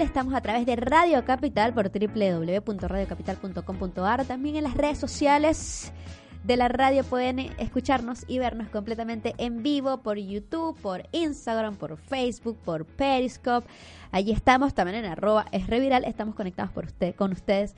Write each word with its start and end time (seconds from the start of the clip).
Estamos 0.00 0.32
a 0.32 0.40
través 0.40 0.64
de 0.64 0.74
Radio 0.74 1.22
Capital 1.24 1.74
por 1.74 1.90
www.radiocapital.com.ar. 1.90 4.24
También 4.24 4.56
en 4.56 4.64
las 4.64 4.72
redes 4.74 4.96
sociales 4.98 5.92
de 6.44 6.56
la 6.56 6.68
radio 6.68 7.04
pueden 7.04 7.40
escucharnos 7.58 8.24
y 8.26 8.38
vernos 8.38 8.70
completamente 8.70 9.34
en 9.36 9.62
vivo 9.62 9.98
por 9.98 10.16
YouTube, 10.16 10.80
por 10.80 11.06
Instagram, 11.12 11.76
por 11.76 11.98
Facebook, 11.98 12.56
por 12.64 12.86
Periscope. 12.86 13.68
Allí 14.12 14.32
estamos 14.32 14.72
también 14.72 15.04
en 15.04 15.10
arroba 15.10 15.44
es 15.52 15.66
reviral. 15.66 16.04
Estamos 16.04 16.34
conectados 16.34 16.72
por 16.72 16.86
usted, 16.86 17.14
con 17.14 17.32
ustedes 17.32 17.76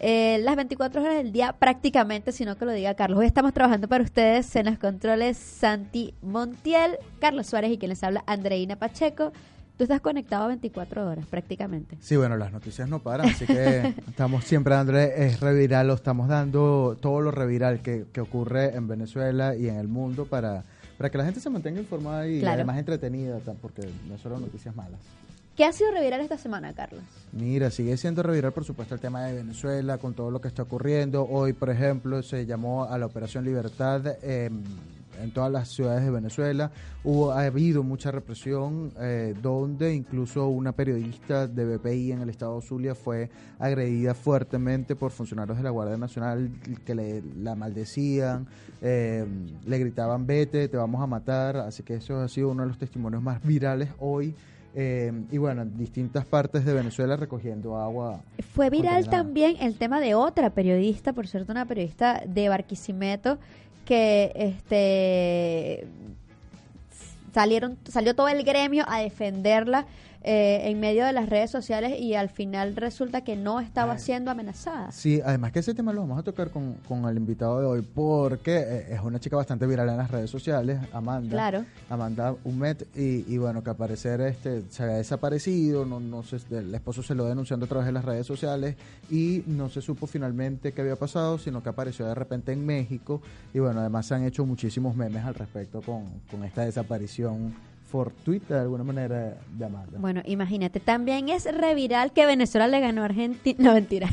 eh, 0.00 0.40
las 0.42 0.56
24 0.56 1.00
horas 1.00 1.16
del 1.16 1.32
día 1.32 1.54
prácticamente, 1.54 2.32
sino 2.32 2.58
que 2.58 2.66
lo 2.66 2.72
diga 2.72 2.92
Carlos. 2.94 3.20
Hoy 3.20 3.26
estamos 3.26 3.54
trabajando 3.54 3.88
para 3.88 4.04
ustedes 4.04 4.54
en 4.54 4.66
los 4.66 4.78
controles 4.78 5.38
Santi 5.38 6.12
Montiel, 6.20 6.98
Carlos 7.20 7.46
Suárez 7.46 7.72
y 7.72 7.78
quien 7.78 7.88
les 7.88 8.04
habla 8.04 8.22
Andreina 8.26 8.76
Pacheco. 8.76 9.32
Tú 9.76 9.82
estás 9.82 10.00
conectado 10.00 10.46
24 10.48 11.08
horas 11.08 11.26
prácticamente. 11.26 11.96
Sí, 12.00 12.16
bueno, 12.16 12.36
las 12.36 12.52
noticias 12.52 12.88
no 12.88 13.00
paran, 13.00 13.28
así 13.28 13.44
que 13.44 13.94
estamos 14.08 14.44
siempre 14.44 14.74
dando 14.74 14.96
es 14.96 15.40
reviral, 15.40 15.88
lo 15.88 15.94
estamos 15.94 16.28
dando 16.28 16.96
todo 17.00 17.20
lo 17.20 17.32
reviral 17.32 17.80
que, 17.82 18.06
que, 18.12 18.20
ocurre 18.20 18.76
en 18.76 18.86
Venezuela 18.86 19.56
y 19.56 19.68
en 19.68 19.76
el 19.76 19.88
mundo 19.88 20.26
para, 20.26 20.64
para 20.96 21.10
que 21.10 21.18
la 21.18 21.24
gente 21.24 21.40
se 21.40 21.50
mantenga 21.50 21.80
informada 21.80 22.28
y 22.28 22.44
además 22.44 22.78
entretenida, 22.78 23.40
porque 23.60 23.88
no 24.08 24.16
solo 24.18 24.38
noticias 24.38 24.76
malas. 24.76 25.00
¿Qué 25.56 25.64
ha 25.64 25.72
sido 25.72 25.90
reviral 25.92 26.20
esta 26.20 26.38
semana, 26.38 26.72
Carlos? 26.72 27.02
Mira, 27.32 27.70
sigue 27.70 27.96
siendo 27.96 28.22
reviral, 28.22 28.52
por 28.52 28.64
supuesto, 28.64 28.94
el 28.94 29.00
tema 29.00 29.24
de 29.24 29.34
Venezuela, 29.34 29.98
con 29.98 30.14
todo 30.14 30.30
lo 30.30 30.40
que 30.40 30.48
está 30.48 30.62
ocurriendo. 30.62 31.26
Hoy, 31.28 31.52
por 31.52 31.70
ejemplo, 31.70 32.22
se 32.22 32.46
llamó 32.46 32.84
a 32.84 32.98
la 32.98 33.06
Operación 33.06 33.44
Libertad. 33.44 34.16
Eh, 34.22 34.50
en 35.22 35.30
todas 35.32 35.50
las 35.50 35.68
ciudades 35.68 36.04
de 36.04 36.10
Venezuela. 36.10 36.70
Hubo, 37.02 37.32
ha 37.32 37.44
habido 37.44 37.82
mucha 37.82 38.10
represión, 38.10 38.92
eh, 39.00 39.34
donde 39.42 39.94
incluso 39.94 40.48
una 40.48 40.72
periodista 40.72 41.46
de 41.46 41.76
BPI 41.76 42.12
en 42.12 42.22
el 42.22 42.30
estado 42.30 42.60
de 42.60 42.66
Zulia 42.66 42.94
fue 42.94 43.30
agredida 43.58 44.14
fuertemente 44.14 44.96
por 44.96 45.10
funcionarios 45.10 45.56
de 45.56 45.64
la 45.64 45.70
Guardia 45.70 45.96
Nacional 45.96 46.50
que 46.84 46.94
le, 46.94 47.22
la 47.36 47.54
maldecían, 47.54 48.46
eh, 48.80 49.24
le 49.66 49.78
gritaban 49.78 50.26
vete, 50.26 50.68
te 50.68 50.76
vamos 50.76 51.02
a 51.02 51.06
matar. 51.06 51.56
Así 51.56 51.82
que 51.82 51.94
eso 51.94 52.18
ha 52.20 52.28
sido 52.28 52.50
uno 52.50 52.62
de 52.62 52.68
los 52.68 52.78
testimonios 52.78 53.22
más 53.22 53.42
virales 53.42 53.90
hoy. 53.98 54.34
Eh, 54.76 55.12
y 55.30 55.38
bueno, 55.38 55.62
en 55.62 55.76
distintas 55.76 56.24
partes 56.24 56.64
de 56.64 56.74
Venezuela 56.74 57.16
recogiendo 57.16 57.76
agua. 57.76 58.20
Fue 58.54 58.70
viral 58.70 59.08
también 59.08 59.56
el 59.60 59.76
tema 59.76 60.00
de 60.00 60.16
otra 60.16 60.50
periodista, 60.50 61.12
por 61.12 61.28
cierto, 61.28 61.52
una 61.52 61.64
periodista 61.64 62.22
de 62.26 62.48
Barquisimeto, 62.48 63.38
que 63.84 64.32
este 64.34 65.86
salieron 67.32 67.76
salió 67.88 68.14
todo 68.14 68.28
el 68.28 68.44
gremio 68.44 68.84
a 68.88 69.00
defenderla 69.00 69.86
eh, 70.26 70.70
en 70.70 70.80
medio 70.80 71.04
de 71.04 71.12
las 71.12 71.28
redes 71.28 71.50
sociales 71.50 72.00
y 72.00 72.14
al 72.14 72.30
final 72.30 72.76
resulta 72.76 73.22
que 73.24 73.36
no 73.36 73.60
estaba 73.60 73.98
siendo 73.98 74.30
amenazada. 74.30 74.90
Sí, 74.90 75.20
además 75.22 75.52
que 75.52 75.58
ese 75.58 75.74
tema 75.74 75.92
lo 75.92 76.00
vamos 76.00 76.18
a 76.18 76.22
tocar 76.22 76.50
con, 76.50 76.76
con 76.88 77.04
el 77.04 77.18
invitado 77.18 77.60
de 77.60 77.66
hoy 77.66 77.82
porque 77.82 78.56
eh, 78.56 78.94
es 78.94 79.00
una 79.02 79.20
chica 79.20 79.36
bastante 79.36 79.66
viral 79.66 79.86
en 79.90 79.98
las 79.98 80.10
redes 80.10 80.30
sociales, 80.30 80.80
Amanda. 80.94 81.28
Claro. 81.28 81.64
Amanda 81.90 82.34
Humet 82.42 82.86
y, 82.96 83.30
y 83.30 83.36
bueno, 83.36 83.62
que 83.62 83.68
al 83.68 83.76
parecer 83.76 84.22
este, 84.22 84.62
se 84.70 84.82
había 84.82 84.96
desaparecido, 84.96 85.84
no, 85.84 86.00
no 86.00 86.22
sé, 86.22 86.38
el 86.52 86.74
esposo 86.74 87.02
se 87.02 87.14
lo 87.14 87.26
denunciando 87.26 87.66
a 87.66 87.68
través 87.68 87.84
de 87.84 87.92
las 87.92 88.06
redes 88.06 88.26
sociales 88.26 88.76
y 89.10 89.44
no 89.46 89.68
se 89.68 89.82
supo 89.82 90.06
finalmente 90.06 90.72
qué 90.72 90.80
había 90.80 90.96
pasado, 90.96 91.36
sino 91.36 91.62
que 91.62 91.68
apareció 91.68 92.06
de 92.06 92.14
repente 92.14 92.50
en 92.50 92.64
México 92.64 93.20
y 93.52 93.58
bueno, 93.58 93.80
además 93.80 94.06
se 94.06 94.14
han 94.14 94.24
hecho 94.24 94.46
muchísimos 94.46 94.96
memes 94.96 95.22
al 95.22 95.34
respecto 95.34 95.82
con, 95.82 96.04
con 96.30 96.44
esta 96.44 96.64
desaparición 96.64 97.73
fortuita 97.94 98.54
de 98.54 98.60
alguna 98.62 98.82
manera 98.82 99.36
llamarla. 99.56 100.00
Bueno, 100.00 100.20
imagínate, 100.24 100.80
también 100.80 101.28
es 101.28 101.44
reviral 101.44 102.10
que 102.10 102.26
Venezuela 102.26 102.66
le 102.66 102.80
ganó 102.80 103.02
a 103.02 103.04
Argentina. 103.04 103.54
No, 103.64 103.72
mentira. 103.72 104.08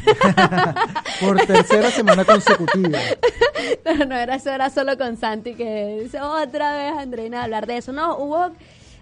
Por 1.20 1.40
tercera 1.48 1.90
semana 1.90 2.24
consecutiva. 2.24 3.00
No, 3.86 4.06
no, 4.06 4.16
era, 4.16 4.36
eso 4.36 4.52
era 4.52 4.70
solo 4.70 4.98
con 4.98 5.18
Santi 5.18 5.54
que 5.54 6.08
otra 6.22 6.78
vez 6.78 6.94
Andreina 6.98 7.44
hablar 7.44 7.66
de 7.66 7.78
eso. 7.78 7.92
No, 7.92 8.18
hubo 8.18 8.52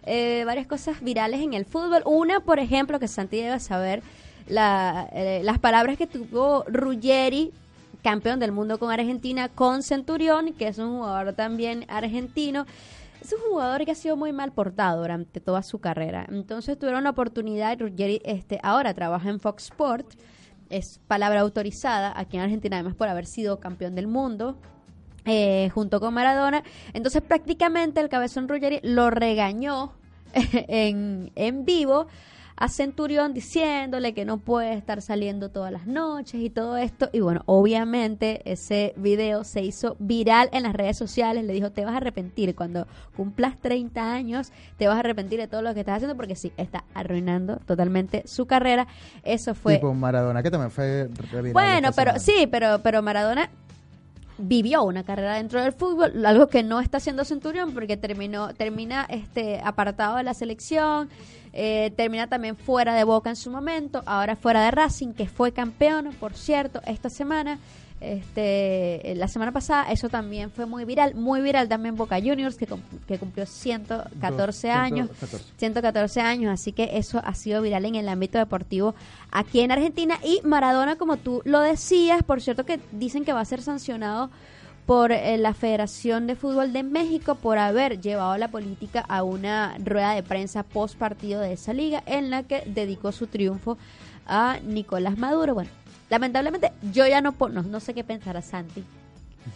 eh, 0.06 0.44
varias 0.46 0.68
cosas 0.68 1.02
virales 1.02 1.42
en 1.42 1.54
el 1.54 1.66
fútbol. 1.66 2.02
Una, 2.06 2.40
por 2.40 2.60
ejemplo, 2.60 3.00
que 3.00 3.08
Santi 3.08 3.42
debe 3.42 3.60
saber, 3.60 4.02
la, 4.48 5.10
eh, 5.12 5.42
las 5.44 5.60
palabras 5.60 5.98
que 5.98 6.08
tuvo 6.08 6.64
Ruggeri 6.68 7.52
campeón 8.02 8.40
del 8.40 8.52
mundo 8.54 8.80
con 8.80 8.92
Argentina, 8.92 9.50
con 9.50 9.84
Centurión, 9.84 10.54
que 10.54 10.70
es 10.70 10.78
un 10.78 11.00
jugador 11.00 11.34
también 11.34 11.86
argentino 11.90 12.66
es 13.22 13.34
un 13.34 13.40
jugador 13.42 13.86
que 13.86 13.92
ha 13.92 13.96
sido 13.96 14.16
muy 14.16 14.32
mal 14.32 14.52
portado 14.52 15.02
durante 15.02 15.40
toda 15.40 15.64
su 15.64 15.80
carrera. 15.80 16.26
Entonces 16.30 16.78
tuvieron 16.78 17.04
la 17.04 17.12
oportunidad, 17.12 17.80
Ruggeri 17.80 18.22
este, 18.24 18.60
ahora 18.64 18.94
trabaja 18.94 19.30
en 19.30 19.40
Fox 19.40 19.66
Sport, 19.66 20.14
es 20.70 21.00
palabra 21.08 21.42
autorizada 21.42 22.14
aquí 22.16 22.38
en 22.38 22.44
Argentina, 22.44 22.78
además 22.78 22.96
por 22.96 23.08
haber 23.08 23.26
sido 23.26 23.60
campeón 23.60 23.96
del 23.96 24.08
mundo. 24.08 24.58
Eh, 25.26 25.70
junto 25.74 26.00
con 26.00 26.14
Maradona, 26.14 26.64
entonces 26.94 27.22
prácticamente 27.22 28.00
el 28.00 28.08
cabezón 28.08 28.48
Ruggeri 28.48 28.80
lo 28.84 29.10
regañó 29.10 29.94
en, 30.34 31.32
en 31.36 31.66
vivo 31.66 32.08
a 32.60 32.68
Centurión 32.68 33.34
diciéndole 33.34 34.14
que 34.14 34.26
no 34.26 34.38
puede 34.38 34.74
estar 34.74 35.02
saliendo 35.02 35.50
todas 35.50 35.72
las 35.72 35.88
noches 35.88 36.42
y 36.42 36.50
todo 36.50 36.76
esto. 36.76 37.10
Y 37.14 37.22
bueno, 37.22 37.42
obviamente 37.46 38.42
ese 38.44 38.94
video 38.98 39.46
se 39.46 39.62
hizo 39.62 39.96
viral 39.98 40.50
en 40.52 40.64
las 40.64 40.74
redes 40.74 40.98
sociales. 40.98 41.46
Le 41.46 41.54
dijo, 41.54 41.72
te 41.72 41.86
vas 41.86 41.94
a 41.94 41.98
arrepentir 41.98 42.56
cuando 42.56 42.86
cumplas 43.16 43.58
30 43.62 44.12
años, 44.14 44.52
te 44.78 44.90
vas 44.90 44.98
a 44.98 45.00
arrepentir 45.00 45.40
de 45.40 45.48
todo 45.48 45.62
lo 45.62 45.74
que 45.74 45.80
estás 45.80 45.96
haciendo 45.96 46.18
porque 46.18 46.36
sí, 46.36 46.52
está 46.58 46.84
arruinando 46.94 47.62
totalmente 47.66 48.24
su 48.28 48.46
carrera. 48.46 48.88
Eso 49.24 49.56
fue... 49.56 49.76
Tipo 49.76 49.94
Maradona, 49.94 50.44
que 50.44 50.52
también 50.52 50.72
fue... 50.72 51.10
Bueno, 51.54 51.92
pero 51.96 52.20
sí, 52.20 52.46
pero, 52.52 52.82
pero 52.84 53.02
Maradona 53.02 53.50
vivió 54.40 54.84
una 54.84 55.04
carrera 55.04 55.36
dentro 55.36 55.62
del 55.62 55.74
fútbol, 55.74 56.26
algo 56.26 56.48
que 56.48 56.64
no 56.64 56.80
está 56.80 56.98
haciendo 56.98 57.26
Centurión 57.26 57.74
porque 57.74 57.98
terminó 57.98 58.54
termina 58.54 59.06
este 59.10 59.60
apartado 59.64 60.18
de 60.18 60.24
la 60.24 60.34
selección, 60.34 61.10
eh, 61.54 61.92
termina 61.96 62.28
también 62.28 62.56
fuera 62.56 62.94
de 62.94 63.04
Boca 63.04 63.30
en 63.30 63.36
su 63.36 63.52
momento, 63.52 64.02
ahora 64.06 64.36
fuera 64.36 64.64
de 64.64 64.72
Racing 64.72 65.14
que 65.14 65.28
fue 65.28 65.52
campeón, 65.52 66.12
por 66.20 66.34
cierto, 66.34 66.82
esta 66.86 67.10
semana 67.10 67.60
este, 68.02 69.14
la 69.16 69.28
semana 69.28 69.52
pasada 69.52 69.92
eso 69.92 70.08
también 70.10 70.52
fue 70.52 70.66
muy 70.66 70.86
viral, 70.86 71.16
muy 71.16 71.42
viral 71.42 71.68
también 71.68 71.96
Boca 71.96 72.18
Juniors 72.18 72.56
que, 72.56 72.68
que 73.08 73.18
cumplió 73.18 73.46
114 73.46 74.72
años, 74.72 75.10
114 75.58 76.22
años, 76.22 76.54
así 76.54 76.72
que 76.72 76.98
eso 76.98 77.22
ha 77.24 77.34
sido 77.34 77.62
viral 77.62 77.86
en 77.86 77.96
el 77.96 78.08
ámbito 78.08 78.38
deportivo 78.38 78.96
aquí 79.32 79.60
en 79.60 79.72
Argentina 79.72 80.18
y 80.24 80.40
Maradona 80.44 80.96
como 80.96 81.18
tú 81.18 81.42
lo 81.44 81.60
decías, 81.60 82.24
por 82.24 82.42
cierto 82.42 82.66
que 82.66 82.80
dicen 82.92 83.26
que 83.26 83.34
va 83.34 83.42
a 83.42 83.46
ser 83.46 83.62
sancionado 83.62 84.30
por 84.86 85.12
eh, 85.12 85.38
la 85.38 85.54
Federación 85.54 86.26
de 86.26 86.36
Fútbol 86.36 86.74
de 86.74 86.82
México 86.82 87.36
por 87.36 87.60
haber 87.60 88.02
llevado 88.02 88.36
la 88.38 88.48
política 88.48 89.06
a 89.08 89.22
una 89.22 89.78
rueda 89.78 90.16
de 90.16 90.24
prensa 90.24 90.64
post 90.64 90.98
partido 90.98 91.42
de 91.42 91.54
esa 91.54 91.74
liga 91.74 92.02
en 92.08 92.32
la 92.32 92.42
que 92.42 92.64
dedicó 92.66 93.12
su 93.12 93.28
triunfo 93.28 93.78
a 94.26 94.58
Nicolás 94.64 95.18
Maduro. 95.18 95.54
Bueno, 95.54 95.70
Lamentablemente, 96.10 96.72
yo 96.92 97.06
ya 97.08 97.22
no 97.22 97.34
puedo, 97.34 97.62
no, 97.62 97.80
sé 97.80 97.94
qué 97.94 98.04
pensará 98.04 98.42
Santi 98.42 98.84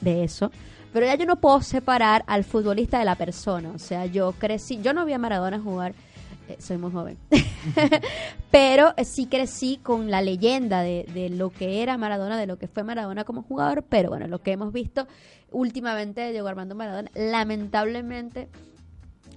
de 0.01 0.23
eso, 0.23 0.51
pero 0.91 1.05
ya 1.05 1.15
yo 1.15 1.25
no 1.25 1.37
puedo 1.37 1.61
separar 1.61 2.23
al 2.27 2.43
futbolista 2.43 2.99
de 2.99 3.05
la 3.05 3.15
persona. 3.15 3.71
O 3.71 3.79
sea, 3.79 4.05
yo 4.05 4.33
crecí, 4.33 4.79
yo 4.81 4.93
no 4.93 5.05
vi 5.05 5.13
a 5.13 5.17
Maradona 5.17 5.59
jugar, 5.59 5.93
eh, 6.47 6.57
soy 6.59 6.77
muy 6.77 6.91
joven, 6.91 7.17
pero 8.51 8.93
eh, 8.97 9.05
sí 9.05 9.25
crecí 9.25 9.79
con 9.81 10.11
la 10.11 10.21
leyenda 10.21 10.81
de, 10.81 11.05
de, 11.13 11.29
lo 11.29 11.49
que 11.49 11.81
era 11.81 11.97
Maradona, 11.97 12.37
de 12.37 12.47
lo 12.47 12.57
que 12.57 12.67
fue 12.67 12.83
Maradona 12.83 13.23
como 13.23 13.41
jugador, 13.41 13.83
pero 13.83 14.09
bueno, 14.09 14.27
lo 14.27 14.41
que 14.41 14.51
hemos 14.51 14.71
visto 14.71 15.07
últimamente 15.51 16.21
de 16.21 16.31
Diego 16.31 16.47
Armando 16.47 16.75
Maradona, 16.75 17.09
lamentablemente 17.15 18.49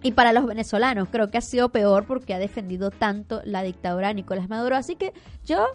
y 0.02 0.12
para 0.12 0.32
los 0.32 0.46
venezolanos 0.46 1.08
creo 1.10 1.30
que 1.30 1.38
ha 1.38 1.42
sido 1.42 1.70
peor 1.70 2.04
porque 2.04 2.34
ha 2.34 2.38
defendido 2.38 2.90
tanto 2.90 3.40
la 3.44 3.62
dictadura 3.62 4.08
de 4.08 4.14
Nicolás 4.14 4.48
Maduro. 4.48 4.76
Así 4.76 4.94
que 4.94 5.12
yo 5.44 5.66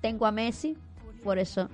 tengo 0.00 0.26
a 0.26 0.32
Messi, 0.32 0.76
por 1.22 1.38
eso 1.38 1.68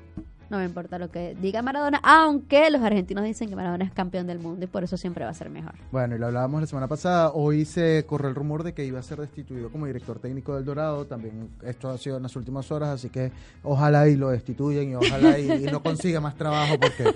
no 0.49 0.59
me 0.59 0.65
importa 0.65 0.99
lo 0.99 1.11
que 1.11 1.37
diga 1.41 1.61
Maradona, 1.63 2.01
aunque 2.05 2.71
los 2.71 2.81
argentinos 2.83 3.25
dicen 3.25 3.49
que 3.49 3.57
Maradona 3.57 3.85
es 3.85 3.93
campeón 3.93 4.27
del 4.27 4.39
mundo 4.39 4.65
y 4.65 4.69
por 4.69 4.85
eso 4.85 4.97
siempre 4.97 5.25
va 5.25 5.31
a 5.31 5.35
ser 5.35 5.51
mejor. 5.51 5.75
Bueno, 5.91 6.15
y 6.15 6.19
lo 6.19 6.27
hablábamos 6.27 6.61
la 6.61 6.67
semana 6.69 6.87
pasada, 6.87 7.33
hoy 7.33 7.65
se 7.65 8.05
corre 8.07 8.29
el 8.29 8.35
rumor 8.35 8.63
de 8.63 8.73
que 8.73 8.85
iba 8.85 9.01
a 9.01 9.03
ser 9.03 9.19
destituido 9.19 9.71
como 9.71 9.87
director 9.87 10.21
técnico 10.21 10.55
del 10.55 10.65
Dorado, 10.65 11.05
también 11.07 11.51
esto 11.65 11.89
ha 11.89 11.99
sido 11.99 12.17
en 12.17 12.23
las 12.23 12.37
últimas 12.37 12.71
horas, 12.71 12.91
así 12.91 13.09
que 13.09 13.33
ojalá 13.65 14.09
y 14.09 14.15
lo 14.15 14.29
destituyen 14.29 14.91
y 14.91 14.95
ojalá 14.95 15.39
y, 15.39 15.67
no 15.67 15.83
consiga 15.83 16.21
más 16.21 16.37
trabajo 16.37 16.75
porque... 16.79 17.13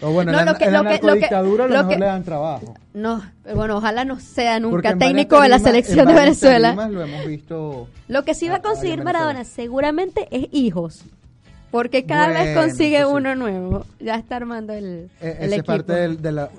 O 0.00 0.10
bueno, 0.12 0.30
en, 0.30 0.36
la, 0.36 0.82
narcodictadura 0.82 1.64
a 1.64 1.68
lo, 1.68 1.76
mejor 1.78 1.98
le 1.98 2.06
dan 2.06 2.22
trabajo. 2.22 2.74
No, 2.94 3.20
bueno, 3.52 3.78
ojalá 3.78 4.04
no 4.04 4.20
sea 4.20 4.60
nunca 4.60 4.96
técnico 4.96 5.40
de 5.40 5.48
la 5.48 5.58
selección 5.58 6.06
de 6.06 6.14
Venezuela. 6.14 6.88
Lo 6.88 7.02
hemos 7.02 7.26
visto... 7.26 7.88
Lo 8.06 8.24
que 8.24 8.34
sí 8.34 8.48
va 8.48 8.56
a 8.56 8.62
conseguir 8.62 9.02
Maradona 9.02 9.44
seguramente 9.44 10.28
es 10.30 10.46
hijos. 10.52 11.04
Porque 11.70 12.04
cada 12.04 12.28
vez 12.28 12.56
consigue 12.56 13.04
uno 13.06 13.34
nuevo. 13.34 13.86
Ya 14.00 14.16
está 14.16 14.36
armando 14.36 14.72
el, 14.72 15.10
e-, 15.20 15.36
el 15.40 15.52
equipo. 15.52 15.66
parte 15.66 15.92
de 16.08 16.32
la... 16.32 16.50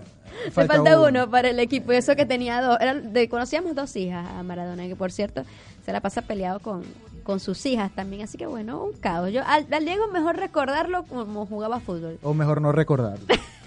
Le 0.45 0.51
Falta 0.51 0.75
falta 0.75 0.97
uno. 0.97 1.07
uno. 1.07 1.29
para 1.29 1.49
el 1.49 1.59
equipo. 1.59 1.91
Y 1.93 1.97
eso 1.97 2.15
que 2.15 2.25
tenía 2.25 2.61
dos. 2.61 2.77
Era 2.79 2.95
de, 2.95 3.29
conocíamos 3.29 3.75
dos 3.75 3.95
hijas 3.95 4.25
a 4.27 4.41
Maradona, 4.43 4.87
que 4.87 4.95
por 4.95 5.11
cierto 5.11 5.43
se 5.85 5.91
la 5.91 5.99
pasa 5.99 6.21
peleado 6.23 6.59
con, 6.59 6.83
con 7.23 7.39
sus 7.39 7.63
hijas 7.65 7.91
también. 7.93 8.23
Así 8.23 8.37
que 8.37 8.47
bueno, 8.47 8.83
un 8.83 8.93
caos. 8.93 9.31
Yo, 9.31 9.41
al, 9.45 9.67
al 9.71 9.85
Diego 9.85 10.07
mejor 10.07 10.37
recordarlo 10.37 11.03
como 11.03 11.45
jugaba 11.45 11.79
fútbol. 11.79 12.17
O 12.23 12.33
mejor 12.33 12.61
no 12.61 12.71
recordarlo. 12.71 13.25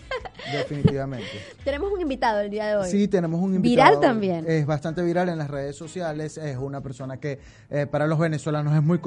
Definitivamente. 0.52 1.26
Tenemos 1.64 1.90
un 1.92 2.00
invitado 2.00 2.40
el 2.40 2.50
día 2.50 2.66
de 2.66 2.76
hoy. 2.76 2.90
Sí, 2.90 3.08
tenemos 3.08 3.40
un 3.40 3.54
invitado. 3.54 3.88
Viral 3.90 4.00
también. 4.00 4.44
Es 4.48 4.66
bastante 4.66 5.02
viral 5.02 5.28
en 5.28 5.38
las 5.38 5.50
redes 5.50 5.76
sociales. 5.76 6.36
Es 6.38 6.56
una 6.56 6.80
persona 6.80 7.16
que 7.18 7.38
eh, 7.70 7.86
para 7.86 8.06
los 8.06 8.18
venezolanos 8.18 8.74
es 8.74 8.82
muy 8.82 8.98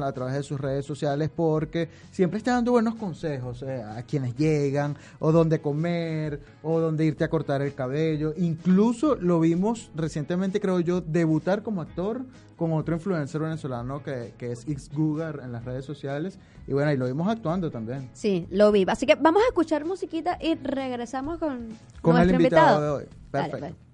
la- 0.00 0.08
a 0.08 0.12
través 0.12 0.34
de 0.34 0.42
sus 0.42 0.60
redes 0.60 0.86
sociales 0.86 1.30
porque 1.34 1.88
siempre 2.10 2.38
está 2.38 2.52
dando 2.52 2.72
buenos 2.72 2.94
consejos 2.94 3.62
eh, 3.62 3.82
a 3.82 4.02
quienes 4.02 4.36
llegan, 4.36 4.96
o 5.18 5.32
dónde 5.32 5.60
comer, 5.60 6.40
o 6.62 6.80
dónde 6.80 7.04
irte 7.04 7.24
a 7.24 7.28
cortar 7.28 7.62
el 7.62 7.74
cabello. 7.74 8.32
Incluso 8.36 9.16
lo 9.16 9.40
vimos 9.40 9.90
recientemente, 9.94 10.60
creo 10.60 10.80
yo, 10.80 11.00
debutar 11.00 11.62
como 11.62 11.82
actor 11.82 12.22
con 12.58 12.72
otro 12.72 12.94
influencer 12.94 13.40
venezolano 13.40 14.02
que, 14.02 14.34
que 14.36 14.52
es 14.52 14.68
X 14.68 14.90
Gugar 14.92 15.40
en 15.42 15.52
las 15.52 15.64
redes 15.64 15.86
sociales. 15.86 16.38
Y 16.66 16.74
bueno, 16.74 16.92
y 16.92 16.96
lo 16.98 17.06
vimos 17.06 17.26
actuando 17.28 17.70
también. 17.70 18.10
Sí, 18.12 18.46
lo 18.50 18.70
vi. 18.72 18.84
Así 18.86 19.06
que 19.06 19.14
vamos 19.14 19.42
a 19.44 19.46
escuchar 19.46 19.86
musiquita 19.86 20.36
y 20.42 20.56
regresamos 20.56 21.38
con, 21.38 21.68
Con 22.02 22.16
el 22.16 22.26
nuestro 22.26 22.36
invitado 22.36 22.82
de 22.82 22.90
hoy. 22.90 23.04
Dale, 23.32 23.50
Perfecto. 23.50 23.76
pues. 23.76 23.88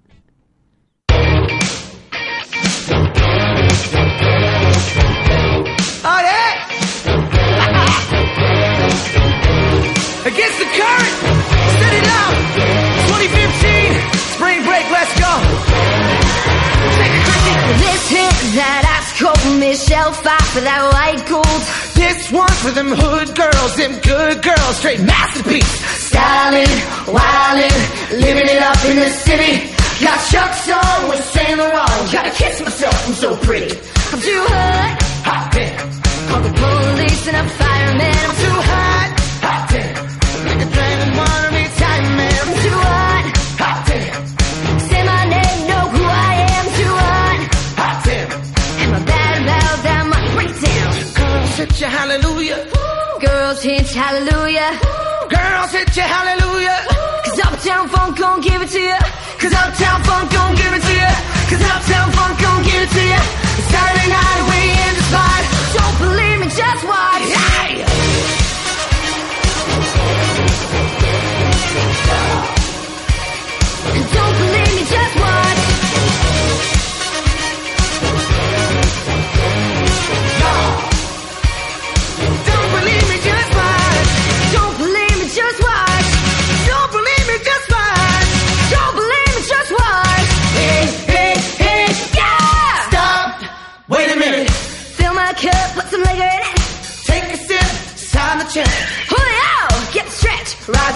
Oh 4.86 6.20
yeah! 6.20 6.66
Against 10.26 10.58
the 10.58 10.68
current, 10.76 11.14
set 11.80 11.94
it 11.94 12.06
out. 12.08 12.34
2015, 13.08 14.18
spring 14.34 14.64
break, 14.64 14.90
let's 14.90 15.14
go. 15.20 16.23
This 16.84 18.02
hit 18.10 18.36
that 18.60 18.82
ice 18.84 19.10
cold 19.20 19.60
Michelle 19.60 20.12
fight 20.12 20.48
for 20.52 20.60
that 20.60 20.82
white 20.92 21.22
gold. 21.28 21.60
This 21.96 22.30
one 22.30 22.54
for 22.60 22.70
them 22.70 22.92
hood 22.92 23.34
girls, 23.34 23.76
them 23.76 23.96
good 24.00 24.42
girls, 24.42 24.76
straight 24.76 25.00
masterpiece. 25.00 25.74
Styling, 26.08 26.72
wildin', 27.08 27.80
living 28.20 28.48
it 28.48 28.60
up 28.62 28.80
in 28.84 28.96
the 28.96 29.10
city. 29.10 29.74
Got 30.02 30.18
Chuck's 30.28 30.68
on 30.68 31.08
with 31.08 31.22
Saint 31.32 31.58
Laurent. 31.58 32.12
Gotta 32.12 32.30
kiss 32.30 32.60
myself, 32.60 32.96
I'm 33.08 33.14
so 33.14 33.36
pretty. 33.36 33.72
I'm 34.12 34.20
too 34.20 34.42
hot. 34.52 34.98
Hot 35.24 35.52
damn, 35.52 35.78
Call 36.28 36.42
the 36.42 36.52
police 36.52 37.28
and 37.28 37.36
a 37.36 37.48
fireman. 37.48 38.12
I'm 38.12 38.30
I'm 38.30 38.36
too. 38.36 38.60
Hot 38.60 39.03
Girls 51.84 51.92
hit 51.92 52.00
you, 52.00 52.00
hallelujah. 52.00 52.70
Girls 53.20 53.62
hit 53.62 53.94
hallelujah. 53.94 54.80
Girls 55.28 55.70
hit 55.72 55.96
you, 55.96 56.02
hallelujah. 56.02 56.78
Cause 57.24 57.40
Uptown 57.40 57.88
Funk 57.88 58.18
gon' 58.18 58.40
give 58.40 58.62
it 58.62 58.70
to 58.70 58.80
ya. 58.80 58.98
Cause 59.38 59.52
Uptown 59.52 60.02
Funk 60.04 60.32
gon' 60.32 60.54
give 60.54 60.72
it 60.72 60.82
to 60.82 60.94
you. 60.94 61.12
Cause 61.50 61.62
Uptown 61.62 62.10
Funk 62.12 62.40
gon' 62.40 62.62
give 62.64 62.82
it 62.82 62.90
to 62.90 63.02
you. 63.12 63.20
Saturday 63.68 64.08
night 64.08 64.40
we 64.48 64.60
in 64.86 64.94
the 64.96 65.04
spot. 65.10 65.42
Don't 65.76 65.96
believe 66.00 66.38
me, 66.40 66.48
just 66.48 66.84
watch. 66.88 67.23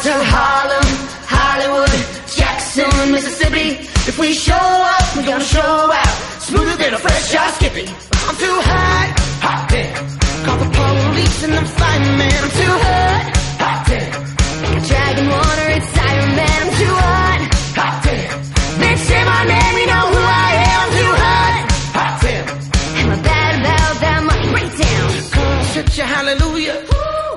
To 0.08 0.16
Harlem, 0.24 0.88
Hollywood, 1.28 2.00
Jackson, 2.32 3.12
Mississippi. 3.12 3.76
If 4.08 4.18
we 4.18 4.32
show 4.32 4.68
up, 4.96 5.04
we're 5.14 5.28
gonna 5.28 5.44
show 5.44 5.76
out. 6.00 6.14
Smoother 6.48 6.76
than 6.80 6.94
a 6.94 7.00
fresh 7.04 7.28
shot 7.28 7.52
skippy. 7.60 7.84
I'm 8.28 8.36
too 8.40 8.56
hot, 8.70 9.08
hot 9.44 9.60
damn. 9.68 10.00
Call 10.46 10.58
the 10.64 10.70
police 10.80 11.38
and 11.44 11.52
the 11.52 11.64
fireman. 11.76 12.40
I'm 12.44 12.52
too 12.62 12.74
hot, 12.88 13.24
hot 13.60 13.80
damn. 13.88 14.80
Dragon 14.88 15.26
water, 15.28 15.66
it's 15.76 15.92
Iron 16.08 16.30
Man. 16.40 16.58
I'm 16.64 16.72
too 16.80 16.96
hot. 17.04 17.40
Hot 17.78 17.96
damn, 18.04 18.32
Bitch, 18.80 19.00
say 19.08 19.22
my 19.28 19.42
name, 19.52 19.74
you 19.80 19.86
know 19.92 20.04
who 20.14 20.22
I 20.24 20.50
am. 20.68 20.78
I'm 20.84 20.90
too 20.98 21.12
hot. 21.20 21.54
hot 21.98 22.14
damn. 22.24 22.46
Am 23.00 23.08
I 23.12 23.18
bad 23.28 23.52
about 23.60 23.94
that? 24.04 24.20
My 24.30 24.38
breakdown. 24.56 25.08
Girls 25.36 25.68
hit 25.76 25.88
you, 25.98 26.06
hallelujah. 26.16 26.76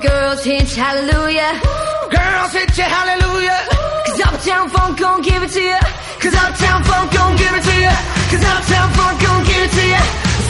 Girls 0.00 0.40
hit 0.42 0.70
hallelujah. 0.72 1.81
Girls 2.12 2.52
hit 2.52 2.76
you, 2.76 2.84
hallelujah. 2.84 3.58
Cause 4.06 4.20
Uptown 4.20 4.68
Funk 4.68 4.98
gon' 4.98 5.22
give 5.22 5.42
it 5.42 5.50
to 5.56 5.62
ya. 5.62 5.80
Cause 6.20 6.34
Uptown 6.34 6.84
Funk 6.84 7.12
gon' 7.12 7.36
give 7.36 7.54
it 7.54 7.64
to 7.64 7.74
you. 7.84 7.94
Cause 8.30 8.44
Uptown 8.52 8.88
Funk 8.92 9.16
gon' 9.22 9.44
give 9.44 9.62
it 9.66 9.72
to 9.78 9.84
you. 9.92 10.02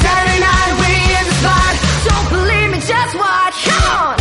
Saturday 0.02 0.40
night 0.42 0.72
we 0.82 0.90
in 1.18 1.24
the 1.30 1.36
spot. 1.40 1.74
Don't 2.08 2.28
believe 2.34 2.70
me, 2.74 2.78
just 2.82 3.14
watch. 3.14 3.56
Come 3.68 3.84
on. 3.94 4.16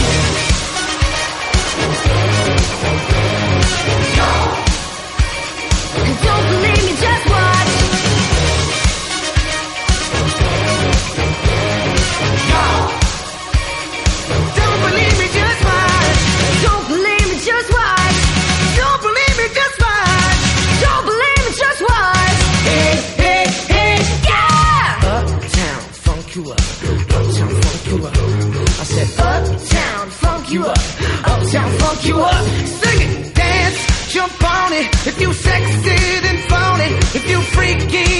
You 30.51 30.65
up. 30.65 30.77
Uptown 31.23 31.71
funk 31.79 32.05
you 32.05 32.17
up. 32.19 32.45
Sing 32.65 33.01
it, 33.07 33.33
dance, 33.33 34.13
jump 34.13 34.43
on 34.43 34.73
it. 34.73 34.87
If 35.07 35.21
you 35.21 35.33
sexy, 35.33 36.19
then 36.25 36.37
phone 36.49 36.81
it. 36.81 36.93
If 37.15 37.29
you 37.29 37.39
freaky, 37.55 38.10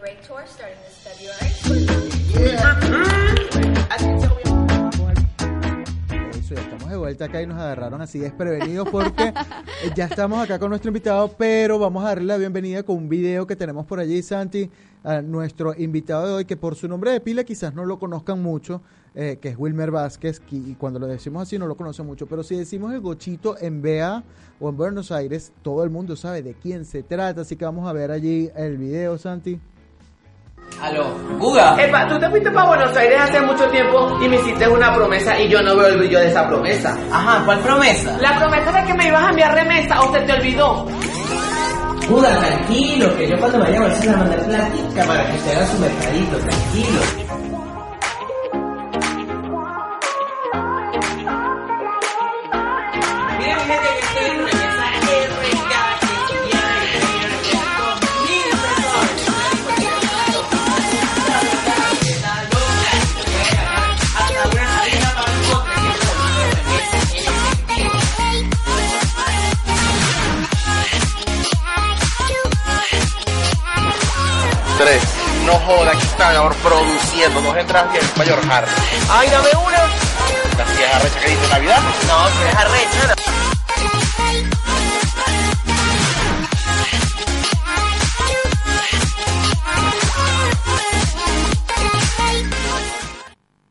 Break 0.00 0.20
Tour 0.26 0.42
starting 0.46 0.76
this 0.84 0.98
February. 1.02 2.58
Eso, 6.38 6.54
ya 6.54 6.60
estamos 6.60 6.88
de 6.88 6.96
vuelta 6.96 6.98
vuelta 6.98 7.24
acá 7.26 7.42
y 7.42 7.46
nos 7.46 7.58
agarraron 7.58 8.00
así 8.02 8.18
desprevenidos 8.18 8.88
porque 8.90 9.28
eh, 9.28 9.90
ya 9.96 10.06
estamos 10.06 10.42
acá 10.42 10.58
con 10.58 10.68
nuestro 10.70 10.88
invitado, 10.90 11.32
pero 11.38 11.78
vamos 11.78 12.04
a 12.04 12.08
darle 12.08 12.24
la 12.24 12.36
bienvenida 12.36 12.82
con 12.82 12.96
un 12.96 13.08
video 13.08 13.46
que 13.46 13.56
tenemos 13.56 13.86
por 13.86 13.98
allí, 13.98 14.22
Santi, 14.22 14.70
a 15.04 15.22
nuestro 15.22 15.74
invitado 15.78 16.26
de 16.26 16.32
hoy, 16.34 16.44
que 16.44 16.56
por 16.56 16.74
su 16.76 16.86
nombre 16.88 17.12
de 17.12 17.20
pila 17.20 17.44
quizás 17.44 17.72
no 17.74 17.84
lo 17.86 17.98
conozcan 17.98 18.42
mucho, 18.42 18.82
eh, 19.14 19.38
que 19.40 19.48
es 19.50 19.56
Wilmer 19.58 19.90
Vázquez, 19.90 20.40
que- 20.40 20.56
y 20.56 20.74
cuando 20.78 20.98
lo 20.98 21.06
decimos 21.06 21.42
así 21.42 21.58
no 21.58 21.66
lo 21.66 21.76
conocen 21.76 22.04
mucho, 22.06 22.26
pero 22.26 22.42
si 22.42 22.56
decimos 22.56 22.92
el 22.92 23.00
gochito 23.00 23.56
en 23.58 23.80
BA 23.80 24.22
o 24.60 24.68
en 24.68 24.76
Buenos 24.76 25.10
Aires, 25.12 25.52
todo 25.62 25.84
el 25.84 25.90
mundo 25.90 26.14
sabe 26.16 26.42
de 26.42 26.54
quién 26.54 26.84
se 26.84 27.02
trata, 27.02 27.40
así 27.42 27.56
que 27.56 27.64
vamos 27.64 27.88
a 27.88 27.92
ver 27.92 28.10
allí 28.10 28.50
el 28.54 28.76
video, 28.76 29.16
Santi. 29.18 29.58
Aló, 30.80 31.10
Guga. 31.38 31.76
Epa, 31.82 32.06
tú 32.06 32.18
te 32.20 32.30
fuiste 32.30 32.50
para 32.50 32.68
Buenos 32.68 32.96
Aires 32.96 33.20
hace 33.20 33.40
mucho 33.40 33.66
tiempo 33.68 34.16
y 34.22 34.28
me 34.28 34.36
hiciste 34.36 34.68
una 34.68 34.94
promesa 34.94 35.38
y 35.38 35.48
yo 35.48 35.60
no 35.60 35.76
veo 35.76 35.88
el 35.88 35.98
brillo 35.98 36.20
de 36.20 36.28
esa 36.28 36.46
promesa. 36.46 36.96
Ajá, 37.10 37.42
¿cuál 37.44 37.58
promesa? 37.58 38.16
La 38.20 38.38
promesa 38.38 38.70
de 38.72 38.84
que 38.86 38.94
me 38.94 39.08
ibas 39.08 39.24
a 39.24 39.30
enviar 39.30 39.54
remesa 39.54 40.00
o 40.00 40.12
se 40.12 40.20
te 40.20 40.32
olvidó. 40.32 40.86
Guga, 42.08 42.28
tranquilo, 42.38 43.16
que 43.16 43.28
yo 43.28 43.36
cuando 43.38 43.58
me 43.58 43.64
vaya 43.64 43.78
a 43.78 43.82
Barcelona 43.82 44.16
a 44.16 44.20
mandar 44.20 44.44
platica 44.46 45.04
para 45.04 45.30
que 45.30 45.38
se 45.38 45.56
haga 45.56 45.66
su 45.66 45.78
mercadito, 45.78 46.38
tranquilo. 46.38 47.00
No 75.44 75.54
joda, 75.54 75.90
aquí 75.90 76.06
están 76.06 76.36
ahora 76.36 76.54
produciendo 76.62 77.40
dos 77.40 77.56
entradas 77.56 77.92
y 77.96 77.98
el 77.98 78.04
mayor 78.16 78.38
hard. 78.48 78.68
Ay, 79.10 79.28
dame 79.28 79.48
una. 79.66 79.78
¿La 80.56 80.66
si 80.66 81.06
es 81.06 81.14
que 81.16 81.30
dice 81.30 81.48
Navidad? 81.48 81.80
No, 82.06 82.28
si 82.28 82.48
es 82.48 82.54
arrecha. 82.54 83.14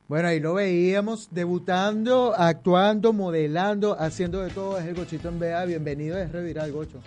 Bueno, 0.10 0.28
ahí 0.28 0.42
lo 0.42 0.56
veíamos, 0.56 1.30
debutando, 1.32 2.34
actuando, 2.38 3.14
modelando, 3.14 3.96
haciendo 3.98 4.42
de 4.42 4.50
todo. 4.50 4.78
Es 4.78 4.86
el 4.86 4.96
Gochito 4.96 5.30
en 5.30 5.40
BA. 5.40 5.64
Bienvenido, 5.64 6.18
es 6.18 6.34
Revirar 6.34 6.66
el 6.66 6.74
Gocho. 6.74 7.00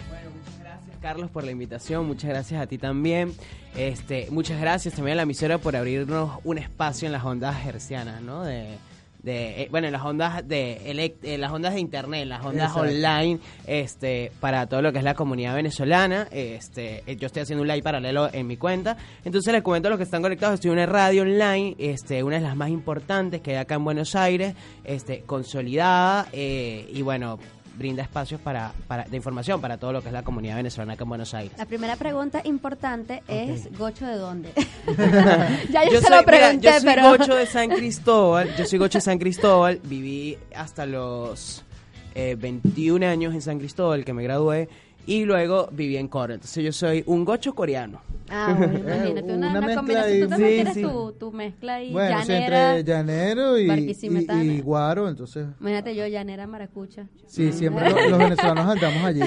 Carlos 1.01 1.31
por 1.31 1.45
la 1.45 1.51
invitación, 1.51 2.07
muchas 2.07 2.31
gracias 2.31 2.61
a 2.61 2.67
ti 2.67 2.79
también. 2.79 3.33
Este, 3.77 4.29
muchas 4.31 4.61
gracias 4.61 4.95
también 4.95 5.15
a 5.15 5.17
la 5.17 5.23
emisora 5.23 5.59
por 5.59 5.77
abrirnos 5.77 6.39
un 6.45 6.59
espacio 6.59 7.07
en 7.07 7.13
las 7.13 7.25
ondas 7.25 7.67
hercianas, 7.67 8.21
¿no? 8.23 8.45
De, 8.45 8.79
de 9.23 9.63
eh, 9.63 9.69
bueno, 9.71 9.87
en 9.87 9.93
las 9.93 10.03
ondas 10.03 10.47
de 10.47 11.17
eh, 11.23 11.39
las 11.39 11.53
ondas 11.53 11.75
de 11.75 11.81
internet, 11.81 12.27
las 12.27 12.45
ondas 12.45 12.71
Exacto. 12.71 12.89
online, 12.89 13.39
este, 13.67 14.33
para 14.41 14.67
todo 14.67 14.83
lo 14.83 14.93
que 14.93 14.99
es 14.99 15.05
la 15.05 15.15
comunidad 15.15 15.55
venezolana. 15.55 16.29
Este, 16.31 17.03
eh, 17.07 17.17
yo 17.17 17.27
estoy 17.27 17.43
haciendo 17.43 17.63
un 17.63 17.69
live 17.69 17.83
paralelo 17.83 18.29
en 18.33 18.47
mi 18.47 18.57
cuenta. 18.57 18.97
Entonces 19.25 19.53
les 19.53 19.63
comento 19.63 19.89
a 19.89 19.91
los 19.91 19.99
que 19.99 20.05
están 20.05 20.23
conectados, 20.23 20.55
estoy 20.55 20.71
en 20.71 20.79
una 20.79 20.87
radio 20.87 21.23
online, 21.23 21.77
este, 21.79 22.23
una 22.23 22.37
de 22.37 22.43
las 22.43 22.57
más 22.57 22.71
importantes 22.71 23.41
que 23.41 23.53
hay 23.53 23.57
acá 23.57 23.77
en 23.77 23.85
Buenos 23.85 24.15
Aires, 24.15 24.55
este, 24.85 25.21
consolidada, 25.23 26.29
eh, 26.33 26.89
y 26.93 27.03
bueno, 27.03 27.39
brinda 27.81 28.03
espacios 28.03 28.39
para, 28.43 28.75
para, 28.87 29.05
de 29.05 29.17
información 29.17 29.59
para 29.59 29.79
todo 29.79 29.91
lo 29.95 30.03
que 30.03 30.09
es 30.09 30.13
la 30.13 30.23
comunidad 30.23 30.57
venezolana 30.57 30.93
acá 30.93 31.05
en 31.05 31.09
Buenos 31.09 31.33
Aires. 31.33 31.57
La 31.57 31.65
primera 31.65 31.97
pregunta 31.97 32.43
importante 32.45 33.23
es, 33.27 33.75
¿Gocho 33.77 34.07
de 34.07 34.17
dónde? 34.17 34.53
ya 35.71 35.85
yo, 35.87 35.93
Yo 35.93 36.01
se 36.03 36.09
soy, 36.09 36.17
lo 36.19 36.25
pregunté, 36.25 36.59
mira, 36.59 36.73
yo 36.75 36.81
soy 36.81 36.85
pero... 36.85 37.09
Gocho 37.09 37.35
de 37.35 37.47
San 37.47 37.71
Cristóbal, 37.77 38.55
yo 38.55 38.67
soy 38.67 38.79
Gocho 38.79 38.99
de 38.99 39.03
San 39.03 39.19
Cristóbal, 39.19 39.81
viví 39.83 40.37
hasta 40.55 40.85
los 40.85 41.65
eh, 42.15 42.37
21 42.39 43.07
años 43.07 43.33
en 43.33 43.41
San 43.41 43.59
Cristóbal 43.59 44.05
que 44.05 44.13
me 44.13 44.23
gradué 44.23 44.69
y 45.07 45.25
luego 45.25 45.69
viví 45.73 45.97
en 45.97 46.09
Coro, 46.09 46.35
entonces 46.35 46.63
yo 46.65 46.73
soy 46.73 47.03
un 47.07 47.25
Gocho 47.25 47.55
coreano. 47.55 48.01
Ah, 48.33 48.55
bueno, 48.57 48.79
imagínate, 48.79 49.23
una, 49.33 49.35
Una 49.35 49.51
una 49.51 49.61
mezcla 49.61 49.77
combinación. 49.77 50.21
Tú 50.23 50.29
también 50.29 50.51
Sí, 50.51 50.55
tienes 50.57 50.75
sí. 50.75 50.83
Tu, 50.83 51.13
tu 51.19 51.33
mezcla 51.33 51.75
ahí, 51.75 51.93
Bueno, 51.93 52.21
sí, 52.23 52.29
llanera. 52.29 52.77
entre 52.79 52.93
llanero 52.93 53.59
y, 53.59 53.71
y, 53.71 54.51
y 54.57 54.61
guaro, 54.61 55.09
entonces... 55.09 55.49
Imagínate 55.61 55.97
yo, 55.97 56.07
llanera, 56.07 56.47
maracucha. 56.47 57.07
Sí, 57.27 57.51
siempre 57.53 57.91
lo- 57.91 58.09
los 58.11 58.19
venezolanos 58.19 58.67
andamos 58.67 59.03
allí 59.05 59.23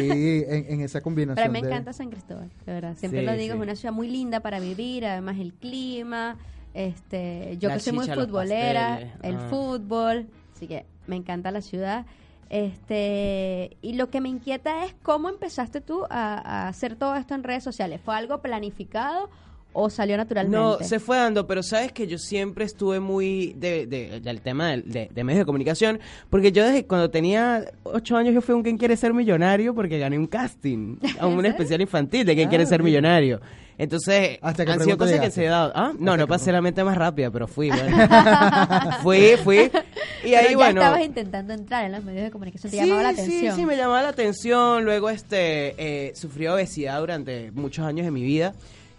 en, 0.47 0.65
en 0.69 0.81
esa 0.81 1.01
combinación. 1.01 1.35
Pero 1.35 1.45
a 1.47 1.51
mí 1.51 1.59
me 1.61 1.67
de- 1.67 1.73
encanta 1.73 1.91
San 1.91 2.09
Cristóbal, 2.09 2.49
de 2.65 2.71
verdad. 2.71 2.95
Siempre 2.97 3.19
Sí, 3.19 3.25
lo 3.25 3.33
digo, 3.33 3.53
sí. 3.55 3.59
es 3.59 3.63
una 3.63 3.75
ciudad 3.75 3.93
muy 3.93 4.07
linda 4.07 4.39
para 4.39 4.59
vivir, 4.61 5.05
además 5.05 5.37
el 5.39 5.53
clima, 5.53 6.37
este, 6.73 7.57
yo 7.59 7.69
La 7.69 7.75
que 7.75 7.81
soy 7.81 7.93
muy 7.93 8.07
futbolera, 8.07 8.99
el 9.21 9.35
ah. 9.35 9.47
fútbol, 9.49 10.27
así 10.55 10.67
que 10.67 10.85
me 11.07 11.15
encanta 11.17 11.51
la 11.51 11.61
ciudad. 11.61 12.05
Este, 12.53 13.77
y 13.81 13.93
lo 13.93 14.12
que 14.12 14.22
me 14.22 14.29
inquieta 14.29 14.86
es 14.86 14.93
cómo 15.01 15.27
empezaste 15.27 15.81
tú 15.81 16.05
a, 16.12 16.36
a 16.36 16.67
hacer 16.67 16.95
todo 16.95 17.15
esto 17.15 17.33
en 17.33 17.43
redes 17.43 17.63
sociales. 17.63 18.00
¿Fue 18.00 18.15
algo 18.15 18.43
planificado 18.43 19.31
o 19.73 19.89
salió 19.89 20.15
naturalmente? 20.17 20.57
No, 20.57 20.77
se 20.79 20.99
fue 20.99 21.17
dando, 21.17 21.45
pero 21.47 21.63
sabes 21.63 21.91
que 21.91 22.07
yo 22.07 22.17
siempre 22.17 22.63
estuve 22.65 22.99
muy 22.99 23.53
de, 23.57 23.87
de- 23.87 24.19
del 24.19 24.41
tema 24.41 24.69
del- 24.69 24.83
de, 24.91 25.09
de 25.13 25.23
medios 25.23 25.39
de 25.39 25.45
comunicación, 25.45 25.99
porque 26.29 26.51
yo 26.51 26.63
desde 26.65 26.85
cuando 26.85 27.09
tenía 27.09 27.65
ocho 27.83 28.15
años 28.15 28.33
yo 28.33 28.41
fui 28.41 28.55
un 28.55 28.63
Quien 28.63 28.77
Quiere 28.77 28.95
Ser 28.95 29.13
Millonario 29.13 29.73
porque 29.75 29.99
gané 29.99 30.17
un 30.17 30.27
casting 30.27 30.97
a 31.19 31.27
un 31.27 31.45
especial 31.45 31.81
infantil 31.81 32.25
de 32.25 32.35
Quien 32.35 32.47
Ah, 32.47 32.49
Quiere 32.49 32.65
Ser 32.65 32.81
mira. 32.83 32.99
Millonario. 33.01 33.41
Entonces, 33.75 34.37
¿Hasta 34.43 34.61
han 34.71 34.79
sido 34.81 34.99
que 34.99 35.05
llegaste? 35.05 35.31
se 35.31 35.45
he 35.45 35.47
dado. 35.47 35.71
¿Ah? 35.75 35.93
No, 35.97 36.11
¿Hasta 36.11 36.17
no 36.23 36.27
pasé 36.27 36.51
la 36.51 36.61
mente 36.61 36.83
más 36.83 36.95
rápida, 36.95 37.31
pero 37.31 37.47
fui, 37.47 37.69
bueno. 37.71 37.97
fui, 39.01 39.31
fui. 39.43 39.57
Y 40.23 40.29
Pero 40.29 40.37
ahí, 40.37 40.49
ya 40.51 40.55
bueno. 40.55 40.81
estabas 40.81 41.03
intentando 41.03 41.53
entrar 41.53 41.83
en 41.85 41.91
los 41.93 42.03
medios 42.03 42.23
de 42.25 42.31
comunicación, 42.31 42.69
te 42.71 42.77
llamaba 42.77 43.01
la 43.03 43.09
atención. 43.09 43.55
Sí, 43.55 43.61
sí, 43.61 43.65
me 43.65 43.75
llamaba 43.75 44.03
la 44.03 44.09
atención. 44.09 44.85
Luego 44.85 45.09
este 45.09 45.73
eh, 45.77 46.13
sufrí 46.15 46.45
obesidad 46.47 46.99
durante 46.99 47.51
muchos 47.51 47.83
años 47.85 48.05
de 48.05 48.11
mi 48.11 48.21
vida. 48.21 48.53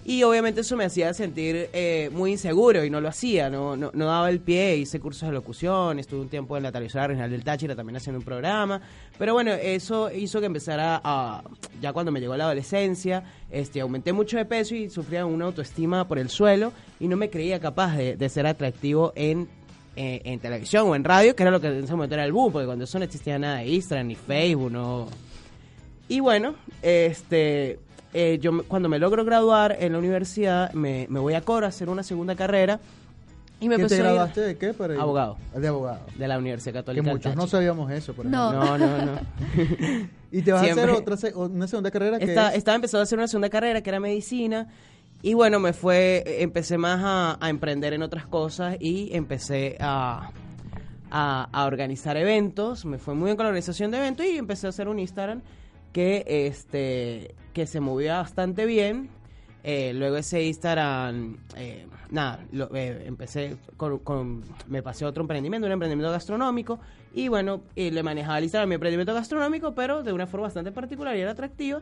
Y 0.06 0.22
obviamente 0.22 0.60
eso 0.60 0.76
me 0.76 0.84
hacía 0.84 1.14
sentir 1.14 1.70
eh, 1.72 2.10
muy 2.12 2.32
inseguro 2.32 2.84
y 2.84 2.90
no 2.90 3.00
lo 3.00 3.08
hacía, 3.08 3.48
no, 3.48 3.74
no, 3.74 3.90
no 3.94 4.04
daba 4.04 4.28
el 4.28 4.38
pie, 4.38 4.76
hice 4.76 5.00
cursos 5.00 5.26
de 5.26 5.32
locución, 5.32 5.98
estuve 5.98 6.20
un 6.20 6.28
tiempo 6.28 6.58
en 6.58 6.62
la 6.62 6.70
televisora 6.70 7.06
regional 7.06 7.30
del 7.30 7.42
Táchira 7.42 7.74
también 7.74 7.96
haciendo 7.96 8.18
un 8.18 8.24
programa, 8.24 8.82
pero 9.18 9.32
bueno, 9.32 9.52
eso 9.54 10.10
hizo 10.10 10.40
que 10.40 10.46
empezara 10.46 11.00
a, 11.02 11.42
ya 11.80 11.94
cuando 11.94 12.12
me 12.12 12.20
llegó 12.20 12.36
la 12.36 12.44
adolescencia, 12.44 13.24
este, 13.50 13.80
aumenté 13.80 14.12
mucho 14.12 14.36
de 14.36 14.44
peso 14.44 14.74
y 14.74 14.90
sufría 14.90 15.24
una 15.24 15.46
autoestima 15.46 16.06
por 16.06 16.18
el 16.18 16.28
suelo 16.28 16.72
y 17.00 17.08
no 17.08 17.16
me 17.16 17.30
creía 17.30 17.58
capaz 17.58 17.96
de, 17.96 18.28
ser 18.28 18.46
atractivo 18.46 19.12
en 19.16 19.48
eh, 19.96 20.22
en 20.24 20.40
televisión 20.40 20.88
o 20.88 20.96
en 20.96 21.04
radio, 21.04 21.36
que 21.36 21.44
era 21.44 21.52
lo 21.52 21.60
que 21.60 21.68
en 21.68 21.84
ese 21.84 21.94
momento 21.94 22.16
era 22.16 22.24
el 22.24 22.32
boom, 22.32 22.52
porque 22.52 22.66
cuando 22.66 22.82
eso 22.84 22.98
no 22.98 23.04
existía 23.04 23.38
nada 23.38 23.58
de 23.58 23.68
Instagram 23.68 24.08
ni 24.08 24.16
Facebook, 24.16 24.72
no. 24.72 25.06
Y 26.08 26.18
bueno, 26.18 26.56
este, 26.82 27.78
eh, 28.14 28.38
yo 28.40 28.52
me- 28.52 28.62
cuando 28.62 28.88
me 28.88 28.98
logro 28.98 29.24
graduar 29.24 29.76
en 29.80 29.92
la 29.92 29.98
universidad, 29.98 30.72
me, 30.72 31.06
me 31.10 31.20
voy 31.20 31.34
a 31.34 31.42
Coro 31.42 31.66
a 31.66 31.68
hacer 31.68 31.88
una 31.90 32.02
segunda 32.02 32.34
carrera 32.34 32.80
y 33.60 33.68
me 33.68 33.76
¿Que 33.76 33.86
te 33.86 33.96
graduaste 33.98 34.40
de 34.40 34.56
qué? 34.56 34.72
Para? 34.74 35.00
Abogado. 35.00 35.36
De 35.54 35.68
abogado. 35.68 36.00
de 36.16 36.28
la 36.28 36.38
Universidad 36.38 36.72
Que 36.72 36.78
Católica. 36.80 37.04
del 37.04 37.14
muchos 37.14 37.36
no 37.36 37.46
sabíamos 37.46 37.90
eso, 37.90 38.12
por 38.14 38.26
ejemplo. 38.26 38.52
No, 38.52 38.78
no, 38.78 39.04
no. 39.04 39.12
Y 40.32 40.42
te 40.42 40.50
vas 40.52 40.62
a 40.66 40.72
hacer 40.72 40.90
otra 40.90 41.16
una 41.36 41.68
segunda 41.68 41.90
carrera 41.92 42.18
que 42.18 42.24
Esta- 42.24 42.48
es- 42.50 42.58
Estaba 42.58 42.74
empezando 42.74 43.00
a 43.00 43.02
hacer 43.04 43.18
una 43.18 43.28
segunda 43.28 43.50
carrera 43.50 43.80
que 43.82 43.90
era 43.90 44.00
medicina 44.00 44.66
y 45.22 45.32
bueno, 45.34 45.60
me 45.60 45.72
fue, 45.72 46.24
empecé 46.40 46.76
más 46.76 47.00
a, 47.02 47.38
a 47.40 47.48
emprender 47.50 47.92
en 47.94 48.02
otras 48.02 48.26
cosas 48.26 48.76
y 48.80 49.08
empecé 49.14 49.76
a, 49.80 50.30
a, 51.10 51.48
a 51.52 51.64
organizar 51.66 52.16
eventos, 52.16 52.84
me 52.84 52.98
fue 52.98 53.14
muy 53.14 53.26
bien 53.26 53.36
con 53.36 53.44
la 53.44 53.50
organización 53.50 53.90
de 53.92 53.98
eventos 53.98 54.26
y 54.26 54.36
empecé 54.36 54.66
a 54.66 54.70
hacer 54.70 54.88
un 54.88 54.98
Instagram 54.98 55.40
que, 55.92 56.24
este, 56.26 57.34
que 57.54 57.66
se 57.66 57.80
movía 57.80 58.18
bastante 58.18 58.66
bien. 58.66 59.08
Eh, 59.66 59.92
luego 59.94 60.16
ese 60.18 60.42
Instagram, 60.44 61.38
eh, 61.56 61.86
nada, 62.10 62.40
lo- 62.52 62.68
eh, 62.74 63.04
empecé 63.06 63.56
con, 63.78 63.98
con- 64.00 64.42
me 64.68 64.82
pasé 64.82 65.06
a 65.06 65.08
otro 65.08 65.22
emprendimiento, 65.22 65.64
un 65.66 65.72
emprendimiento 65.72 66.12
gastronómico, 66.12 66.78
y 67.14 67.28
bueno, 67.28 67.62
y 67.74 67.90
le 67.90 68.02
manejaba 68.02 68.36
el 68.36 68.44
Instagram 68.44 68.68
mi 68.68 68.74
emprendimiento 68.74 69.14
gastronómico, 69.14 69.74
pero 69.74 70.02
de 70.02 70.12
una 70.12 70.26
forma 70.26 70.48
bastante 70.48 70.70
particular 70.70 71.16
y 71.16 71.20
era 71.20 71.30
atractiva. 71.30 71.80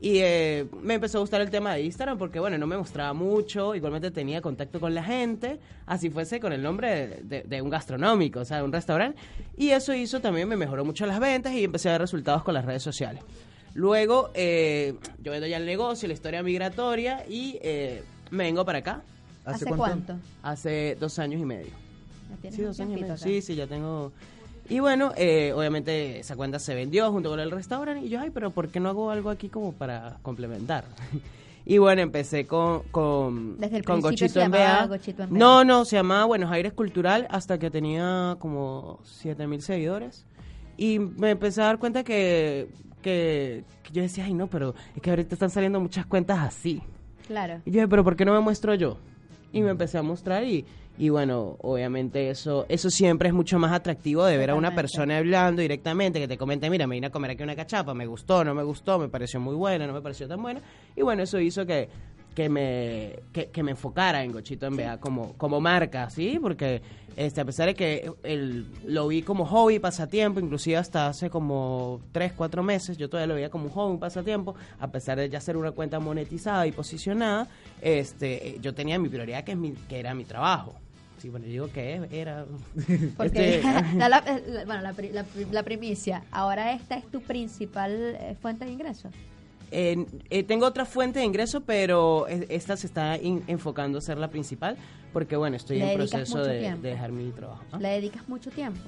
Y 0.00 0.18
eh, 0.18 0.66
me 0.82 0.94
empezó 0.94 1.18
a 1.18 1.20
gustar 1.22 1.40
el 1.40 1.50
tema 1.50 1.72
de 1.74 1.82
Instagram 1.82 2.18
porque, 2.18 2.38
bueno, 2.38 2.56
no 2.58 2.66
me 2.68 2.76
mostraba 2.76 3.12
mucho, 3.14 3.74
igualmente 3.74 4.10
tenía 4.12 4.40
contacto 4.40 4.78
con 4.78 4.94
la 4.94 5.02
gente, 5.02 5.58
así 5.86 6.10
fuese 6.10 6.38
con 6.38 6.52
el 6.52 6.62
nombre 6.62 6.90
de, 7.08 7.22
de- 7.22 7.42
de 7.42 7.62
un 7.62 7.70
gastronómico, 7.70 8.40
o 8.40 8.44
sea, 8.44 8.58
de 8.58 8.64
un 8.64 8.72
restaurante. 8.72 9.18
Y 9.56 9.70
eso 9.70 9.92
hizo 9.94 10.20
también, 10.20 10.46
me 10.48 10.56
mejoró 10.56 10.84
mucho 10.84 11.04
las 11.06 11.18
ventas 11.18 11.52
y 11.54 11.64
empecé 11.64 11.88
a 11.88 11.92
ver 11.92 12.02
resultados 12.02 12.44
con 12.44 12.54
las 12.54 12.64
redes 12.64 12.82
sociales. 12.82 13.22
Luego, 13.74 14.30
eh, 14.34 14.94
yo 15.22 15.32
vendo 15.32 15.46
ya 15.46 15.56
el 15.56 15.66
negocio, 15.66 16.06
la 16.06 16.14
historia 16.14 16.42
migratoria 16.42 17.24
y 17.28 17.58
eh, 17.60 18.02
me 18.30 18.44
vengo 18.44 18.64
para 18.64 18.78
acá 18.78 19.02
¿Hace 19.44 19.66
cuánto? 19.66 20.16
hace 20.42 20.96
dos 20.98 21.18
años 21.18 21.40
y 21.40 21.44
medio. 21.44 21.72
Ya 22.42 22.50
Sí, 22.50 22.62
dos 22.62 22.78
años 22.80 22.98
y 22.98 23.02
medio. 23.02 23.16
Sí, 23.16 23.42
sí, 23.42 23.54
ya 23.54 23.66
tengo. 23.66 24.12
Y 24.68 24.78
bueno, 24.78 25.12
eh, 25.16 25.52
obviamente 25.54 26.20
esa 26.20 26.36
cuenta 26.36 26.58
se 26.58 26.74
vendió 26.74 27.10
junto 27.10 27.28
con 27.28 27.40
el 27.40 27.50
restaurante 27.50 28.06
y 28.06 28.08
yo, 28.08 28.20
ay, 28.20 28.30
pero 28.30 28.50
¿por 28.50 28.68
qué 28.68 28.80
no 28.80 28.88
hago 28.88 29.10
algo 29.10 29.28
aquí 29.28 29.48
como 29.48 29.72
para 29.72 30.18
complementar? 30.22 30.84
Y 31.66 31.78
bueno, 31.78 32.02
empecé 32.02 32.46
con, 32.46 32.82
con, 32.90 33.58
Desde 33.58 33.78
el 33.78 33.84
con 33.86 34.02
principio 34.02 34.26
Gochito 34.26 34.32
se 34.34 34.44
en 34.44 34.52
llamaba 34.52 34.80
Bea. 34.80 34.86
Gochito 34.86 35.22
en. 35.22 35.32
No, 35.32 35.64
no, 35.64 35.86
se 35.86 35.96
llamaba 35.96 36.26
Buenos 36.26 36.52
Aires 36.52 36.74
Cultural 36.74 37.26
hasta 37.30 37.58
que 37.58 37.70
tenía 37.70 38.36
como 38.38 39.00
7000 39.04 39.62
seguidores. 39.62 40.26
Y 40.76 40.98
me 40.98 41.30
empecé 41.30 41.62
a 41.62 41.64
dar 41.64 41.78
cuenta 41.78 42.04
que, 42.04 42.68
que, 43.04 43.62
que 43.84 43.92
yo 43.92 44.02
decía, 44.02 44.24
ay, 44.24 44.34
no, 44.34 44.48
pero 44.48 44.74
es 44.96 45.02
que 45.02 45.10
ahorita 45.10 45.36
están 45.36 45.50
saliendo 45.50 45.78
muchas 45.78 46.06
cuentas 46.06 46.38
así. 46.40 46.82
Claro. 47.28 47.60
Y 47.64 47.70
yo 47.70 47.74
dije, 47.74 47.88
pero 47.88 48.02
¿por 48.02 48.16
qué 48.16 48.24
no 48.24 48.32
me 48.32 48.40
muestro 48.40 48.74
yo? 48.74 48.98
Y 49.52 49.62
me 49.62 49.70
empecé 49.70 49.98
a 49.98 50.02
mostrar 50.02 50.42
y, 50.44 50.64
y 50.98 51.08
bueno, 51.10 51.56
obviamente 51.60 52.30
eso 52.30 52.66
eso 52.68 52.90
siempre 52.90 53.28
es 53.28 53.34
mucho 53.34 53.58
más 53.58 53.72
atractivo 53.72 54.24
de 54.24 54.36
ver 54.36 54.50
a 54.50 54.54
una 54.54 54.74
persona 54.74 55.18
hablando 55.18 55.62
directamente, 55.62 56.18
que 56.18 56.26
te 56.26 56.36
comente, 56.36 56.68
mira, 56.70 56.86
me 56.86 56.96
vine 56.96 57.06
a 57.06 57.10
comer 57.10 57.32
aquí 57.32 57.42
una 57.42 57.54
cachapa, 57.54 57.94
me 57.94 58.06
gustó, 58.06 58.44
no 58.44 58.54
me 58.54 58.62
gustó, 58.64 58.98
me 58.98 59.08
pareció 59.08 59.38
muy 59.38 59.54
buena, 59.54 59.86
no 59.86 59.92
me 59.92 60.00
pareció 60.00 60.26
tan 60.26 60.42
buena. 60.42 60.60
Y 60.96 61.02
bueno, 61.02 61.22
eso 61.22 61.38
hizo 61.38 61.64
que, 61.66 61.88
que 62.34 62.48
me 62.48 63.20
que, 63.32 63.46
que 63.50 63.62
me 63.62 63.70
enfocara 63.72 64.24
en 64.24 64.32
Gochito 64.32 64.66
en 64.66 64.76
Bea 64.76 64.98
como, 64.98 65.34
como 65.34 65.60
marca, 65.60 66.10
¿sí? 66.10 66.38
Porque 66.40 66.82
este, 67.16 67.40
a 67.40 67.44
pesar 67.44 67.66
de 67.66 67.74
que 67.74 68.10
el, 68.24 68.66
lo 68.84 69.06
vi 69.06 69.22
como 69.22 69.46
hobby, 69.46 69.78
pasatiempo, 69.78 70.40
inclusive 70.40 70.76
hasta 70.76 71.06
hace 71.06 71.30
como 71.30 72.00
3, 72.12 72.32
4 72.36 72.62
meses, 72.64 72.96
yo 72.98 73.08
todavía 73.08 73.28
lo 73.28 73.34
veía 73.36 73.50
como 73.50 73.66
un 73.66 73.70
hobby, 73.70 73.92
un 73.92 74.00
pasatiempo, 74.00 74.56
a 74.80 74.88
pesar 74.88 75.18
de 75.18 75.28
ya 75.30 75.40
ser 75.40 75.56
una 75.56 75.70
cuenta 75.70 76.00
monetizada 76.00 76.66
y 76.66 76.72
posicionada, 76.72 77.46
este, 77.80 78.58
yo 78.60 78.74
tenía 78.74 78.98
mi 78.98 79.08
prioridad 79.08 79.44
que, 79.44 79.52
es 79.52 79.58
mi, 79.58 79.72
que 79.72 80.00
era 80.00 80.12
mi 80.14 80.24
trabajo. 80.24 80.74
Sí, 81.18 81.28
bueno, 81.30 81.46
yo 81.46 81.52
digo 81.52 81.68
que 81.72 82.00
era... 82.10 82.44
Porque 83.16 83.56
este, 83.60 83.62
la, 83.98 84.08
la- 84.08 84.24
bueno, 84.66 84.82
la, 84.82 84.94
la 85.52 85.62
primicia, 85.62 86.24
ahora 86.32 86.72
esta 86.72 86.96
es 86.96 87.06
tu 87.10 87.20
principal 87.22 87.92
eh, 88.18 88.34
fuente 88.42 88.64
de 88.64 88.72
ingresos. 88.72 89.12
Eh, 89.76 90.06
eh, 90.30 90.44
tengo 90.44 90.66
otra 90.66 90.84
fuente 90.84 91.18
de 91.18 91.24
ingreso, 91.24 91.60
pero 91.62 92.28
es- 92.28 92.46
esta 92.48 92.76
se 92.76 92.86
está 92.86 93.16
enfocando 93.16 93.98
a 93.98 94.00
ser 94.00 94.18
la 94.18 94.28
principal, 94.28 94.76
porque 95.12 95.34
bueno, 95.36 95.56
estoy 95.56 95.82
en 95.82 95.94
proceso 95.96 96.44
de, 96.44 96.76
dejar 96.76 97.10
mi 97.10 97.30
trabajo. 97.32 97.64
¿ah? 97.72 97.78
Le 97.80 97.88
dedicas 97.88 98.28
mucho 98.28 98.50
tiempo. 98.50 98.78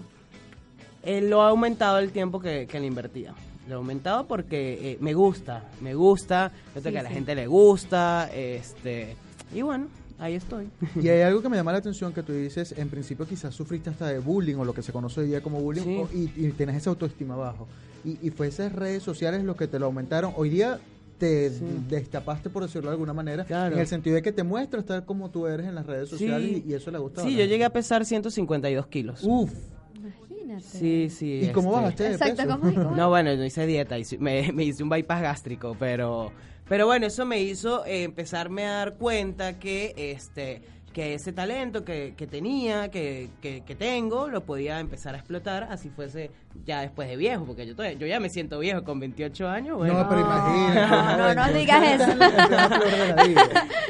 Eh, 1.02 1.20
lo 1.22 1.42
ha 1.42 1.48
aumentado 1.48 1.98
el 1.98 2.12
tiempo 2.12 2.38
que, 2.40 2.68
que 2.68 2.78
le 2.78 2.86
invertía. 2.86 3.34
Lo 3.68 3.74
ha 3.74 3.78
aumentado 3.78 4.26
porque 4.28 4.92
eh, 4.92 4.98
me 5.00 5.12
gusta, 5.12 5.64
me 5.80 5.94
gusta, 5.94 6.52
Sí, 6.76 6.82
que 6.82 6.98
a 7.00 7.02
la 7.02 7.08
sí. 7.08 7.14
gente 7.16 7.34
le 7.34 7.48
gusta, 7.48 8.30
este, 8.32 9.16
y 9.52 9.62
bueno, 9.62 9.88
ahí 10.18 10.34
estoy. 10.34 10.68
Y 11.02 11.08
hay 11.08 11.22
algo 11.22 11.42
que 11.42 11.48
me 11.48 11.56
llama 11.56 11.72
la 11.72 11.78
atención 11.78 12.12
que 12.12 12.22
tú 12.22 12.32
dices, 12.32 12.74
en 12.76 12.88
principio 12.88 13.26
quizás 13.26 13.54
sufriste 13.54 13.90
hasta 13.90 14.06
de 14.08 14.18
bullying 14.18 14.56
o 14.56 14.64
lo 14.64 14.72
que 14.74 14.82
se 14.82 14.92
conoce 14.92 15.20
hoy 15.20 15.26
día 15.28 15.40
como 15.40 15.60
bullying 15.60 15.82
Sí. 15.82 15.96
o- 15.98 16.08
y, 16.14 16.30
y 16.36 16.50
tienes 16.52 16.76
esa 16.76 16.90
autoestima 16.90 17.36
bajo. 17.36 17.66
Y, 18.04 18.18
y 18.26 18.30
fue 18.30 18.46
esas 18.48 18.72
redes 18.72 19.02
sociales 19.02 19.42
lo 19.44 19.56
que 19.56 19.66
te 19.66 19.78
lo 19.78 19.86
aumentaron. 19.86 20.32
Hoy 20.36 20.48
día 20.50 20.78
te 21.18 21.50
destapaste, 21.88 22.50
por 22.50 22.62
decirlo 22.62 22.90
de 22.90 22.94
alguna 22.94 23.14
manera, 23.14 23.44
Claro. 23.44 23.74
en 23.74 23.80
el 23.80 23.86
sentido 23.86 24.16
de 24.16 24.22
que 24.22 24.32
te 24.32 24.42
muestras 24.42 24.84
tal 24.84 25.04
como 25.06 25.30
tú 25.30 25.46
eres 25.46 25.66
en 25.66 25.74
las 25.74 25.86
redes 25.86 26.08
sociales 26.10 26.46
Sí. 26.48 26.62
y, 26.66 26.70
y 26.72 26.74
eso 26.74 26.90
le 26.90 26.98
gusta. 26.98 27.22
Sí, 27.22 27.34
yo 27.34 27.44
llegué 27.46 27.64
a 27.64 27.70
pesar 27.70 28.04
152 28.04 28.86
kilos. 28.88 29.20
Uf, 29.24 29.50
Imagínate. 29.94 30.62
Sí, 30.62 31.08
sí. 31.10 31.40
¿y 31.44 31.48
cómo 31.52 31.70
este, 31.70 31.80
bajaste 31.82 32.02
de 32.04 32.10
Exacto, 32.12 32.36
peso? 32.36 32.58
¿cómo, 32.60 32.74
cómo? 32.74 32.90
No, 32.96 33.08
bueno, 33.08 33.34
no 33.34 33.44
hice 33.44 33.66
dieta, 33.66 33.98
hice- 33.98 34.18
me, 34.18 34.52
me 34.52 34.64
hice 34.64 34.82
un 34.82 34.88
bypass 34.90 35.22
gástrico, 35.22 35.74
pero, 35.78 36.30
pero 36.68 36.86
bueno, 36.86 37.06
eso 37.06 37.24
me 37.26 37.40
hizo 37.40 37.84
eh, 37.86 38.02
empezarme 38.04 38.66
a 38.66 38.72
dar 38.72 38.94
cuenta 38.94 39.58
que 39.58 39.94
este 39.96 40.62
que 40.92 41.12
ese 41.12 41.30
talento 41.30 41.84
que, 41.84 42.14
que 42.16 42.26
tenía, 42.26 42.90
que, 42.90 43.28
que, 43.42 43.60
que 43.66 43.74
tengo, 43.74 44.28
lo 44.28 44.44
podía 44.46 44.80
empezar 44.80 45.14
a 45.14 45.18
explotar, 45.18 45.64
así 45.64 45.90
fuese 45.90 46.30
ya 46.64 46.80
después 46.80 47.06
de 47.06 47.16
viejo, 47.16 47.44
porque 47.44 47.66
yo, 47.66 47.76
todavía- 47.76 47.98
yo 47.98 48.06
ya 48.06 48.18
me 48.18 48.30
siento 48.30 48.58
viejo 48.60 48.82
con 48.82 48.98
28 48.98 49.46
años, 49.46 49.76
bueno, 49.76 49.92
No, 49.92 50.08
pero 50.08 50.22
imagínate. 50.22 50.86
No, 51.18 51.34
no, 51.34 51.34
no 51.34 51.52
digas 51.52 52.00
eso. 52.00 52.18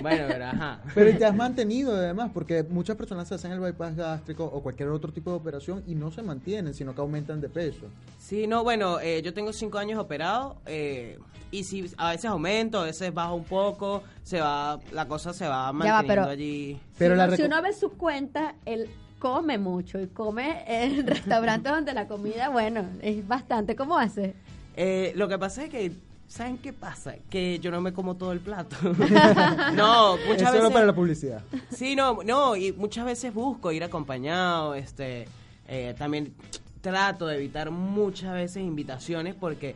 bueno, 0.02 0.24
pero 0.28 0.44
ajá. 0.46 0.80
Pero 0.94 1.16
te 1.16 1.24
has 1.24 1.34
mantenido 1.36 1.94
además, 1.94 2.30
porque 2.34 2.64
muchas 2.68 2.96
personas 2.96 3.28
se 3.28 3.36
hacen 3.36 3.52
el 3.52 3.60
bypass 3.60 3.94
gástrico 3.96 4.44
o 4.44 4.60
cualquier 4.62 4.88
otro 4.88 5.12
tipo 5.12 5.30
de 5.30 5.36
operación 5.36 5.82
y 5.86 5.94
no 5.94 6.10
se 6.10 6.22
mantienen, 6.22 6.74
sino 6.74 6.92
que 6.94 7.00
aumentan 7.00 7.40
de 7.40 7.48
peso. 7.48 7.86
Sí, 8.26 8.48
no, 8.48 8.64
bueno, 8.64 8.98
eh, 8.98 9.22
yo 9.22 9.32
tengo 9.32 9.52
cinco 9.52 9.78
años 9.78 10.00
operado 10.00 10.56
eh, 10.66 11.16
y 11.52 11.62
si 11.62 11.88
a 11.96 12.10
veces 12.10 12.24
aumento, 12.24 12.80
a 12.80 12.82
veces 12.82 13.14
bajo 13.14 13.36
un 13.36 13.44
poco, 13.44 14.02
se 14.24 14.40
va, 14.40 14.80
la 14.90 15.06
cosa 15.06 15.32
se 15.32 15.46
va 15.46 15.50
Ya 15.50 15.62
va, 15.66 15.72
manteniendo 15.72 16.08
pero- 16.08 16.24
allí. 16.24 16.80
Pero 16.98 17.14
si, 17.14 17.18
la 17.18 17.26
uno, 17.28 17.36
si 17.36 17.42
uno 17.44 17.62
ve 17.62 17.72
su 17.72 17.90
cuenta, 17.90 18.56
él 18.64 18.90
come 19.20 19.58
mucho 19.58 20.00
y 20.00 20.08
come 20.08 20.64
en 20.66 21.06
restaurantes 21.06 21.70
donde 21.70 21.92
la 21.92 22.08
comida, 22.08 22.48
bueno, 22.48 22.84
es 23.00 23.28
bastante. 23.28 23.76
¿Cómo 23.76 23.96
hace? 23.96 24.34
Eh, 24.74 25.12
lo 25.14 25.28
que 25.28 25.38
pasa 25.38 25.62
es 25.62 25.70
que, 25.70 25.92
¿saben 26.26 26.58
qué 26.58 26.72
pasa? 26.72 27.14
Que 27.30 27.60
yo 27.60 27.70
no 27.70 27.80
me 27.80 27.92
como 27.92 28.16
todo 28.16 28.32
el 28.32 28.40
plato. 28.40 28.74
no, 29.76 30.16
muchas 30.26 30.42
Eso 30.42 30.50
veces... 30.50 30.62
no 30.64 30.70
para 30.72 30.86
la 30.86 30.94
publicidad. 30.96 31.44
Sí, 31.70 31.94
no, 31.94 32.24
no, 32.24 32.56
y 32.56 32.72
muchas 32.72 33.04
veces 33.04 33.32
busco 33.32 33.70
ir 33.70 33.84
acompañado, 33.84 34.74
este, 34.74 35.28
eh, 35.68 35.94
también 35.96 36.34
trato 36.90 37.26
de 37.26 37.34
evitar 37.36 37.72
muchas 37.72 38.32
veces 38.32 38.62
invitaciones 38.62 39.34
porque 39.34 39.74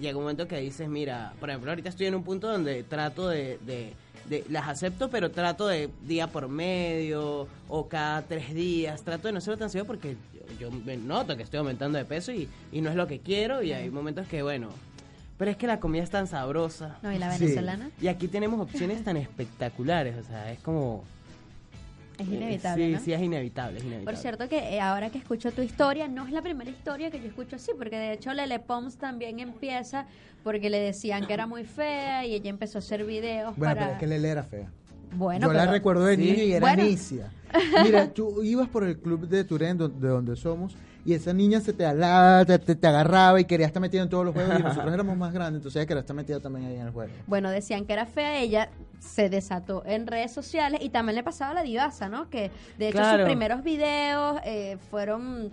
llega 0.00 0.16
un 0.16 0.22
momento 0.22 0.46
que 0.46 0.58
dices, 0.60 0.88
mira, 0.88 1.32
por 1.40 1.50
ejemplo, 1.50 1.72
ahorita 1.72 1.88
estoy 1.88 2.06
en 2.06 2.14
un 2.14 2.22
punto 2.22 2.46
donde 2.50 2.84
trato 2.84 3.28
de, 3.28 3.58
de- 3.66 3.94
de- 4.28 4.44
las 4.48 4.68
acepto, 4.68 5.10
pero 5.10 5.32
trato 5.32 5.66
de 5.66 5.90
día 6.06 6.28
por 6.28 6.46
medio 6.46 7.48
o 7.68 7.88
cada 7.88 8.22
tres 8.22 8.54
días, 8.54 9.02
trato 9.02 9.26
de 9.26 9.32
no 9.32 9.40
ser 9.40 9.56
tan 9.58 9.70
seguido 9.70 9.86
porque 9.86 10.16
yo, 10.60 10.70
yo 10.70 10.70
me 10.70 10.96
noto 10.96 11.36
que 11.36 11.42
estoy 11.42 11.58
aumentando 11.58 11.98
de 11.98 12.04
peso 12.04 12.30
y, 12.30 12.48
y 12.70 12.80
no 12.80 12.90
es 12.90 12.94
lo 12.96 13.08
que 13.08 13.18
quiero 13.18 13.60
y 13.64 13.72
hay 13.72 13.90
momentos 13.90 14.28
que, 14.28 14.42
bueno, 14.44 14.68
pero 15.38 15.50
es 15.50 15.56
que 15.56 15.66
la 15.66 15.80
comida 15.80 16.04
es 16.04 16.10
tan 16.10 16.28
sabrosa. 16.28 16.98
No, 17.02 17.10
y 17.12 17.18
la 17.18 17.32
Sí. 17.36 17.42
venezolana 17.46 17.90
Y 18.00 18.06
aquí 18.06 18.28
tenemos 18.28 18.60
opciones 18.60 19.02
tan 19.02 19.16
espectaculares, 19.16 20.14
o 20.16 20.22
sea, 20.28 20.52
es 20.52 20.60
como... 20.60 21.02
es 22.22 22.28
inevitable, 22.28 22.86
Sí, 22.86 22.92
¿no? 22.92 23.00
sí, 23.00 23.12
es 23.12 23.20
inevitable, 23.22 23.78
es 23.78 23.84
inevitable. 23.84 24.12
Por 24.12 24.20
cierto 24.20 24.48
que 24.48 24.74
eh, 24.74 24.80
ahora 24.80 25.10
que 25.10 25.18
escucho 25.18 25.52
tu 25.52 25.62
historia, 25.62 26.08
no 26.08 26.26
es 26.26 26.32
la 26.32 26.42
primera 26.42 26.70
historia 26.70 27.10
que 27.10 27.20
yo 27.20 27.26
escucho 27.26 27.56
así, 27.56 27.72
porque 27.78 27.96
de 27.96 28.12
hecho 28.14 28.32
Lele 28.32 28.58
Pons 28.58 28.96
también 28.96 29.40
empieza 29.40 30.06
porque 30.42 30.70
le 30.70 30.80
decían 30.80 31.26
que 31.26 31.34
era 31.34 31.46
muy 31.46 31.64
fea 31.64 32.24
y 32.26 32.34
ella 32.34 32.50
empezó 32.50 32.78
a 32.78 32.80
hacer 32.80 33.04
videos 33.04 33.56
Bueno, 33.56 33.74
para... 33.74 33.80
pero 33.86 33.92
es 33.94 33.98
que 34.00 34.06
Lele 34.06 34.28
era 34.30 34.42
fea. 34.42 34.70
Bueno, 35.14 35.46
Yo 35.48 35.52
la 35.52 35.60
pero- 35.60 35.72
recuerdo 35.72 36.04
de 36.06 36.16
Sí. 36.16 36.22
niño 36.22 36.42
y 36.42 36.52
era 36.52 36.74
Bueno. 36.74 36.88
Mira, 37.84 38.08
tú 38.12 38.42
ibas 38.42 38.66
por 38.68 38.82
el 38.84 38.98
club 38.98 39.28
de 39.28 39.44
Turén, 39.44 39.76
de 39.76 40.08
donde 40.08 40.36
somos, 40.36 40.74
y 41.04 41.14
esa 41.14 41.32
niña 41.32 41.60
se 41.60 41.72
te 41.72 41.84
alaba, 41.84 42.44
te, 42.44 42.58
te- 42.58 42.74
te 42.76 42.86
agarraba 42.86 43.40
y 43.40 43.44
quería 43.44 43.66
estar 43.66 43.80
metida 43.80 44.02
en 44.02 44.08
todos 44.08 44.24
los 44.24 44.34
juegos, 44.34 44.58
y 44.58 44.62
nosotros 44.64 44.92
éramos 44.94 45.16
más 45.16 45.32
grandes, 45.32 45.58
entonces 45.60 45.80
ella 45.80 45.86
quería 45.86 46.00
estar 46.00 46.14
metida 46.16 46.40
también 46.40 46.66
ahí 46.66 46.76
en 46.76 46.86
el 46.86 46.92
juego. 46.92 47.12
Bueno, 47.26 47.50
decían 47.50 47.84
que 47.86 47.92
era 47.92 48.06
fea, 48.06 48.38
ella 48.38 48.68
se 49.00 49.28
desató 49.28 49.82
en 49.84 50.06
redes 50.06 50.32
sociales 50.32 50.80
y 50.82 50.90
también 50.90 51.16
le 51.16 51.22
pasaba 51.24 51.50
a 51.50 51.54
la 51.54 51.62
divasa, 51.62 52.08
¿no? 52.08 52.30
Que 52.30 52.50
de 52.78 52.88
hecho 52.88 52.98
Claro. 52.98 53.18
sus 53.18 53.26
primeros 53.26 53.62
videos 53.64 54.40
eh, 54.44 54.76
fueron 54.90 55.50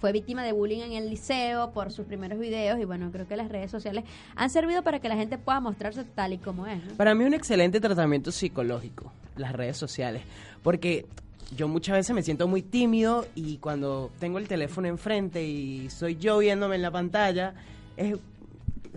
fue 0.00 0.12
víctima 0.12 0.44
de 0.44 0.52
bullying 0.52 0.82
en 0.82 0.92
el 0.92 1.10
liceo 1.10 1.72
por 1.72 1.90
sus 1.90 2.06
primeros 2.06 2.38
videos 2.38 2.78
y 2.78 2.84
bueno, 2.84 3.10
creo 3.10 3.26
que 3.26 3.36
las 3.36 3.48
redes 3.48 3.68
sociales 3.72 4.04
han 4.36 4.48
servido 4.48 4.84
para 4.84 5.00
que 5.00 5.08
la 5.08 5.16
gente 5.16 5.38
pueda 5.38 5.58
mostrarse 5.58 6.04
tal 6.04 6.34
y 6.34 6.38
como 6.38 6.68
es. 6.68 6.84
¿no? 6.84 6.92
Para 6.94 7.16
mí 7.16 7.24
es 7.24 7.28
un 7.28 7.34
excelente 7.34 7.80
tratamiento 7.80 8.30
psicológico, 8.30 9.12
las 9.36 9.52
redes 9.54 9.76
sociales, 9.76 10.22
porque 10.62 11.04
yo 11.56 11.68
muchas 11.68 11.96
veces 11.96 12.14
me 12.14 12.22
siento 12.22 12.46
muy 12.46 12.62
tímido 12.62 13.26
y 13.34 13.58
cuando 13.58 14.10
tengo 14.18 14.38
el 14.38 14.48
teléfono 14.48 14.88
enfrente 14.88 15.44
y 15.44 15.88
soy 15.90 16.16
yo 16.16 16.38
viéndome 16.38 16.76
en 16.76 16.82
la 16.82 16.90
pantalla, 16.90 17.54
es, 17.96 18.16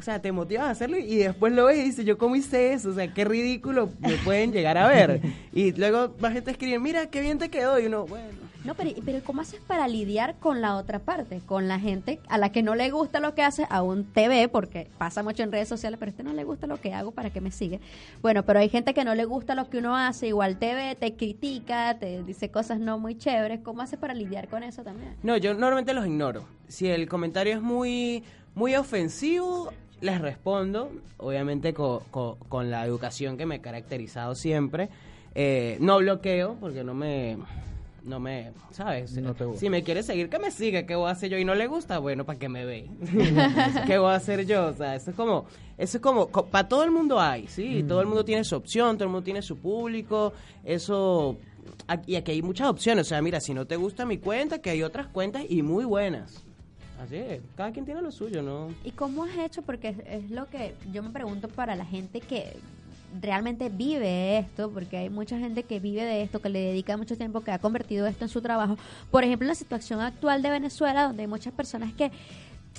o 0.02 0.04
sea, 0.04 0.20
te 0.20 0.32
motivas 0.32 0.66
a 0.66 0.70
hacerlo 0.72 0.98
y 0.98 1.18
después 1.18 1.54
lo 1.54 1.66
ves 1.66 1.78
y 1.78 1.84
dices, 1.84 2.06
yo 2.06 2.18
cómo 2.18 2.36
hice 2.36 2.74
eso, 2.74 2.90
o 2.90 2.94
sea, 2.94 3.14
qué 3.14 3.24
ridículo 3.24 3.92
me 4.00 4.16
pueden 4.16 4.52
llegar 4.52 4.78
a 4.78 4.88
ver. 4.88 5.22
Y 5.54 5.74
luego 5.74 6.16
va 6.24 6.32
gente 6.32 6.50
a 6.50 6.54
escribir, 6.54 6.80
mira, 6.80 7.08
qué 7.08 7.22
bien 7.22 7.38
te 7.38 7.50
quedó 7.50 7.78
y 7.78 7.86
uno, 7.86 8.08
bueno. 8.08 8.52
No, 8.64 8.74
pero, 8.76 8.92
pero 9.04 9.24
¿cómo 9.24 9.42
haces 9.42 9.60
para 9.60 9.88
lidiar 9.88 10.36
con 10.40 10.62
la 10.62 10.78
otra 10.78 11.00
parte? 11.00 11.42
Con 11.46 11.68
la 11.68 11.80
gente 11.80 12.20
a 12.30 12.38
la 12.38 12.52
que 12.52 12.64
no 12.64 12.74
le 12.76 12.90
gusta 12.90 13.20
lo 13.20 13.36
que 13.36 13.44
haces, 13.44 13.66
aún 13.70 14.06
te 14.06 14.28
ve, 14.28 14.48
porque 14.48 14.88
pasa 14.98 15.24
mucho 15.24 15.44
en 15.44 15.52
redes 15.52 15.68
sociales, 15.68 16.00
pero 16.00 16.10
a 16.10 16.12
este 16.12 16.24
no 16.24 16.34
le 16.34 16.44
gusta 16.44 16.68
lo 16.68 16.80
que 16.80 16.94
hago, 16.94 17.12
¿para 17.12 17.32
que 17.32 17.42
me 17.42 17.52
sigue? 17.52 17.80
Bueno, 18.22 18.44
pero 18.44 18.60
hay 18.60 18.70
gente 18.70 18.94
que 18.94 19.04
no 19.04 19.14
le 19.14 19.26
gusta 19.26 19.56
lo 19.56 19.70
que 19.70 19.80
uno 19.80 19.98
hace, 19.98 20.28
igual 20.28 20.58
te 20.58 20.74
ve, 20.74 20.96
te 20.96 21.16
critica, 21.16 21.98
te 22.00 22.24
dice 22.24 22.50
cosas 22.50 22.80
no 22.80 22.98
muy 22.98 23.18
chéveres. 23.18 23.60
¿Cómo 23.60 23.82
haces 23.82 24.00
para 24.00 24.14
lidiar 24.14 24.48
con 24.48 24.64
eso 24.64 24.84
también? 24.84 25.16
No, 25.22 25.38
yo 25.38 25.54
normalmente 25.54 25.94
los 25.94 26.06
ignoro. 26.06 26.46
Si 26.68 26.88
el 26.88 27.10
comentario 27.10 27.56
es 27.56 27.62
muy, 27.62 28.24
muy 28.56 28.76
ofensivo, 28.76 29.74
les 30.02 30.20
respondo, 30.20 30.92
obviamente 31.18 31.74
co- 31.74 32.04
co- 32.12 32.38
con 32.50 32.70
la 32.70 32.86
educación 32.86 33.38
que 33.38 33.46
me 33.46 33.56
he 33.56 33.62
caracterizado 33.62 34.36
siempre. 34.36 34.90
Eh, 35.36 35.78
no 35.80 35.98
bloqueo, 36.00 36.58
porque 36.60 36.84
no 36.84 36.94
me... 36.94 37.38
No 38.04 38.20
me, 38.20 38.52
¿sabes? 38.72 39.16
No 39.18 39.36
te 39.36 39.46
gusta. 39.46 39.60
si 39.60 39.70
me 39.70 39.84
quiere 39.84 40.02
seguir, 40.02 40.28
que 40.28 40.40
me 40.40 40.50
siga. 40.50 40.88
¿Qué 40.88 40.96
voy 40.96 41.08
a 41.08 41.12
hacer 41.12 41.30
yo? 41.30 41.38
Y 41.38 41.46
no 41.46 41.54
le 41.54 41.68
gusta, 41.68 42.00
bueno, 42.00 42.26
¿para 42.26 42.40
qué 42.40 42.50
me 42.50 42.66
ve? 42.66 42.90
¿Qué 43.86 44.00
voy 44.00 44.10
a 44.12 44.16
hacer 44.16 44.44
yo? 44.48 44.70
O 44.70 44.74
sea, 44.74 44.96
eso 44.96 45.12
es 45.12 45.16
como, 45.16 45.46
eso 45.78 45.98
es 45.98 46.02
como, 46.02 46.28
para 46.30 46.68
todo 46.68 46.84
el 46.84 46.90
mundo 46.90 47.20
hay, 47.20 47.48
¿sí? 47.48 47.84
Todo 47.88 48.02
el 48.02 48.08
mundo 48.08 48.26
tiene 48.26 48.44
su 48.44 48.56
opción, 48.56 48.98
todo 48.98 49.04
el 49.06 49.12
mundo 49.12 49.24
tiene 49.24 49.44
su 49.44 49.60
público. 49.60 50.34
Eso 50.64 51.38
aquí, 51.88 52.16
aquí 52.16 52.32
hay 52.32 52.42
muchas 52.42 52.70
opciones. 52.70 53.06
O 53.06 53.10
sea, 53.10 53.22
mira, 53.22 53.40
si 53.40 53.54
no 53.54 53.68
te 53.68 53.76
gusta 53.76 54.04
mi 54.04 54.18
cuenta, 54.18 54.58
que 54.64 54.72
hay 54.72 54.82
otras 54.82 55.06
cuentas 55.06 55.44
y 55.48 55.62
muy 55.62 55.86
buenas. 55.86 56.44
Así 57.02 57.16
es, 57.16 57.42
cada 57.56 57.72
quien 57.72 57.84
tiene 57.84 58.00
lo 58.00 58.12
suyo, 58.12 58.44
¿no? 58.44 58.72
¿Y 58.84 58.92
cómo 58.92 59.24
has 59.24 59.36
hecho? 59.36 59.64
Porque 59.64 59.96
es, 60.06 60.30
lo 60.30 60.48
que 60.48 60.76
yo 60.94 61.02
me 61.02 61.10
pregunto 61.10 61.48
para 61.48 61.76
la 61.76 61.84
gente 61.84 62.22
que 62.22 62.56
realmente 63.20 63.70
vive 63.70 64.38
esto, 64.38 64.70
porque 64.70 64.98
hay 64.98 65.10
mucha 65.10 65.40
gente 65.40 65.64
que 65.64 65.80
vive 65.80 66.04
de 66.04 66.22
esto, 66.22 66.40
que 66.40 66.50
le 66.50 66.60
dedica 66.60 66.98
mucho 66.98 67.18
tiempo, 67.18 67.42
que 67.42 67.52
ha 67.52 67.58
convertido 67.58 68.06
esto 68.06 68.26
en 68.26 68.30
su 68.30 68.40
trabajo. 68.40 68.78
Por 69.10 69.24
ejemplo, 69.24 69.48
la 69.48 69.56
situación 69.56 70.00
actual 70.00 70.44
de 70.44 70.52
Venezuela, 70.52 71.08
donde 71.08 71.24
hay 71.24 71.28
muchas 71.28 71.54
personas 71.54 71.92
que 71.94 72.12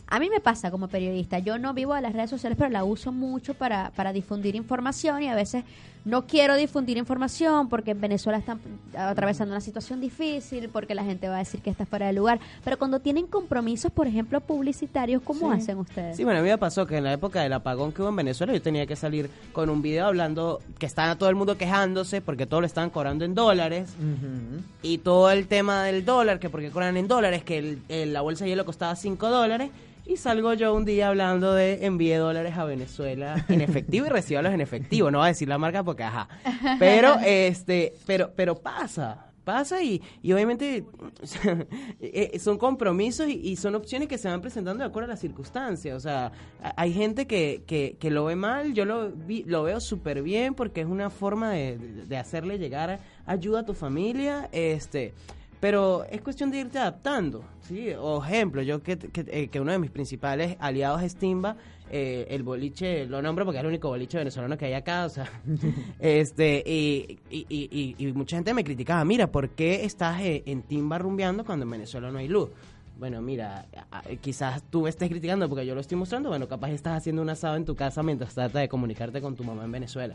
a 0.08 0.18
mí 0.20 0.28
me 0.28 0.40
pasa 0.40 0.70
como 0.70 0.88
periodista, 0.88 1.38
yo 1.38 1.58
no 1.58 1.72
vivo 1.74 1.94
de 1.94 2.02
las 2.02 2.12
redes 2.12 2.28
sociales, 2.30 2.58
pero 2.58 2.70
la 2.70 2.84
uso 2.84 3.12
mucho 3.12 3.54
para, 3.54 3.90
para 3.96 4.12
difundir 4.12 4.54
información 4.56 5.22
y 5.22 5.28
a 5.28 5.34
veces 5.34 5.64
no 6.04 6.26
quiero 6.26 6.56
difundir 6.56 6.96
información 6.98 7.68
porque 7.68 7.94
Venezuela 7.94 8.36
está 8.36 8.58
atravesando 8.96 9.52
una 9.54 9.60
situación 9.60 10.00
difícil, 10.00 10.68
porque 10.68 10.96
la 10.96 11.04
gente 11.04 11.28
va 11.28 11.36
a 11.36 11.38
decir 11.38 11.60
que 11.62 11.70
está 11.70 11.86
fuera 11.86 12.06
de 12.08 12.12
lugar. 12.12 12.40
Pero 12.64 12.76
cuando 12.76 12.98
tienen 12.98 13.26
compromisos, 13.28 13.92
por 13.92 14.08
ejemplo, 14.08 14.40
publicitarios, 14.40 15.22
¿cómo 15.22 15.52
Sí. 15.52 15.58
hacen 15.60 15.78
ustedes? 15.78 16.16
Sí, 16.16 16.24
bueno, 16.24 16.40
a 16.40 16.42
mí 16.42 16.48
me 16.48 16.58
pasó 16.58 16.86
que 16.86 16.96
en 16.96 17.04
la 17.04 17.12
época 17.12 17.40
del 17.42 17.52
apagón 17.52 17.92
que 17.92 18.02
hubo 18.02 18.08
en 18.08 18.16
Venezuela 18.16 18.52
yo 18.52 18.60
tenía 18.60 18.84
que 18.84 18.96
salir 18.96 19.30
con 19.52 19.70
un 19.70 19.80
video 19.80 20.06
hablando 20.06 20.60
que 20.78 20.86
estaba 20.86 21.14
todo 21.16 21.28
el 21.28 21.36
mundo 21.36 21.56
quejándose 21.56 22.20
porque 22.20 22.46
todo 22.46 22.60
lo 22.60 22.66
estaban 22.66 22.90
cobrando 22.90 23.24
en 23.24 23.34
dólares 23.36 23.94
y 24.82 24.98
todo 24.98 25.30
el 25.30 25.46
tema 25.46 25.84
del 25.84 26.04
dólar, 26.04 26.40
que 26.40 26.50
porque 26.50 26.70
cobran 26.70 26.96
en 26.96 27.06
dólares, 27.06 27.44
que 27.44 27.58
el- 27.58 27.82
el- 27.88 28.12
la 28.12 28.20
bolsa 28.22 28.44
de 28.44 28.50
hielo 28.50 28.64
costaba 28.66 28.96
5 28.96 29.30
dólares 29.30 29.70
y 30.06 30.16
salgo 30.16 30.52
yo 30.54 30.74
un 30.74 30.84
día 30.84 31.08
hablando 31.08 31.52
de 31.54 31.84
envíe 31.86 32.14
dólares 32.16 32.56
a 32.56 32.64
Venezuela 32.64 33.44
en 33.48 33.60
efectivo 33.60 34.06
y 34.06 34.08
recíbalos 34.08 34.52
en 34.52 34.60
efectivo, 34.60 35.10
no 35.10 35.18
voy 35.18 35.26
a 35.26 35.28
decir 35.28 35.48
la 35.48 35.58
marca 35.58 35.82
porque 35.84 36.02
ajá. 36.04 36.28
Pero 36.78 37.16
este, 37.24 37.94
pero 38.06 38.32
pero 38.36 38.54
pasa, 38.56 39.26
pasa 39.44 39.82
y, 39.82 40.00
y 40.22 40.32
obviamente 40.32 40.84
eh, 42.00 42.38
son 42.38 42.58
compromisos 42.58 43.28
y, 43.28 43.32
y 43.48 43.56
son 43.56 43.74
opciones 43.74 44.08
que 44.08 44.18
se 44.18 44.28
van 44.28 44.40
presentando 44.40 44.82
de 44.84 44.88
acuerdo 44.88 45.06
a 45.06 45.14
las 45.14 45.20
circunstancias. 45.20 45.96
O 45.96 46.00
sea, 46.00 46.32
hay 46.76 46.92
gente 46.92 47.26
que, 47.26 47.62
que, 47.66 47.96
que 47.98 48.10
lo 48.10 48.24
ve 48.26 48.36
mal, 48.36 48.72
yo 48.74 48.84
lo, 48.84 49.10
vi- 49.10 49.44
lo 49.44 49.62
veo 49.62 49.80
súper 49.80 50.22
bien 50.22 50.54
porque 50.54 50.80
es 50.82 50.86
una 50.86 51.10
forma 51.10 51.50
de- 51.52 51.76
de 51.78 52.16
hacerle 52.16 52.58
llegar 52.58 53.00
ayuda 53.26 53.60
a 53.60 53.64
tu 53.64 53.74
familia. 53.74 54.48
este 54.52 55.14
pero 55.62 56.04
es 56.10 56.20
cuestión 56.22 56.50
de 56.50 56.58
irte 56.58 56.76
adaptando, 56.80 57.44
¿sí? 57.68 57.90
O 57.96 58.20
ejemplo, 58.24 58.62
yo 58.62 58.82
que, 58.82 58.98
que, 58.98 59.24
eh, 59.28 59.46
que 59.46 59.60
uno 59.60 59.70
de 59.70 59.78
mis 59.78 59.92
principales 59.92 60.56
aliados 60.58 61.00
es 61.04 61.14
Timba, 61.14 61.54
eh, 61.88 62.26
el 62.30 62.42
boliche, 62.42 63.06
lo 63.06 63.22
nombro 63.22 63.44
porque 63.44 63.58
es 63.58 63.62
el 63.62 63.68
único 63.68 63.86
boliche 63.86 64.18
venezolano 64.18 64.58
que 64.58 64.64
hay 64.64 64.72
acá, 64.72 65.04
o 65.04 65.08
sea, 65.08 65.30
este, 66.00 66.64
y, 66.66 67.16
y, 67.30 67.46
y- 67.48 67.94
y- 67.96 68.12
mucha 68.12 68.36
gente 68.36 68.52
me 68.54 68.64
criticaba, 68.64 69.04
mira, 69.04 69.28
¿por 69.28 69.50
qué 69.50 69.84
estás 69.84 70.20
eh, 70.22 70.42
en 70.46 70.62
Timba 70.62 70.98
rumbeando 70.98 71.44
cuando 71.44 71.64
en 71.64 71.70
Venezuela 71.70 72.10
no 72.10 72.18
hay 72.18 72.26
luz? 72.26 72.50
Bueno, 72.98 73.22
mira, 73.22 73.66
quizás 74.20 74.64
tú 74.68 74.88
estés 74.88 75.08
criticando 75.10 75.48
porque 75.48 75.64
yo 75.64 75.76
lo 75.76 75.80
estoy 75.80 75.96
mostrando, 75.96 76.28
bueno, 76.28 76.48
capaz 76.48 76.70
estás 76.72 76.96
haciendo 76.98 77.22
un 77.22 77.30
asado 77.30 77.54
en 77.54 77.64
tu 77.64 77.76
casa 77.76 78.02
mientras 78.02 78.34
trata 78.34 78.58
de 78.58 78.68
comunicarte 78.68 79.20
con 79.20 79.36
tu 79.36 79.44
mamá 79.44 79.64
en 79.64 79.70
Venezuela. 79.72 80.14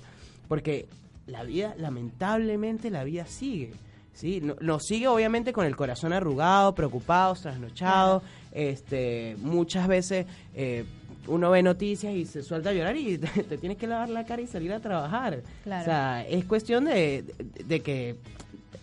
Porque 0.50 0.88
la 1.26 1.44
vida, 1.44 1.74
lamentablemente, 1.78 2.90
la 2.90 3.04
vida 3.06 3.26
sigue. 3.26 3.72
¿Sí? 4.18 4.42
No- 4.42 4.56
Nos 4.60 4.86
sigue 4.86 5.08
obviamente 5.08 5.54
con 5.54 5.66
el 5.66 5.76
corazón 5.76 6.12
arrugado, 6.12 6.74
preocupados, 6.76 7.42
trasnochados. 7.42 8.24
Este, 8.52 9.36
muchas 9.40 9.88
veces 9.88 10.26
eh, 10.56 10.84
uno 11.28 11.52
ve 11.52 11.62
noticias 11.62 12.14
y 12.16 12.26
se 12.26 12.42
suelta 12.42 12.72
a 12.72 12.74
llorar 12.74 12.98
y 12.98 13.18
te, 13.20 13.44
te 13.44 13.58
tienes 13.58 13.78
que 13.78 13.86
lavar 13.88 14.10
la 14.10 14.26
cara 14.26 14.42
y 14.42 14.48
salir 14.48 14.74
a 14.74 14.80
trabajar. 14.80 15.42
Claro. 15.64 15.82
O 15.82 15.86
sea, 15.86 16.26
es 16.28 16.44
cuestión 16.46 16.86
de, 16.86 17.24
de, 17.24 17.64
de 17.64 17.80
que, 17.82 18.16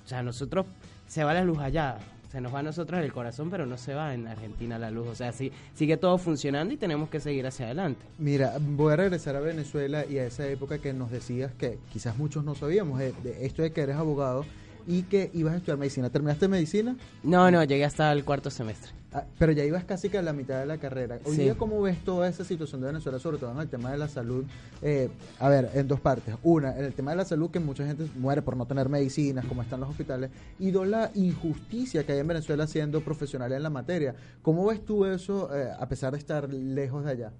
o 0.04 0.08
sea, 0.08 0.22
nosotros 0.22 0.66
se 1.08 1.24
va 1.24 1.34
la 1.34 1.42
luz 1.44 1.58
allá. 1.58 1.98
Se 2.30 2.40
nos 2.40 2.52
va 2.52 2.58
a 2.58 2.62
nosotros 2.64 3.00
el 3.00 3.12
corazón, 3.12 3.48
pero 3.48 3.64
no 3.64 3.78
se 3.78 3.94
va 3.94 4.12
en 4.12 4.26
Argentina 4.26 4.76
la 4.76 4.90
luz. 4.90 5.06
O 5.06 5.14
sea, 5.14 5.30
sí, 5.30 5.52
sigue 5.76 5.96
todo 5.96 6.18
funcionando 6.18 6.74
y 6.74 6.76
tenemos 6.76 7.08
que 7.08 7.20
seguir 7.20 7.46
hacia 7.46 7.66
adelante. 7.66 8.04
Mira, 8.18 8.54
voy 8.60 8.92
a 8.92 8.96
regresar 8.96 9.36
a 9.36 9.40
Venezuela 9.40 10.04
y 10.04 10.18
a 10.18 10.26
esa 10.26 10.44
época 10.48 10.78
que 10.78 10.92
nos 10.92 11.12
decías 11.12 11.52
que 11.52 11.78
quizás 11.92 12.18
muchos 12.18 12.42
no 12.44 12.56
sabíamos, 12.56 12.98
de, 12.98 13.12
de 13.22 13.46
esto 13.46 13.62
de 13.62 13.70
que 13.72 13.82
eres 13.82 13.94
abogado 13.94 14.44
y 14.86 15.02
que 15.02 15.30
ibas 15.34 15.54
a 15.54 15.56
estudiar 15.56 15.78
medicina. 15.78 16.10
¿Terminaste 16.10 16.48
medicina? 16.48 16.96
No, 17.22 17.50
no, 17.50 17.62
llegué 17.64 17.84
hasta 17.84 18.12
el 18.12 18.24
cuarto 18.24 18.50
semestre. 18.50 18.92
Ah, 19.16 19.22
pero 19.38 19.52
ya 19.52 19.64
ibas 19.64 19.84
casi 19.84 20.08
que 20.08 20.18
a 20.18 20.22
la 20.22 20.32
mitad 20.32 20.58
de 20.58 20.66
la 20.66 20.78
carrera. 20.78 21.20
Hoy 21.24 21.36
Sí. 21.36 21.42
día, 21.42 21.54
¿cómo 21.54 21.80
ves 21.80 22.02
toda 22.04 22.28
esa 22.28 22.44
situación 22.44 22.80
de 22.80 22.88
Venezuela, 22.88 23.20
sobre 23.20 23.38
todo 23.38 23.52
en 23.52 23.58
el 23.58 23.68
tema 23.68 23.92
de 23.92 23.98
la 23.98 24.08
salud? 24.08 24.44
Eh, 24.82 25.08
a 25.38 25.48
ver, 25.48 25.70
en 25.74 25.86
dos 25.86 26.00
partes. 26.00 26.34
Una, 26.42 26.76
en 26.76 26.84
el 26.84 26.94
tema 26.94 27.12
de 27.12 27.18
la 27.18 27.24
salud, 27.24 27.48
que 27.50 27.60
mucha 27.60 27.86
gente 27.86 28.06
muere 28.16 28.42
por 28.42 28.56
no 28.56 28.66
tener 28.66 28.88
medicinas, 28.88 29.44
como 29.46 29.62
están 29.62 29.78
los 29.80 29.90
hospitales. 29.90 30.30
Y 30.58 30.72
dos, 30.72 30.88
la 30.88 31.12
injusticia 31.14 32.04
que 32.04 32.12
hay 32.12 32.18
en 32.18 32.26
Venezuela 32.26 32.66
siendo 32.66 33.02
profesional 33.02 33.52
en 33.52 33.62
la 33.62 33.70
materia. 33.70 34.16
¿Cómo 34.42 34.66
ves 34.66 34.84
tú 34.84 35.04
eso, 35.06 35.48
eh, 35.56 35.68
a 35.78 35.88
pesar 35.88 36.12
de 36.12 36.18
estar 36.18 36.52
lejos 36.52 37.04
de 37.04 37.10
allá? 37.12 37.32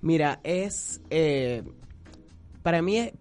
Mira, 0.00 0.40
es. 0.42 1.02
eh, 1.10 1.62
para 2.62 2.82
mí, 2.82 2.96
es, 2.98 3.12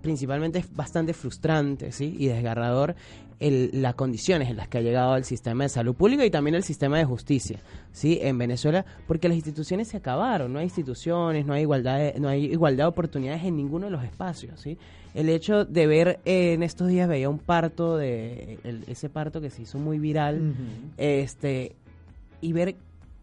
principalmente 0.00 0.58
es 0.60 0.74
bastante 0.74 1.12
frustrante 1.14 1.92
¿sí? 1.92 2.16
y 2.18 2.26
desgarrador 2.26 2.94
el- 3.40 3.70
las 3.82 3.94
condiciones 3.96 4.48
en 4.48 4.56
las 4.56 4.68
que 4.68 4.78
ha 4.78 4.80
llegado 4.80 5.16
el 5.16 5.24
sistema 5.24 5.64
de 5.64 5.68
salud 5.68 5.94
pública 5.94 6.24
y 6.24 6.30
también 6.30 6.54
el 6.54 6.62
sistema 6.62 6.96
de 6.98 7.04
justicia 7.04 7.58
¿sí? 7.92 8.18
en 8.22 8.38
Venezuela, 8.38 8.84
porque 9.08 9.28
las 9.28 9.34
instituciones 9.36 9.88
se 9.88 9.96
acabaron, 9.96 10.52
no 10.52 10.60
hay 10.60 10.66
instituciones, 10.66 11.44
no 11.44 11.52
hay 11.52 11.62
igualdad 11.62 11.98
de, 11.98 12.20
no 12.20 12.28
hay 12.28 12.44
igualdad 12.46 12.84
de 12.84 12.88
oportunidades 12.88 13.42
en 13.44 13.56
ninguno 13.56 13.86
de 13.86 13.90
los 13.92 14.04
espacios. 14.04 14.60
¿sí? 14.60 14.78
El 15.14 15.28
hecho 15.28 15.64
de 15.64 15.86
ver 15.86 16.20
eh, 16.24 16.52
en 16.54 16.62
estos 16.62 16.88
días, 16.88 17.08
veía 17.08 17.28
un 17.28 17.38
parto, 17.40 17.96
de 17.96 18.58
el- 18.64 18.84
ese 18.86 19.08
parto 19.08 19.40
que 19.40 19.50
se 19.50 19.62
hizo 19.62 19.78
muy 19.78 19.98
viral, 19.98 20.54
este 20.96 21.74
y 22.40 22.52
ver 22.52 22.76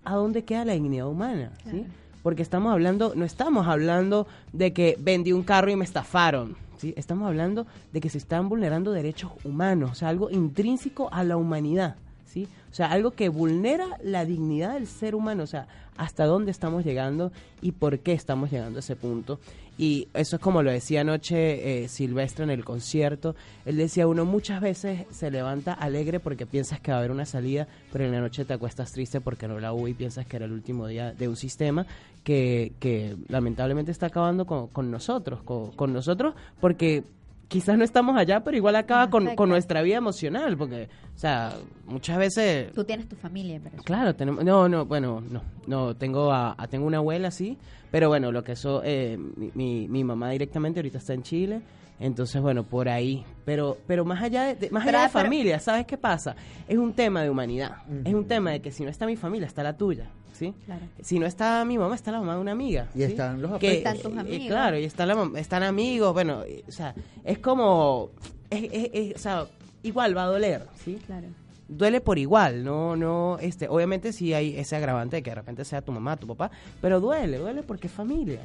a 0.05 0.15
dónde 0.15 0.43
queda 0.43 0.65
la 0.65 0.73
dignidad 0.73 1.07
humana, 1.07 1.51
¿sí? 1.69 1.85
Porque 2.29 2.43
estamos 2.43 2.71
hablando, 2.71 3.13
no 3.15 3.25
estamos 3.25 3.65
hablando 3.65 4.27
de 4.53 4.71
que 4.71 4.95
vendí 4.99 5.31
un 5.31 5.41
carro 5.41 5.71
y 5.71 5.75
me 5.75 5.83
estafaron, 5.83 6.55
¿sí? 6.77 6.93
Estamos 6.95 7.27
hablando 7.27 7.65
de 7.91 8.01
que 8.01 8.09
se 8.11 8.19
están 8.19 8.49
vulnerando 8.49 8.91
derechos 8.91 9.31
humanos, 9.43 9.89
o 9.93 9.95
sea, 9.95 10.09
algo 10.09 10.29
intrínseco 10.29 11.09
a 11.11 11.23
la 11.23 11.37
humanidad, 11.37 11.95
¿sí? 12.29 12.47
O 12.71 12.75
sea, 12.75 12.91
algo 12.91 13.11
que 13.11 13.29
vulnera 13.29 13.87
la 14.03 14.25
dignidad 14.25 14.73
del 14.73 14.87
ser 14.87 15.15
humano, 15.15 15.43
o 15.43 15.47
sea, 15.47 15.67
hasta 15.97 16.25
dónde 16.25 16.51
estamos 16.51 16.85
llegando 16.85 17.31
y 17.61 17.73
por 17.73 17.99
qué 17.99 18.13
estamos 18.13 18.51
llegando 18.51 18.77
a 18.77 18.81
ese 18.81 18.95
punto. 18.95 19.39
Y 19.77 20.09
eso 20.13 20.35
es 20.35 20.41
como 20.41 20.61
lo 20.61 20.71
decía 20.71 21.01
anoche 21.01 21.83
eh, 21.83 21.87
Silvestre 21.87 22.43
en 22.43 22.49
el 22.49 22.65
concierto. 22.65 23.35
Él 23.65 23.77
decía, 23.77 24.07
uno 24.07 24.25
muchas 24.25 24.59
veces 24.59 25.05
se 25.09 25.31
levanta 25.31 25.73
alegre 25.73 26.19
porque 26.19 26.45
piensas 26.45 26.81
que 26.81 26.91
va 26.91 26.97
a 26.97 26.99
haber 26.99 27.11
una 27.11 27.25
salida, 27.25 27.65
pero 27.91 28.03
en 28.03 28.11
la 28.11 28.19
noche 28.19 28.43
te 28.43 28.53
acuestas 28.53 28.91
triste 28.91 29.21
porque 29.21 29.47
no 29.47 29.57
la 29.59 29.71
hubo 29.71 29.87
y 29.87 29.93
piensas 29.93 30.25
que 30.25 30.35
era 30.35 30.45
el 30.45 30.51
último 30.51 30.85
día 30.87 31.13
de 31.13 31.29
un 31.29 31.37
sistema 31.37 31.85
que, 32.25 33.15
lamentablemente 33.29 33.91
está 33.91 34.07
acabando 34.07 34.45
con, 34.45 34.91
nosotros, 34.91 35.41
con 35.43 35.93
nosotros, 35.93 36.35
porque 36.59 37.03
quizás 37.49 37.77
no 37.77 37.83
estamos 37.83 38.15
allá, 38.15 38.41
pero 38.43 38.55
igual 38.55 38.77
acaba 38.77 39.09
con, 39.09 39.35
con 39.35 39.49
nuestra 39.49 39.81
vida 39.81 39.97
emocional, 39.97 40.55
porque, 40.57 40.87
o 41.13 41.17
sea, 41.17 41.53
muchas 41.85 42.17
veces 42.17 42.71
Tú 42.73 42.85
tienes 42.85 43.09
tu 43.09 43.17
familia 43.17 43.57
Venezuela. 43.57 43.83
Claro, 43.83 44.15
tenemos, 44.15 44.45
no, 44.45 44.69
no, 44.69 44.85
bueno, 44.85 45.21
no, 45.29 45.41
no, 45.67 45.95
tengo 45.97 46.31
a, 46.31 46.55
a- 46.57 46.67
tengo 46.67 46.85
una 46.87 46.97
abuela, 46.99 47.29
sí, 47.31 47.57
pero 47.91 48.07
bueno, 48.07 48.31
lo 48.31 48.43
que 48.43 48.53
eso, 48.53 48.81
eh, 48.85 49.17
mi, 49.35 49.51
mi, 49.55 49.87
mi 49.89 50.03
mamá 50.05 50.29
directamente 50.29 50.79
ahorita 50.79 50.99
está 50.99 51.13
en 51.13 51.23
Chile, 51.23 51.61
entonces 51.99 52.41
bueno, 52.41 52.63
por 52.63 52.87
ahí, 52.87 53.25
pero, 53.43 53.77
pero 53.85 54.05
más 54.05 54.21
allá 54.23 54.43
de, 54.43 54.55
de- 54.55 54.69
más 54.69 54.85
Pero, 54.85 54.97
allá 54.99 55.07
de 55.07 55.13
pero- 55.13 55.23
familia, 55.25 55.59
¿sabes 55.59 55.85
qué 55.85 55.97
pasa? 55.97 56.35
Es 56.67 56.77
un 56.77 56.93
tema 56.93 57.23
de 57.23 57.29
humanidad, 57.29 57.77
es 58.05 58.13
un 58.13 58.25
tema 58.25 58.51
de 58.51 58.61
que 58.61 58.71
si 58.71 58.83
no 58.83 58.89
está 58.89 59.05
mi 59.05 59.15
familia, 59.17 59.47
está 59.47 59.63
la 59.63 59.75
tuya, 59.75 60.09
¿sí? 60.39 60.53
Claro. 60.65 60.81
Si 61.01 61.19
no 61.19 61.25
está 61.27 61.63
mi 61.65 61.77
mamá, 61.77 61.93
está 61.95 62.11
la 62.11 62.19
mamá 62.19 62.35
de 62.35 62.41
una 62.41 62.53
amiga. 62.53 62.87
Y 62.95 62.99
¿sí? 62.99 63.03
están 63.03 63.41
los 63.41 63.59
Que- 63.59 63.77
Están 63.77 63.97
tus 63.99 64.13
eh, 64.15 64.19
amigos. 64.19 64.47
claro, 64.47 64.77
y 64.79 64.85
está 64.85 65.05
la 65.05 65.29
están 65.35 65.63
amigos, 65.63 66.13
bueno, 66.13 66.43
eh, 66.43 66.63
o 66.67 66.71
sea, 66.71 66.95
es 67.23 67.37
como, 67.39 68.09
es, 68.49 68.63
es- 68.71 68.89
es- 68.93 69.15
o 69.15 69.19
sea, 69.19 69.47
igual 69.83 70.15
va 70.17 70.23
a 70.23 70.27
doler, 70.27 70.65
¿sí? 70.83 70.97
Claro. 71.05 71.27
duele 71.67 72.01
por 72.01 72.17
igual, 72.17 72.63
no, 72.63 72.95
no, 72.95 73.37
este, 73.39 73.67
obviamente 73.67 74.11
sí 74.11 74.33
hay 74.33 74.57
ese 74.57 74.75
agravante 74.75 75.17
de 75.17 75.21
que 75.23 75.29
de 75.29 75.35
repente 75.35 75.63
sea 75.65 75.81
tu 75.83 75.91
mamá, 75.91 76.17
tu 76.17 76.25
papá, 76.25 76.49
pero 76.81 76.99
duele, 76.99 77.37
duele 77.37 77.61
porque 77.61 77.85
es 77.87 77.93
familia, 77.93 78.41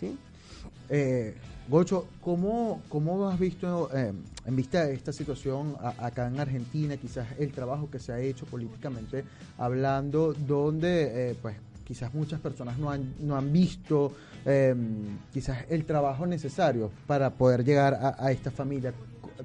¿sí? 0.00 0.16
Eh, 0.88 1.34
Gocho, 1.72 2.04
¿cómo, 2.20 2.82
¿cómo 2.90 3.26
has 3.30 3.38
visto, 3.38 3.88
eh, 3.96 4.12
en 4.44 4.56
vista 4.56 4.84
de 4.84 4.92
esta 4.92 5.10
situación 5.10 5.74
acá 6.00 6.26
en 6.26 6.38
Argentina, 6.38 6.98
quizás 6.98 7.26
el 7.38 7.50
trabajo 7.50 7.88
que 7.90 7.98
se 7.98 8.12
ha 8.12 8.20
hecho 8.20 8.44
políticamente 8.44 9.24
hablando, 9.56 10.34
donde 10.34 11.30
eh, 11.30 11.36
pues 11.40 11.56
quizás 11.86 12.12
muchas 12.12 12.40
personas 12.40 12.76
no 12.78 12.90
han, 12.90 13.14
no 13.20 13.36
han 13.38 13.50
visto 13.54 14.12
eh, 14.44 14.74
quizás 15.32 15.64
el 15.70 15.86
trabajo 15.86 16.26
necesario 16.26 16.90
para 17.06 17.30
poder 17.30 17.64
llegar 17.64 17.94
a, 17.94 18.16
a 18.22 18.30
esta 18.32 18.50
familia? 18.50 18.92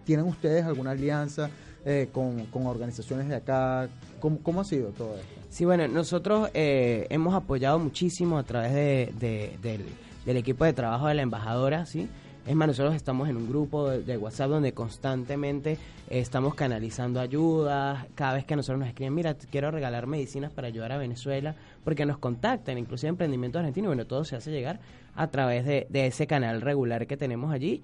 ¿Tienen 0.03 0.25
ustedes 0.25 0.65
alguna 0.65 0.91
alianza 0.91 1.49
eh, 1.85 2.09
con, 2.11 2.47
con 2.47 2.67
organizaciones 2.67 3.29
de 3.29 3.35
acá? 3.35 3.87
¿Cómo, 4.19 4.39
¿Cómo 4.43 4.59
ha 4.59 4.65
sido 4.65 4.89
todo 4.89 5.15
esto? 5.15 5.33
Sí, 5.49 5.63
bueno, 5.63 5.87
nosotros 5.87 6.49
hemos 6.53 7.33
apoyado 7.33 7.79
muchísimo 7.79 8.37
a 8.37 8.43
través 8.43 8.73
de, 8.73 9.13
de- 9.17 9.57
del, 9.63 9.85
del 10.27 10.37
equipo 10.37 10.65
de 10.65 10.73
trabajo 10.73 11.07
de 11.07 11.13
la 11.13 11.21
embajadora, 11.21 11.85
¿sí? 11.85 12.09
Es 12.45 12.55
más, 12.55 12.67
nosotros 12.67 12.95
estamos 12.95 13.29
en 13.29 13.37
un 13.37 13.47
grupo 13.47 13.89
de, 13.89 14.17
WhatsApp 14.17 14.49
donde 14.49 14.73
constantemente 14.73 15.77
estamos 16.09 16.53
canalizando 16.53 17.19
ayudas. 17.19 18.05
Cada 18.13 18.33
vez 18.33 18.45
que 18.45 18.55
nosotros 18.55 18.79
nos 18.79 18.89
escriben, 18.89 19.13
mira, 19.13 19.35
quiero 19.35 19.71
regalar 19.71 20.05
medicinas 20.05 20.51
para 20.51 20.67
ayudar 20.67 20.91
a 20.91 20.97
Venezuela, 20.97 21.55
porque 21.83 22.05
nos 22.05 22.17
contactan, 22.17 22.77
inclusive 22.77 23.09
emprendimiento 23.09 23.57
argentino, 23.59 23.87
bueno, 23.87 24.05
todo 24.05 24.25
se 24.25 24.35
hace 24.35 24.51
llegar 24.51 24.79
a 25.15 25.27
través 25.27 25.65
de, 25.65 25.87
de 25.89 26.07
ese 26.07 26.27
canal 26.27 26.61
regular 26.61 27.07
que 27.07 27.15
tenemos 27.15 27.53
allí. 27.53 27.81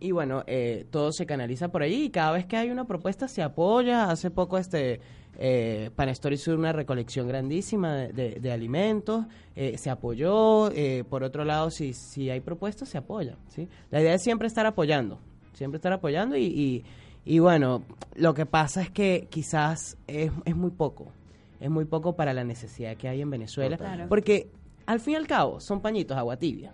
Y 0.00 0.12
bueno, 0.12 0.44
eh, 0.46 0.86
todo 0.90 1.10
se 1.10 1.26
canaliza 1.26 1.68
por 1.68 1.82
allí 1.82 2.04
y 2.04 2.10
cada 2.10 2.30
vez 2.32 2.46
que 2.46 2.56
hay 2.56 2.70
una 2.70 2.84
propuesta 2.84 3.26
se 3.26 3.42
apoya. 3.42 4.10
Hace 4.10 4.30
poco 4.30 4.58
este 4.58 5.00
eh, 5.38 5.90
Panestory 5.94 6.34
hizo 6.34 6.52
una 6.54 6.72
recolección 6.72 7.28
grandísima 7.28 7.94
de, 7.94 8.12
de- 8.12 8.40
de 8.40 8.52
alimentos, 8.52 9.24
eh, 9.56 9.78
se 9.78 9.88
apoyó. 9.90 10.70
eh, 10.72 11.04
por 11.08 11.22
otro 11.22 11.44
lado, 11.44 11.70
si, 11.70 11.92
si 11.94 12.28
hay 12.30 12.40
propuestas, 12.40 12.88
se 12.88 12.98
apoya. 12.98 13.36
¿sí? 13.48 13.68
La 13.90 14.00
idea 14.00 14.14
es 14.14 14.22
siempre 14.22 14.48
estar 14.48 14.66
apoyando, 14.66 15.18
siempre 15.54 15.76
estar 15.76 15.92
apoyando 15.92 16.36
y, 16.36 16.44
y, 16.44 16.84
y 17.24 17.38
bueno, 17.38 17.82
lo 18.16 18.34
que 18.34 18.46
pasa 18.46 18.82
es 18.82 18.90
que 18.90 19.28
quizás 19.30 19.96
es, 20.06 20.32
es 20.44 20.56
muy 20.56 20.70
poco, 20.70 21.06
es 21.60 21.70
muy 21.70 21.84
poco 21.84 22.14
para 22.16 22.32
la 22.34 22.42
necesidad 22.44 22.96
que 22.96 23.08
hay 23.08 23.20
en 23.20 23.30
Venezuela, 23.30 23.76
Claro. 23.76 24.06
porque 24.08 24.50
al 24.88 25.00
fin 25.00 25.12
y 25.12 25.16
al 25.16 25.26
cabo 25.26 25.60
son 25.60 25.80
pañitos 25.82 26.16
de 26.16 26.20
agua 26.20 26.36
tibia. 26.38 26.72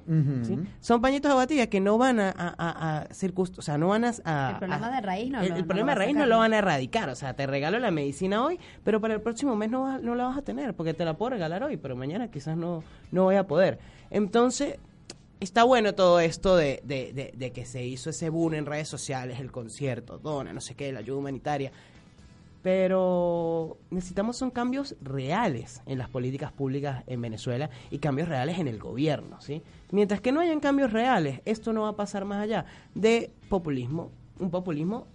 Son 0.80 1.00
pañitos 1.00 1.28
de 1.28 1.32
agua 1.32 1.46
tibia 1.48 1.68
que 1.68 1.80
no 1.80 1.98
van 1.98 2.20
a, 2.20 2.30
a, 2.30 3.00
a, 3.00 3.08
o 3.08 3.62
sea, 3.62 3.76
no 3.76 3.88
van 3.88 4.04
a... 4.04 4.12
a- 4.24 4.50
El 4.52 4.56
problema 4.58 4.86
a- 4.86 4.90
de 4.94 5.00
raíz 5.00 5.30
no 5.32 5.40
el, 5.40 5.48
lo- 5.48 5.54
el 5.56 5.60
no 5.62 5.66
problema 5.66 5.86
lo 5.86 5.92
de 5.92 5.98
va 5.98 6.04
raíz 6.04 6.16
no 6.16 6.26
lo 6.26 6.38
van 6.38 6.52
a 6.54 6.58
erradicar, 6.58 7.08
o 7.08 7.14
sea, 7.16 7.34
te 7.34 7.46
regalo 7.46 7.78
la 7.80 7.90
medicina 7.90 8.44
hoy, 8.44 8.58
pero 8.84 9.00
para 9.00 9.14
el 9.14 9.20
próximo 9.20 9.56
mes 9.56 9.68
no, 9.70 9.82
vas- 9.82 10.00
no 10.00 10.14
la 10.14 10.24
vas 10.26 10.38
a 10.38 10.42
tener, 10.42 10.74
porque 10.74 10.94
te 10.94 11.04
la 11.04 11.14
puedo 11.14 11.30
regalar 11.30 11.64
hoy, 11.64 11.76
pero 11.76 11.96
mañana 11.96 12.30
quizás 12.30 12.56
no, 12.56 12.84
no 13.10 13.24
voy 13.24 13.34
a 13.34 13.46
poder. 13.48 13.80
Entonces, 14.10 14.78
está 15.40 15.64
bueno 15.64 15.94
todo 15.94 16.20
esto 16.20 16.56
de, 16.56 16.80
de, 16.84 17.12
de- 17.12 17.32
de 17.36 17.52
que 17.52 17.66
se 17.66 17.84
hizo 17.84 18.10
ese 18.10 18.28
boom 18.30 18.54
en 18.54 18.64
redes 18.66 18.86
sociales, 18.88 19.40
el 19.40 19.50
concierto, 19.50 20.18
dona, 20.18 20.52
no 20.52 20.60
sé 20.60 20.76
qué, 20.76 20.92
la 20.92 21.00
ayuda 21.00 21.18
humanitaria, 21.18 21.72
pero 22.64 23.76
necesitamos 23.90 24.38
son 24.38 24.50
cambios 24.50 24.96
reales 25.02 25.82
en 25.84 25.98
las 25.98 26.08
políticas 26.08 26.50
públicas 26.50 27.04
en 27.06 27.20
Venezuela 27.20 27.68
y 27.90 27.98
cambios 27.98 28.26
reales 28.26 28.58
en 28.58 28.68
el 28.68 28.78
gobierno, 28.78 29.38
¿sí? 29.42 29.62
Mientras 29.90 30.22
que 30.22 30.32
no 30.32 30.40
hayan 30.40 30.60
cambios 30.60 30.90
reales, 30.90 31.42
esto 31.44 31.74
no 31.74 31.82
va 31.82 31.90
a 31.90 31.96
pasar 31.96 32.24
más 32.24 32.42
allá 32.42 32.64
de 32.94 33.30
populismo, 33.50 34.12
un 34.38 34.50
populismo 34.50 35.06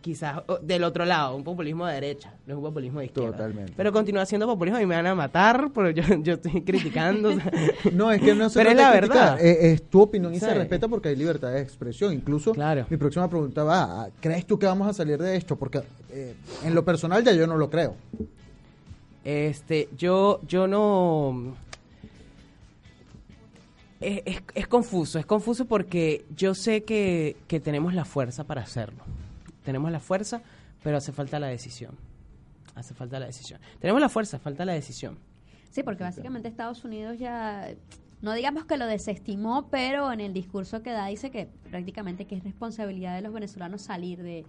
quizás 0.00 0.40
del 0.62 0.84
otro 0.84 1.04
lado, 1.04 1.34
un 1.36 1.44
populismo 1.44 1.86
de 1.86 1.94
derecha, 1.94 2.32
no 2.46 2.54
es 2.54 2.56
un 2.58 2.62
populismo 2.64 3.00
de 3.00 3.06
izquierda. 3.06 3.32
Totalmente. 3.32 3.72
Pero 3.76 3.92
continúa 3.92 4.24
siendo 4.26 4.46
populismo 4.46 4.80
y 4.80 4.86
me 4.86 4.94
van 4.96 5.06
a 5.06 5.14
matar 5.14 5.70
porque 5.72 5.94
yo, 5.94 6.02
yo 6.22 6.34
estoy 6.34 6.62
criticando. 6.64 7.30
o 7.30 7.34
sea. 7.34 7.50
No, 7.92 8.10
es 8.12 8.20
que 8.20 8.34
no 8.34 8.48
se 8.50 8.58
Pero 8.58 8.70
es 8.70 8.76
la 8.76 8.92
criticar, 8.92 9.36
verdad. 9.38 9.40
eh, 9.44 9.72
es 9.72 9.82
tu 9.88 10.00
opinión 10.02 10.32
y 10.34 10.38
Sí. 10.40 10.46
se 10.46 10.54
respeta 10.54 10.88
porque 10.88 11.08
hay 11.10 11.16
libertad 11.16 11.52
de 11.52 11.60
expresión. 11.60 12.12
Incluso 12.12 12.52
Claro. 12.52 12.86
mi 12.90 12.96
próxima 12.96 13.28
pregunta 13.28 13.62
va, 13.64 14.08
¿crees 14.20 14.46
tú 14.46 14.58
que 14.58 14.66
vamos 14.66 14.88
a 14.88 14.92
salir 14.92 15.18
de 15.18 15.36
esto? 15.36 15.56
Porque 15.56 15.82
eh, 16.10 16.34
en 16.64 16.74
lo 16.74 16.84
personal 16.84 17.24
ya 17.24 17.32
yo 17.32 17.46
no 17.46 17.56
lo 17.56 17.68
creo. 17.70 17.94
Este, 19.24 19.88
yo, 19.96 20.40
yo 20.46 20.66
no. 20.66 21.54
Es, 24.00 24.22
es- 24.26 24.42
es 24.54 24.68
confuso, 24.68 25.18
es 25.18 25.26
confuso 25.26 25.64
porque 25.64 26.24
yo 26.36 26.54
sé 26.54 26.84
que, 26.84 27.36
que 27.48 27.58
tenemos 27.58 27.94
la 27.94 28.04
fuerza 28.04 28.44
para 28.44 28.62
hacerlo. 28.62 29.02
Tenemos 29.68 29.92
la 29.92 30.00
fuerza, 30.00 30.40
pero 30.82 30.96
hace 30.96 31.12
falta 31.12 31.38
la 31.38 31.48
decisión. 31.48 31.94
Hace 32.74 32.94
falta 32.94 33.20
la 33.20 33.26
decisión. 33.26 33.60
Tenemos 33.80 34.00
la 34.00 34.08
fuerza, 34.08 34.38
falta 34.38 34.64
la 34.64 34.72
decisión. 34.72 35.18
Sí, 35.68 35.82
porque 35.82 36.02
básicamente 36.02 36.48
Estados 36.48 36.86
Unidos 36.86 37.18
ya, 37.18 37.68
no 38.22 38.32
digamos 38.32 38.64
que 38.64 38.78
lo 38.78 38.86
desestimó, 38.86 39.68
pero 39.70 40.10
en 40.10 40.20
el 40.20 40.32
discurso 40.32 40.82
que 40.82 40.90
da 40.92 41.04
dice 41.08 41.30
que 41.30 41.50
prácticamente 41.68 42.24
que 42.24 42.36
es 42.36 42.44
responsabilidad 42.44 43.14
de 43.14 43.20
los 43.20 43.30
venezolanos 43.30 43.82
salir 43.82 44.22
de, 44.22 44.46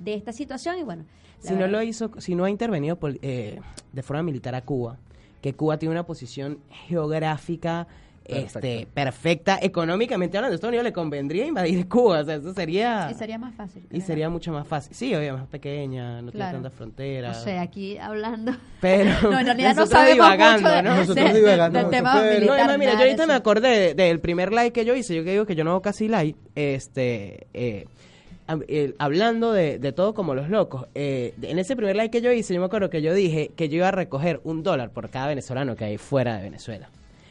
de 0.00 0.12
esta 0.12 0.34
situación 0.34 0.76
y 0.78 0.82
bueno. 0.82 1.06
Si 1.38 1.54
no 1.54 1.66
lo 1.66 1.82
hizo, 1.82 2.10
si 2.18 2.34
no 2.34 2.44
ha 2.44 2.50
intervenido 2.50 2.98
eh, 3.22 3.62
de 3.94 4.02
forma 4.02 4.22
militar 4.22 4.54
a 4.54 4.66
Cuba, 4.66 4.98
que 5.40 5.54
Cuba 5.54 5.78
tiene 5.78 5.92
una 5.92 6.04
posición 6.04 6.58
geográfica 6.68 7.88
este, 8.28 8.86
perfecta, 8.92 9.58
económicamente 9.60 10.36
hablando, 10.36 10.52
a 10.52 10.56
Estados 10.56 10.70
Unidos 10.70 10.84
le 10.84 10.92
convendría 10.92 11.46
invadir 11.46 11.88
Cuba, 11.88 12.20
o 12.20 12.24
sea, 12.24 12.34
eso 12.36 12.52
sería... 12.54 13.08
Y 13.10 13.14
sería 13.14 13.38
más 13.38 13.54
fácil. 13.54 13.82
Y 13.90 14.00
sería 14.02 14.28
mucho 14.28 14.52
más 14.52 14.66
fácil. 14.68 14.94
Sí, 14.94 15.14
obviamente 15.14 15.40
más 15.40 15.48
pequeña, 15.48 16.22
no 16.22 16.30
tiene 16.30 16.52
tantas 16.52 16.72
fronteras. 16.72 17.36
No 17.38 17.42
sé, 17.44 17.58
aquí 17.58 17.98
hablando. 17.98 18.52
Pero 18.80 19.10
no, 19.30 19.38
en 19.40 19.46
realidad 19.46 19.74
no 19.74 19.80
nosotros 19.82 19.88
sabemos 19.90 20.14
divagando, 20.26 20.60
mucho 20.68 20.74
de- 20.76 20.82
¿no? 20.82 20.90
de- 20.92 21.00
Nosotros 21.00 21.32
de- 21.32 21.40
divagando 21.40 21.78
del 21.78 21.90
tema 21.90 22.12
pero- 22.14 22.24
No, 22.28 22.34
militar. 22.38 22.58
además, 22.60 22.78
mira, 22.78 22.92
yo 22.92 22.98
de 22.98 23.04
ahorita 23.04 23.26
me 23.26 23.34
acordé 23.34 23.68
de- 23.68 23.94
del 23.94 24.20
primer 24.20 24.50
live 24.52 24.72
que 24.72 24.84
yo 24.84 24.94
hice. 24.94 25.14
Yo 25.16 25.24
que 25.24 25.32
digo 25.32 25.46
que 25.46 25.54
yo 25.54 25.64
no 25.64 25.70
hago 25.70 25.82
casi 25.82 26.08
live. 26.08 26.34
Este, 26.54 27.46
eh, 27.54 27.86
el- 28.68 28.94
hablando 28.98 29.52
de, 29.52 29.78
de 29.78 29.92
todo 29.92 30.14
como 30.14 30.34
los 30.34 30.48
locos. 30.48 30.86
eh, 30.94 31.34
en 31.42 31.58
ese 31.58 31.76
primer 31.76 31.96
live 31.96 32.10
que 32.10 32.20
yo 32.22 32.32
hice, 32.32 32.54
yo 32.54 32.60
me 32.60 32.66
acuerdo 32.66 32.88
que 32.90 33.02
yo 33.02 33.12
dije 33.12 33.50
que 33.56 33.68
yo 33.68 33.76
iba 33.76 33.88
a 33.88 33.92
recoger 33.92 34.40
un 34.44 34.62
dólar 34.62 34.90
por 34.90 35.10
cada 35.10 35.26
venezolano 35.28 35.76
que 35.76 35.84
hay 35.84 35.98
fuera 35.98 36.36
de 36.36 36.44
Venezuela. 36.44 36.88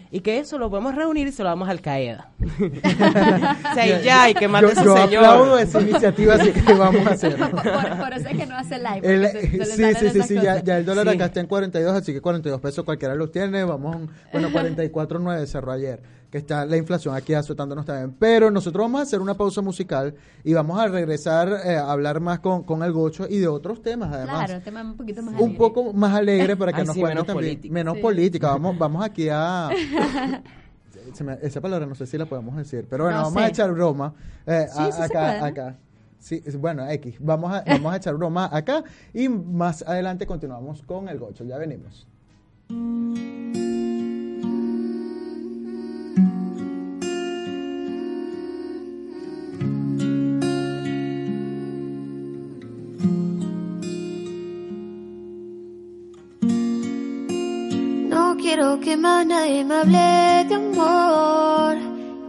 Y 0.09 0.21
que 0.21 0.39
eso 0.39 0.57
lo 0.57 0.69
podemos 0.69 0.95
reunir 0.95 1.27
y 1.27 1.31
se 1.33 1.43
lo 1.43 1.49
damos 1.49 1.67
al 1.67 1.81
Qaeda. 1.81 2.29
o 2.41 3.73
sea, 3.73 4.01
ya, 4.01 4.29
y 4.29 4.33
que 4.33 4.47
mate 4.47 4.67
yo, 4.67 4.71
ese 4.71 4.83
yo 4.85 4.95
señor. 4.97 5.25
aplaudo 5.25 5.59
esa 5.59 5.81
iniciativa, 5.81 6.35
así 6.35 6.51
que 6.51 6.73
vamos 6.73 7.05
a 7.05 7.09
hacerlo. 7.11 7.49
por, 7.51 7.61
por 7.97 8.13
eso 8.13 8.29
es 8.29 8.37
que 8.37 8.45
no 8.45 8.55
hace 8.57 8.77
live. 8.77 9.01
El- 9.03 9.27
se- 9.29 9.65
se 9.65 9.65
sí, 9.65 9.95
sí, 9.99 10.09
sí, 10.09 10.21
sí, 10.23 10.33
ya, 10.35 10.63
ya 10.63 10.77
el 10.77 10.85
dólar 10.85 11.07
Sí. 11.09 11.15
acá 11.15 11.25
está 11.25 11.39
en 11.41 11.47
42, 11.47 11.93
así 11.93 12.13
que 12.13 12.21
42 12.21 12.61
pesos 12.61 12.85
cualquiera 12.85 13.15
los 13.15 13.31
tiene. 13.31 13.63
Vamos, 13.63 13.97
bueno, 14.31 14.49
44.9 14.51 15.45
cerró 15.45 15.71
ayer, 15.73 15.99
que 16.29 16.37
está 16.39 16.65
la 16.65 16.75
inflación 16.75 17.15
aquí 17.15 17.33
azotándonos 17.33 17.85
también. 17.85 18.15
Pero 18.19 18.51
nosotros 18.51 18.83
vamos 18.83 18.99
a 18.99 19.03
hacer 19.03 19.21
una 19.21 19.33
pausa 19.35 19.61
musical 19.61 20.13
y 20.43 20.53
vamos 20.53 20.77
a 20.79 20.87
regresar 20.87 21.49
eh, 21.65 21.77
a 21.77 21.89
hablar 21.91 22.19
más 22.19 22.39
con, 22.39 22.63
con 22.63 22.83
el 22.83 22.91
Gocho 22.91 23.25
y 23.29 23.37
de 23.37 23.47
otros 23.47 23.81
temas, 23.81 24.13
además. 24.13 24.45
Claro, 24.45 24.61
tema 24.63 24.81
un 24.81 24.97
poquito 24.97 25.21
más 25.21 25.33
un 25.35 25.39
alegre. 25.39 25.57
poco 25.57 25.93
más 25.93 26.13
alegre 26.13 26.55
para 26.57 26.73
que 26.73 26.81
Ay, 26.81 26.87
nos 26.87 26.95
sí, 26.95 26.99
cuente 26.99 27.15
menos 27.15 27.27
también 27.27 27.55
política. 27.55 27.73
menos 27.73 27.95
Sí. 27.95 28.01
política 28.01 28.47
vamos 28.49 28.77
vamos 28.79 29.03
aquí 29.05 29.29
a 29.31 29.69
se 31.13 31.23
me- 31.23 31.37
esa 31.41 31.61
palabra 31.61 31.85
no 31.85 31.95
sé 31.95 32.05
si 32.05 32.17
la 32.17 32.25
podemos 32.25 32.55
decir 32.57 32.85
pero 32.89 33.05
bueno 33.05 33.19
No 33.19 33.23
vamos 33.25 33.41
a 33.43 33.47
echar 33.47 33.71
broma 33.71 34.13
eh, 34.45 34.67
Sí, 34.69 34.79
a- 34.81 34.85
sí 34.87 34.91
se 34.97 35.03
acá 35.03 35.45
acá 35.45 35.75
sí 36.19 36.43
bueno 36.59 36.89
X 36.89 37.15
vamos 37.19 37.53
a 37.53 37.63
vamos 37.65 37.93
a 37.93 37.97
echar 37.97 38.15
broma 38.15 38.49
acá 38.51 38.83
y 39.13 39.29
más 39.29 39.81
adelante 39.83 40.25
continuamos 40.27 40.81
con 40.83 41.07
el 41.07 41.17
gocho 41.19 41.45
ya 41.45 41.57
venimos 41.57 42.05
quiero 58.57 58.79
que 58.79 58.97
más 58.97 59.23
nadie 59.23 59.63
me 59.63 59.75
hable 59.75 60.45
de 60.49 60.55
amor. 60.55 61.77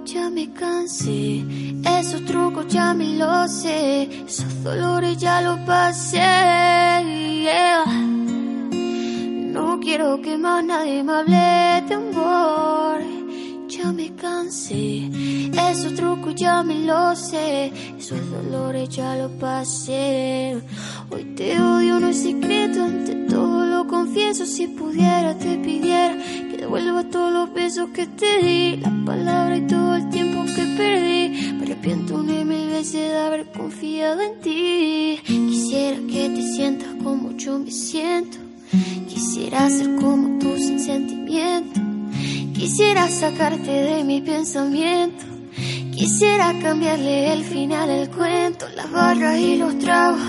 Ya 0.05 0.29
me 0.29 0.53
cansé, 0.53 1.43
esos 1.99 2.23
trucos 2.27 2.67
ya 2.69 2.93
me 2.93 3.17
los 3.17 3.51
sé, 3.51 4.03
esos 4.27 4.63
dolores 4.63 5.17
ya 5.17 5.41
los 5.41 5.59
pasé. 5.61 6.19
yeah. 7.45 7.83
No 9.55 9.81
quiero 9.81 10.21
que 10.21 10.37
más 10.37 10.63
nadie 10.63 11.03
me 11.03 11.13
hable 11.13 11.87
de 11.89 11.95
amor. 11.95 13.01
Ya 13.69 13.91
me 13.91 14.15
cansé, 14.15 15.09
esos 15.71 15.95
trucos 15.95 16.35
ya 16.35 16.63
me 16.63 16.81
los 16.81 17.19
sé, 17.19 17.73
esos 17.99 18.21
dolores 18.31 18.91
ya 18.91 19.17
los 19.17 19.33
pasé. 19.41 20.61
Hoy 21.11 21.25
te 21.37 21.59
odio, 21.59 21.99
no 21.99 22.09
es 22.09 22.23
secreto, 22.23 22.87
lo 22.87 23.18
Si 24.19 24.67
pudiera, 24.67 25.39
te 25.39 25.57
pidiera 25.59 26.17
que 26.51 26.57
devuelva 26.59 27.05
todos 27.05 27.33
los 27.33 27.55
besos 27.55 27.91
que 27.91 28.07
te 28.07 28.43
di, 28.43 28.77
las 28.77 28.93
palabras 29.07 29.61
y 29.61 29.63
todo 29.63 29.95
el 29.95 30.09
tiempo 30.11 30.45
que 30.45 30.63
perdí. 30.77 31.53
Me 31.53 31.63
arrepiento 31.63 32.17
una 32.17 32.41
y 32.41 32.45
mil 32.45 32.69
veces 32.69 33.13
de 33.13 33.17
haber 33.17 33.47
confiado 33.53 34.21
en 34.21 34.41
ti. 34.41 35.21
Quisiera 35.25 35.99
que 35.99 36.31
te 36.31 36.43
sientas 36.43 36.89
como 37.03 37.37
yo 37.37 37.61
me 37.61 37.71
siento. 37.71 38.39
Quisiera 39.09 39.71
ser 39.71 39.95
como 39.97 40.39
tú 40.41 40.57
sin 40.59 40.81
sentimiento. 40.81 41.81
Quisiera 42.55 43.09
sacarte 43.09 43.71
de 43.71 44.03
mi 44.03 44.21
pensamiento. 44.21 45.28
Quisiera 45.99 46.55
cambiarle 46.63 47.33
el 47.33 47.43
final 47.43 47.91
al 47.91 48.09
cuento. 48.11 48.67
Las 48.77 48.89
barras 48.89 49.37
y 49.41 49.57
los 49.57 49.77
tragos 49.81 50.21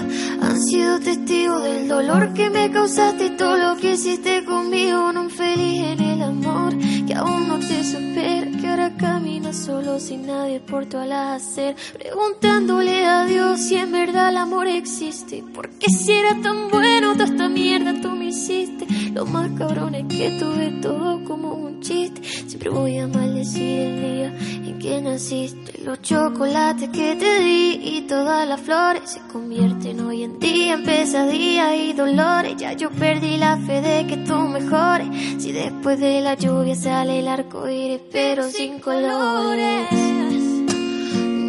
han 0.41 0.59
sido 0.63 0.99
testigos 0.99 1.61
del 1.63 1.87
dolor 1.87 2.33
que 2.33 2.49
me 2.49 2.71
causaste 2.71 3.27
y 3.27 3.37
todo 3.37 3.55
lo 3.55 3.79
que 3.79 3.91
hiciste 3.91 4.43
conmigo. 4.45 5.13
No 5.13 5.29
feliz 5.29 5.83
en 5.83 6.01
el 6.01 6.23
amor 6.23 6.75
que 7.05 7.13
aún 7.13 7.47
no 7.47 7.59
te 7.59 7.83
supera. 7.83 8.49
Que 8.59 8.67
ahora 8.67 8.97
caminas 8.97 9.57
solo 9.57 9.99
sin 9.99 10.25
nadie 10.25 10.59
por 10.59 10.87
tu 10.87 10.97
hacer. 10.97 11.75
Preguntándole 11.93 13.05
a 13.05 13.25
Dios 13.25 13.59
si 13.59 13.75
en 13.75 13.91
verdad 13.91 14.29
el 14.29 14.37
amor 14.37 14.65
existe. 14.67 15.43
Porque 15.53 15.87
si 15.91 16.13
era 16.13 16.33
tan 16.41 16.69
bueno 16.71 17.13
toda 17.13 17.25
esta 17.25 17.47
mierda 17.47 17.93
tú 18.01 18.09
me 18.09 18.29
hiciste. 18.29 18.87
Lo 19.13 19.27
más 19.27 19.51
cabrón 19.55 19.93
es 19.93 20.07
que 20.07 20.31
tuve 20.39 20.71
todo 20.81 21.23
como 21.25 21.58
un 21.79 21.81
chiste. 21.81 22.21
Siempre 22.47 22.69
voy 22.69 22.97
a 22.97 23.07
maldecir 23.07 23.79
el 23.79 24.01
día 24.01 24.27
en 24.69 24.79
que 24.79 25.01
naciste. 25.01 25.81
los 25.83 26.01
chocolates 26.01 26.89
que 26.89 27.15
te 27.15 27.39
di 27.39 27.79
y 27.83 28.01
todas 28.07 28.47
las 28.47 28.59
flores 28.59 29.03
se 29.05 29.19
convierten 29.31 29.99
hoy 30.01 30.23
en 30.23 30.39
día 30.39 30.73
en 30.73 30.83
pesadillas 30.83 31.75
y 31.75 31.93
dolores. 31.93 32.55
Ya 32.57 32.73
yo 32.73 32.89
perdí 32.91 33.37
la 33.37 33.57
fe 33.57 33.81
de 33.81 34.07
que 34.07 34.17
tú 34.17 34.35
mejores. 34.35 35.07
Si 35.37 35.51
después 35.51 35.99
de 35.99 36.21
la 36.21 36.35
lluvia 36.35 36.75
sale 36.75 37.19
el 37.19 37.27
arco 37.27 37.69
iris, 37.69 38.01
pero 38.11 38.49
sin 38.49 38.79
colores. 38.79 39.87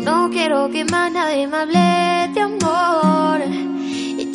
No 0.04 0.30
quiero 0.30 0.70
que 0.70 0.84
más 0.84 1.12
nadie 1.12 1.46
me 1.46 1.56
hable 1.56 2.32
de 2.34 2.40
amor. 2.40 3.40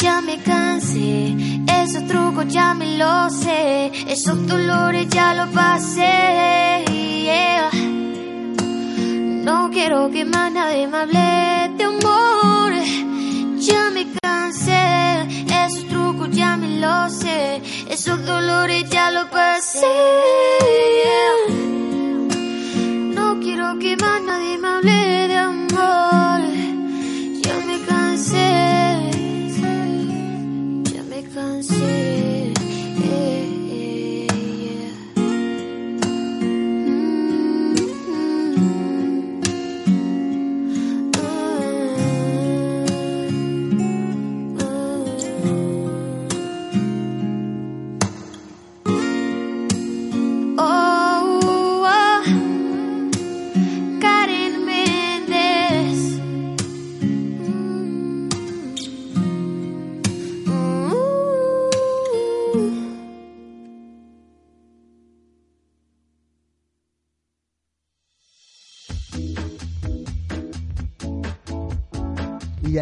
Ya 0.05 0.21
me 0.21 0.37
cansé, 0.37 1.35
esos 1.81 2.05
trucos 2.05 2.45
ya 2.47 2.75
me 2.75 2.95
los 2.95 3.33
sé, 3.33 3.91
esos 4.07 4.45
dolores 4.45 5.07
ya 5.09 5.33
los 5.33 5.49
pasé. 5.49 6.85
No 9.43 9.71
quiero 9.71 10.11
que 10.11 10.23
más 10.23 10.51
nadie 10.51 10.85
me 10.87 10.97
hable 10.97 11.73
de 11.77 11.83
amor. 11.85 12.71
Ya 13.57 13.89
me 13.95 14.05
cansé, 14.21 15.25
esos 15.65 15.87
trucos 15.87 16.29
ya 16.29 16.55
me 16.55 16.79
los 16.79 17.11
sé, 17.11 17.63
esos 17.89 18.23
dolores 18.27 18.87
ya 18.91 19.09
los 19.09 19.25
pasé. 19.29 19.87
No 23.17 23.39
quiero 23.39 23.79
que 23.79 23.97
más 23.97 24.21
nadie 24.21 24.59
me 24.59 24.67
hable 24.67 25.27
de 25.31 25.37
amor. 25.37 26.41
Ya 27.41 27.55
me 27.65 27.77
cansé, 27.87 28.84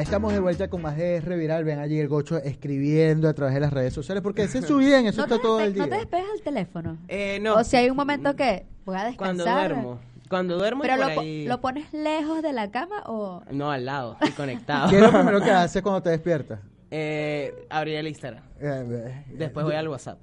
estamos 0.03 0.33
de 0.33 0.39
vuelta 0.39 0.67
con 0.69 0.81
más 0.81 0.95
de 0.97 1.15
R 1.17 1.35
Viral. 1.37 1.63
Ven 1.63 1.79
allí 1.79 1.99
el 1.99 2.07
gocho 2.07 2.37
escribiendo 2.37 3.27
a 3.27 3.33
través 3.33 3.55
de 3.55 3.61
las 3.61 3.73
redes 3.73 3.93
sociales, 3.93 4.21
porque 4.21 4.43
ese 4.43 4.59
es 4.59 4.65
su 4.65 4.77
vida, 4.77 4.99
en 4.99 5.07
eso 5.07 5.21
¿No 5.21 5.27
te, 5.27 5.33
está 5.35 5.41
todo 5.47 5.59
el 5.61 5.75
no 5.75 5.83
te 5.85 5.89
día. 5.89 5.99
despegas 5.99 6.27
el 6.35 6.41
teléfono? 6.41 6.97
Eh, 7.07 7.39
no. 7.41 7.55
O 7.55 7.63
si 7.63 7.75
hay 7.77 7.89
un 7.89 7.97
momento 7.97 8.35
que 8.35 8.65
voy 8.85 8.95
a 8.97 9.13
Cuando 9.15 9.43
descansar. 9.43 9.69
duermo. 9.73 9.99
Cuando 10.29 10.57
duermo 10.57 10.83
y 10.83 10.87
Pero 10.87 10.97
por 11.03 11.13
lo, 11.15 11.21
ahí... 11.21 11.45
lo 11.47 11.61
pones 11.61 11.93
lejos 11.93 12.41
de 12.41 12.53
la 12.53 12.71
cama 12.71 13.03
o 13.05 13.43
No, 13.51 13.69
al 13.71 13.85
lado, 13.85 14.17
y 14.25 14.31
conectado. 14.31 14.89
¿Qué 14.89 14.95
es 14.97 15.01
lo 15.01 15.11
primero 15.11 15.41
que 15.41 15.51
haces 15.51 15.81
cuando 15.81 16.01
te 16.01 16.09
despiertas? 16.11 16.59
eh, 16.91 17.65
abrí 17.69 17.95
el 17.95 18.07
Instagram. 18.07 18.43
Eh, 18.59 18.85
eh, 18.89 19.25
Después 19.37 19.65
voy 19.65 19.75
al 19.75 19.87
WhatsApp. 19.87 20.19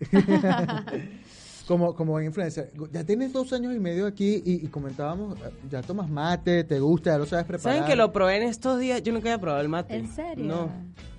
como, 1.66 1.94
como 1.94 2.20
influencer. 2.20 2.72
Ya 2.92 3.04
tienes 3.04 3.32
dos 3.32 3.52
años 3.52 3.74
y 3.74 3.80
medio 3.80 4.06
aquí 4.06 4.42
y, 4.44 4.64
y 4.64 4.68
comentábamos, 4.68 5.38
eh, 5.38 5.50
ya 5.70 5.82
tomas 5.82 6.08
mate, 6.10 6.64
te 6.64 6.80
gusta, 6.80 7.12
ya 7.12 7.18
lo 7.18 7.26
sabes 7.26 7.44
preparar. 7.46 7.78
¿Saben 7.78 7.88
que 7.88 7.96
lo 7.96 8.12
probé 8.12 8.36
en 8.36 8.42
estos 8.44 8.78
días? 8.78 9.02
Yo 9.02 9.12
nunca 9.12 9.28
había 9.28 9.40
probado 9.40 9.62
el 9.62 9.68
mate. 9.68 9.96
¿En 9.96 10.08
serio? 10.08 10.44
No. 10.44 10.70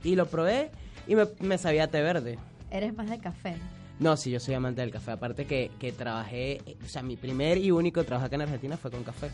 Y 0.03 0.15
lo 0.15 0.27
probé 0.27 0.71
y 1.07 1.15
me, 1.15 1.27
me 1.39 1.57
sabía 1.57 1.89
té 1.89 2.01
verde. 2.01 2.37
eres 2.71 2.95
más 2.95 3.09
de 3.09 3.19
café. 3.19 3.55
No, 3.99 4.17
sí, 4.17 4.29
yo 4.29 4.39
soy 4.39 4.53
amante 4.55 4.81
del 4.81 4.91
café. 4.91 5.11
Aparte 5.11 5.45
que, 5.45 5.71
que 5.79 5.91
trabajé, 5.91 6.61
eh, 6.65 6.77
o 6.83 6.87
sea, 6.87 7.01
mi 7.01 7.15
primer 7.15 7.57
y 7.57 7.71
único 7.71 8.03
trabajo 8.03 8.25
acá 8.27 8.35
en 8.35 8.41
Argentina 8.41 8.75
fue 8.77 8.91
con 8.91 9.03
café. 9.03 9.29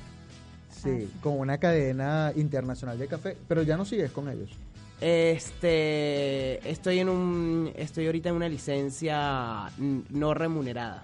Sí, 0.69 1.09
con 1.21 1.37
una 1.37 1.57
cadena 1.59 2.31
internacional 2.35 2.97
de 2.97 3.07
café, 3.07 3.37
pero 3.47 3.61
ya 3.61 3.77
no 3.77 3.85
sigues 3.85 4.11
con 4.11 4.29
ellos. 4.29 4.49
Este, 5.01 6.69
estoy 6.69 6.99
en 6.99 7.09
un, 7.09 7.71
estoy 7.75 8.05
ahorita 8.05 8.29
en 8.29 8.35
una 8.35 8.47
licencia 8.47 9.71
no 9.79 10.33
remunerada. 10.35 11.03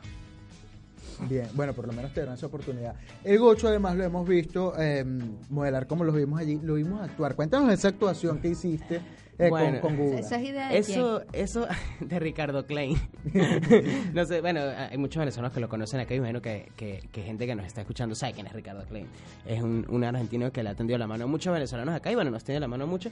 Bien, 1.27 1.47
bueno, 1.55 1.73
por 1.73 1.87
lo 1.87 1.93
menos 1.93 2.13
te 2.13 2.23
dan 2.23 2.35
esa 2.35 2.45
oportunidad. 2.45 2.93
El 3.23 3.39
Gocho, 3.39 3.67
además, 3.67 3.95
lo 3.95 4.03
hemos 4.03 4.27
visto 4.27 4.75
eh, 4.77 5.03
modelar 5.49 5.87
como 5.87 6.03
lo 6.03 6.11
vimos 6.11 6.39
allí, 6.39 6.59
lo 6.61 6.75
vimos 6.75 7.01
actuar. 7.01 7.35
Cuéntanos 7.35 7.73
esa 7.73 7.87
actuación 7.87 8.39
que 8.39 8.49
hiciste 8.49 9.01
eh, 9.39 9.49
Bueno. 9.49 9.81
con, 9.81 9.95
con. 9.95 10.13
Eso 10.13 10.35
es 10.35 10.43
idea 10.43 10.69
de 10.69 10.77
Eso, 10.77 11.21
eso 11.33 11.67
de 11.99 12.19
Ricardo 12.19 12.65
Klein. 12.65 12.97
no 14.13 14.25
sé, 14.25 14.41
bueno, 14.41 14.61
hay 14.61 14.97
muchos 14.97 15.19
venezolanos 15.19 15.53
que 15.53 15.59
lo 15.59 15.69
conocen 15.69 15.99
acá 15.99 16.13
y 16.13 16.17
imagino 16.17 16.41
que, 16.41 16.71
que, 16.75 17.01
que 17.11 17.21
gente 17.23 17.45
que 17.45 17.55
nos 17.55 17.65
está 17.65 17.81
escuchando 17.81 18.15
sabe 18.15 18.33
quién 18.33 18.47
es 18.47 18.53
Ricardo 18.53 18.83
Klein. 18.85 19.07
Es 19.45 19.61
un, 19.61 19.85
un 19.89 20.03
argentino 20.03 20.51
que 20.51 20.63
le 20.63 20.69
ha 20.69 20.75
tendido 20.75 20.97
la 20.97 21.07
mano 21.07 21.25
a 21.25 21.27
muchos 21.27 21.53
venezolanos 21.53 21.95
acá 21.95 22.11
y 22.11 22.15
bueno, 22.15 22.31
nos 22.31 22.43
tiene 22.43 22.59
la 22.59 22.67
mano 22.67 22.87
mucho. 22.87 23.09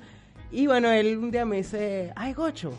Y 0.52 0.68
bueno, 0.68 0.90
él 0.92 1.18
un 1.18 1.32
día 1.32 1.46
me 1.46 1.58
dice, 1.58 2.12
ay, 2.16 2.34
Gocho, 2.34 2.72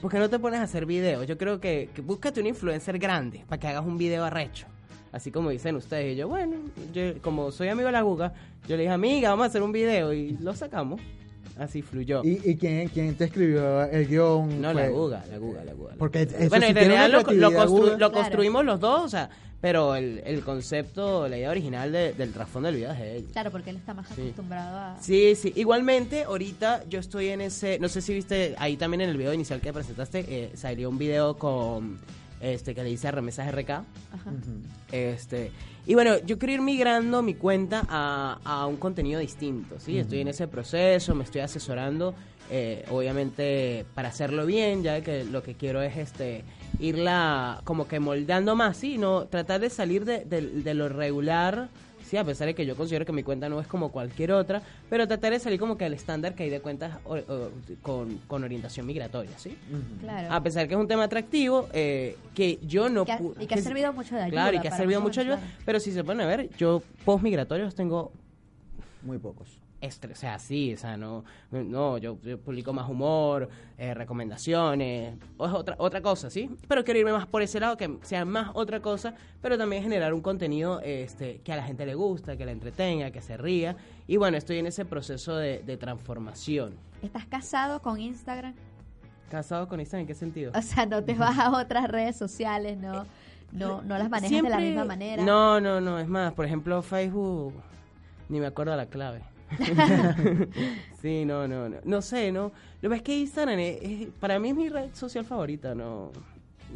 ¿por 0.00 0.10
qué 0.10 0.18
no 0.18 0.28
te 0.28 0.38
pones 0.38 0.60
a 0.60 0.64
hacer 0.64 0.86
videos? 0.86 1.26
Yo 1.26 1.36
creo 1.38 1.60
que, 1.60 1.90
que 1.94 2.00
búscate 2.00 2.40
un 2.40 2.46
influencer 2.46 2.98
grande 2.98 3.44
para 3.48 3.60
que 3.60 3.68
hagas 3.68 3.84
un 3.84 3.98
video 3.98 4.24
arrecho. 4.24 4.66
Así 5.12 5.30
como 5.30 5.50
dicen 5.50 5.76
ustedes. 5.76 6.14
Y 6.14 6.16
yo, 6.16 6.26
bueno, 6.26 6.56
yo, 6.94 7.20
como 7.20 7.50
soy 7.50 7.68
amigo 7.68 7.86
de 7.86 7.92
la 7.92 8.00
Guga, 8.00 8.32
yo 8.66 8.76
le 8.76 8.84
dije, 8.84 8.94
amiga, 8.94 9.28
vamos 9.28 9.44
a 9.44 9.46
hacer 9.48 9.62
un 9.62 9.70
video 9.72 10.12
y 10.12 10.38
lo 10.38 10.54
sacamos. 10.54 11.00
Así 11.58 11.82
fluyó. 11.82 12.22
¿Y, 12.24 12.40
y 12.50 12.56
quién, 12.56 12.88
quién 12.88 13.14
te 13.14 13.24
escribió 13.24 13.84
el 13.84 14.06
guion? 14.08 14.60
No, 14.60 14.72
Fue- 14.72 14.82
la 14.82 14.88
Guga, 14.88 15.24
la 15.30 15.38
Guga, 15.38 15.64
la 15.64 15.72
Guga. 15.74 15.94
Porque 15.98 16.22
eso 16.22 16.48
bueno, 16.48 16.64
sí 16.66 16.70
en 16.70 16.76
tiene 16.78 16.88
realidad 16.94 17.08
lo, 17.10 17.18
lo 17.18 17.24
creatividad 17.24 17.50
constru- 17.50 17.62
aguda. 17.62 17.90
lo 17.92 17.96
Claro. 17.98 18.12
construimos 18.12 18.64
los 18.64 18.80
dos, 18.80 19.02
o 19.04 19.08
sea, 19.08 19.30
pero 19.60 19.94
el, 19.94 20.22
el 20.24 20.40
concepto, 20.42 21.28
la 21.28 21.36
idea 21.38 21.50
original 21.50 21.92
de- 21.92 22.14
del 22.14 22.32
trasfondo 22.32 22.66
del 22.68 22.76
video 22.76 22.92
es 22.92 22.98
de 22.98 23.16
él. 23.18 23.24
Claro, 23.32 23.50
porque 23.50 23.70
él 23.70 23.76
está 23.76 23.94
más 23.94 24.08
Sí. 24.08 24.22
acostumbrado 24.22 24.76
a... 24.78 24.96
Sí, 25.00 25.34
sí. 25.36 25.52
Igualmente, 25.54 26.24
ahorita 26.24 26.84
yo 26.88 26.98
estoy 26.98 27.28
en 27.28 27.42
ese, 27.42 27.78
no 27.78 27.88
sé 27.88 28.00
si 28.00 28.12
viste 28.14 28.54
ahí 28.58 28.76
también 28.76 29.02
en 29.02 29.10
el 29.10 29.16
video 29.16 29.32
inicial 29.34 29.60
que 29.60 29.72
presentaste, 29.72 30.24
eh, 30.28 30.50
salió 30.54 30.88
un 30.88 30.98
video 30.98 31.36
con 31.36 31.98
este 32.42 32.74
que 32.74 32.82
le 32.82 32.90
dice 32.90 33.10
remesas 33.10 33.50
RK. 33.52 33.70
Ajá. 33.70 33.84
Este, 34.90 35.50
y 35.86 35.94
bueno, 35.94 36.18
yo 36.26 36.38
quiero 36.38 36.54
ir 36.54 36.60
migrando 36.60 37.22
mi 37.22 37.34
cuenta 37.34 37.86
a, 37.88 38.38
a 38.44 38.66
un 38.66 38.76
contenido 38.76 39.20
distinto, 39.20 39.80
¿sí? 39.80 39.98
Estoy 39.98 40.20
en 40.20 40.28
ese 40.28 40.46
proceso, 40.48 41.14
me 41.14 41.24
estoy 41.24 41.40
asesorando, 41.40 42.14
eh, 42.50 42.84
obviamente 42.90 43.86
para 43.94 44.08
hacerlo 44.08 44.44
bien, 44.46 44.82
ya 44.82 45.00
que 45.00 45.24
lo 45.24 45.42
que 45.42 45.54
quiero 45.54 45.80
es 45.82 45.96
este 45.96 46.44
irla 46.80 47.60
como 47.64 47.86
que 47.88 48.00
moldando 48.00 48.54
más, 48.56 48.76
¿sí? 48.76 48.98
No, 48.98 49.26
tratar 49.26 49.60
de 49.60 49.70
salir 49.70 50.04
de, 50.04 50.24
de- 50.24 50.40
de 50.62 50.74
lo 50.74 50.88
regular, 50.88 51.68
a 52.18 52.24
pesar 52.24 52.46
de 52.46 52.54
que 52.54 52.66
yo 52.66 52.76
considero 52.76 53.04
que 53.04 53.12
mi 53.12 53.22
cuenta 53.22 53.48
no 53.48 53.60
es 53.60 53.66
como 53.66 53.90
cualquier 53.90 54.32
otra, 54.32 54.62
pero 54.90 55.06
tratar 55.08 55.32
de 55.32 55.38
salir 55.38 55.58
como 55.58 55.76
que 55.76 55.84
al 55.84 55.94
estándar 55.94 56.34
que 56.34 56.42
hay 56.44 56.50
de 56.50 56.60
cuentas 56.60 56.98
o- 57.04 57.16
o- 57.16 57.50
con, 57.82 58.18
con 58.26 58.44
orientación 58.44 58.86
migratoria, 58.86 59.38
¿sí? 59.38 59.56
Claro. 60.00 60.32
A 60.32 60.42
pesar 60.42 60.66
que 60.68 60.74
es 60.74 60.80
un 60.80 60.88
tema 60.88 61.04
atractivo, 61.04 61.68
eh, 61.72 62.16
que 62.34 62.58
yo 62.62 62.88
no 62.88 63.02
Y 63.02 63.06
que 63.06 63.12
ha- 63.12 63.20
y 63.40 63.46
que 63.46 63.54
ha 63.54 63.56
que- 63.56 63.62
servido 63.62 63.92
mucho 63.92 64.14
de 64.14 64.22
ayuda 64.22 64.30
Claro, 64.42 64.56
y 64.56 64.60
que 64.60 64.68
ha 64.68 64.76
servido 64.76 65.00
mucho 65.00 65.20
de 65.24 65.32
ayuda. 65.32 65.42
Pero 65.64 65.80
si 65.80 65.92
se 65.92 66.04
pone 66.04 66.22
a 66.22 66.26
ver, 66.26 66.50
yo 66.56 66.82
post-migratorios 67.04 67.74
tengo 67.74 68.12
Muy 69.02 69.18
pocos. 69.18 69.48
O 69.82 70.14
sea, 70.14 70.38
sí, 70.38 70.74
o 70.74 70.76
sea, 70.76 70.96
no, 70.96 71.24
no 71.50 71.98
yo, 71.98 72.18
yo 72.22 72.38
publico 72.38 72.72
más 72.72 72.88
humor, 72.88 73.48
eh, 73.76 73.94
recomendaciones, 73.94 75.18
o 75.36 75.46
es 75.46 75.52
otra, 75.52 75.74
otra 75.78 76.00
cosa, 76.00 76.30
¿sí? 76.30 76.48
Pero 76.68 76.84
quiero 76.84 77.00
irme 77.00 77.12
más 77.12 77.26
por 77.26 77.42
ese 77.42 77.58
lado, 77.58 77.76
que 77.76 77.98
sea 78.02 78.24
más 78.24 78.50
otra 78.54 78.80
cosa, 78.80 79.14
pero 79.40 79.58
también 79.58 79.82
generar 79.82 80.14
un 80.14 80.20
contenido 80.20 80.80
este, 80.80 81.40
que 81.40 81.52
a 81.52 81.56
la 81.56 81.64
gente 81.64 81.84
le 81.84 81.94
gusta, 81.94 82.36
que 82.36 82.44
la 82.44 82.52
entretenga, 82.52 83.10
que 83.10 83.20
se 83.20 83.36
ría. 83.36 83.76
Y 84.06 84.18
bueno, 84.18 84.36
estoy 84.36 84.58
en 84.58 84.66
ese 84.66 84.84
proceso 84.84 85.36
de, 85.36 85.62
de 85.62 85.76
transformación. 85.76 86.74
¿Estás 87.02 87.26
casado 87.26 87.80
con 87.82 88.00
Instagram? 88.00 88.54
¿Casado 89.30 89.66
con 89.66 89.80
Instagram 89.80 90.02
en 90.02 90.06
qué 90.06 90.14
sentido? 90.14 90.52
O 90.54 90.62
sea, 90.62 90.86
no 90.86 91.02
te 91.02 91.14
vas 91.14 91.38
a 91.38 91.50
otras 91.50 91.88
redes 91.88 92.16
sociales, 92.16 92.78
no, 92.78 93.04
no, 93.50 93.82
no 93.82 93.98
las 93.98 94.08
manejas 94.08 94.42
de 94.42 94.48
la 94.48 94.58
misma 94.58 94.84
manera. 94.84 95.24
No, 95.24 95.60
no, 95.60 95.80
no, 95.80 95.98
es 95.98 96.06
más, 96.06 96.32
por 96.34 96.44
ejemplo, 96.44 96.82
Facebook, 96.82 97.54
ni 98.28 98.38
me 98.38 98.46
acuerdo 98.46 98.76
la 98.76 98.86
clave. 98.86 99.31
sí, 101.02 101.24
no, 101.24 101.46
no, 101.48 101.68
no. 101.68 101.76
No 101.84 102.02
sé, 102.02 102.32
no. 102.32 102.52
Lo 102.80 102.80
que 102.80 102.88
pasa 102.88 102.96
es 102.96 103.02
que 103.02 103.18
Instagram 103.20 103.58
es, 103.58 103.78
es- 103.82 104.08
para 104.20 104.38
mí 104.38 104.50
es 104.50 104.54
mi 104.56 104.68
red 104.68 104.90
social 104.94 105.24
favorita, 105.24 105.74
no. 105.74 106.10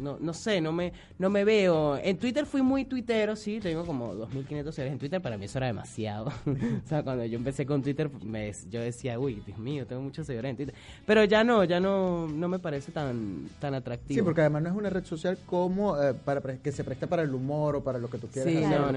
no, 0.01 0.17
no 0.19 0.33
sé, 0.33 0.61
no 0.61 0.71
me, 0.71 0.93
no 1.17 1.29
me 1.29 1.43
veo. 1.43 1.97
En 1.97 2.17
Twitter 2.17 2.45
fui 2.45 2.61
muy 2.61 2.85
tuitero, 2.85 3.35
sí, 3.35 3.59
tengo 3.59 3.83
como 3.85 4.13
2.500 4.13 4.47
seguidores 4.47 4.93
en 4.93 4.99
Twitter, 4.99 5.21
para 5.21 5.37
mí 5.37 5.45
eso 5.45 5.57
era 5.57 5.67
demasiado. 5.67 6.27
o 6.45 6.87
sea, 6.87 7.03
cuando 7.03 7.25
yo 7.25 7.37
empecé 7.37 7.65
con 7.65 7.81
Twitter, 7.81 8.09
me, 8.23 8.51
yo 8.69 8.79
decía, 8.79 9.19
uy, 9.19 9.41
Dios 9.45 9.57
mío, 9.57 9.85
tengo 9.87 10.01
muchos 10.01 10.27
seguidores 10.27 10.51
en 10.51 10.55
Twitter. 10.57 10.75
Pero 11.05 11.23
ya 11.23 11.43
no, 11.43 11.63
ya 11.63 11.79
no, 11.79 12.27
no 12.27 12.47
me 12.47 12.59
parece 12.59 12.91
tan, 12.91 13.49
tan 13.59 13.73
atractivo. 13.73 14.19
Sí, 14.19 14.21
porque 14.23 14.41
además 14.41 14.63
no 14.63 14.69
es 14.69 14.75
una 14.75 14.89
red 14.89 15.03
social 15.03 15.37
como 15.45 16.01
eh, 16.01 16.13
para 16.13 16.41
que 16.41 16.71
se 16.71 16.83
presta 16.83 17.07
para 17.07 17.23
el 17.23 17.33
humor 17.33 17.75
o 17.77 17.83
para 17.83 17.97
lo 17.99 18.09
que 18.09 18.17
tú 18.19 18.27
quieras 18.27 18.51
Sí, 18.53 18.63
hacer. 18.63 18.79
no, 18.79 18.91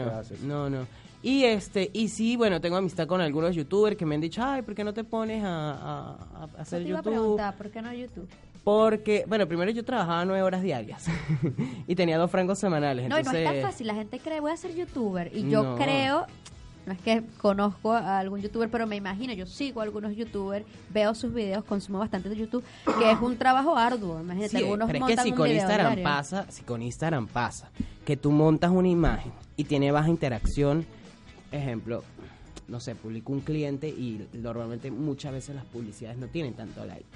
no, 0.47 0.70
no. 0.70 0.87
Y 1.23 1.45
este, 1.45 1.91
y 1.93 2.09
sí, 2.09 2.37
bueno, 2.37 2.61
tengo 2.61 2.77
amistad 2.77 3.07
con 3.07 3.21
algunos 3.21 3.55
youtubers 3.55 3.97
que 3.97 4.07
me 4.07 4.14
han 4.14 4.21
dicho, 4.23 4.43
ay, 4.43 4.62
¿por 4.62 4.75
qué 4.75 4.85
no 4.85 4.95
te 4.95 5.05
pones 5.05 5.45
a, 5.45 5.73
a- 5.73 6.49
a 6.57 6.62
hacer 6.62 6.81
Yo 6.81 6.85
te 6.85 6.89
iba 6.89 6.99
a 6.99 7.03
YouTube? 7.03 7.12
preguntar, 7.12 7.57
¿por 7.57 7.71
qué 7.71 7.83
no 7.83 7.93
YouTube? 7.93 8.29
Porque, 8.64 9.25
bueno, 9.27 9.47
primero 9.47 9.71
yo 9.71 9.85
trabajaba 9.85 10.25
nueve 10.25 10.43
horas 10.43 10.62
diarias 10.62 11.07
y 11.87 11.95
tenía 11.95 12.16
dos 12.18 12.31
francos 12.31 12.59
semanales. 12.59 13.09
No, 13.09 13.18
y 13.18 13.23
no 13.23 13.33
es 13.33 13.45
tan 13.45 13.57
fácil. 13.62 13.87
La 13.87 13.95
gente 13.95 14.18
cree, 14.18 14.41
voy 14.41 14.53
a 14.53 14.57
ser 14.57 14.75
youtuber. 14.75 15.31
Y 15.35 15.49
yo 15.49 15.62
No. 15.62 15.77
creo, 15.77 16.27
no 16.87 16.93
es 16.93 16.99
que 17.01 17.23
conozco 17.39 17.93
a 17.93 18.18
algún 18.18 18.41
youtuber, 18.41 18.71
pero 18.71 18.87
me 18.87 18.97
imagino, 18.97 19.33
yo 19.35 19.45
sigo 19.47 19.81
a 19.81 19.85
algunos 19.85 20.14
youtubers, 20.16 20.64
veo 20.91 21.14
sus 21.14 21.33
videos, 21.35 21.64
consumo 21.64 21.99
bastante 21.99 22.29
de 22.31 22.37
YouTube, 22.37 22.64
que 22.99 23.11
es 23.11 23.18
un 23.21 23.37
trabajo 23.37 23.77
arduo. 23.77 24.21
Imagínate, 24.21 24.51
Sí, 24.51 24.57
algunos 24.59 24.87
pero 24.87 24.99
es 24.99 25.05
que 25.05 25.09
montan 25.16 25.25
si 25.25 25.31
un 25.33 25.37
con 25.37 25.45
video 25.45 25.57
Instagram 25.61 25.87
diario. 25.97 26.05
pasa, 26.05 26.47
si 26.51 26.62
con 26.62 26.83
Instagram 26.83 27.27
pasa, 27.29 27.71
que 28.07 28.16
tú 28.16 28.31
montas 28.31 28.71
una 28.71 28.89
imagen 28.89 29.33
y 29.57 29.64
tiene 29.64 29.91
baja 29.91 30.09
interacción, 30.09 30.85
ejemplo, 31.53 32.03
no 32.68 32.80
sé, 32.80 32.94
publico 32.94 33.32
un 33.32 33.40
cliente 33.40 33.88
y 33.88 34.26
normalmente 34.32 34.90
muchas 34.90 35.32
veces 35.32 35.55
las 35.55 35.64
publicidades 35.64 36.18
no 36.18 36.28
tienen 36.28 36.55
tanto 36.55 36.84
like. 36.84 37.07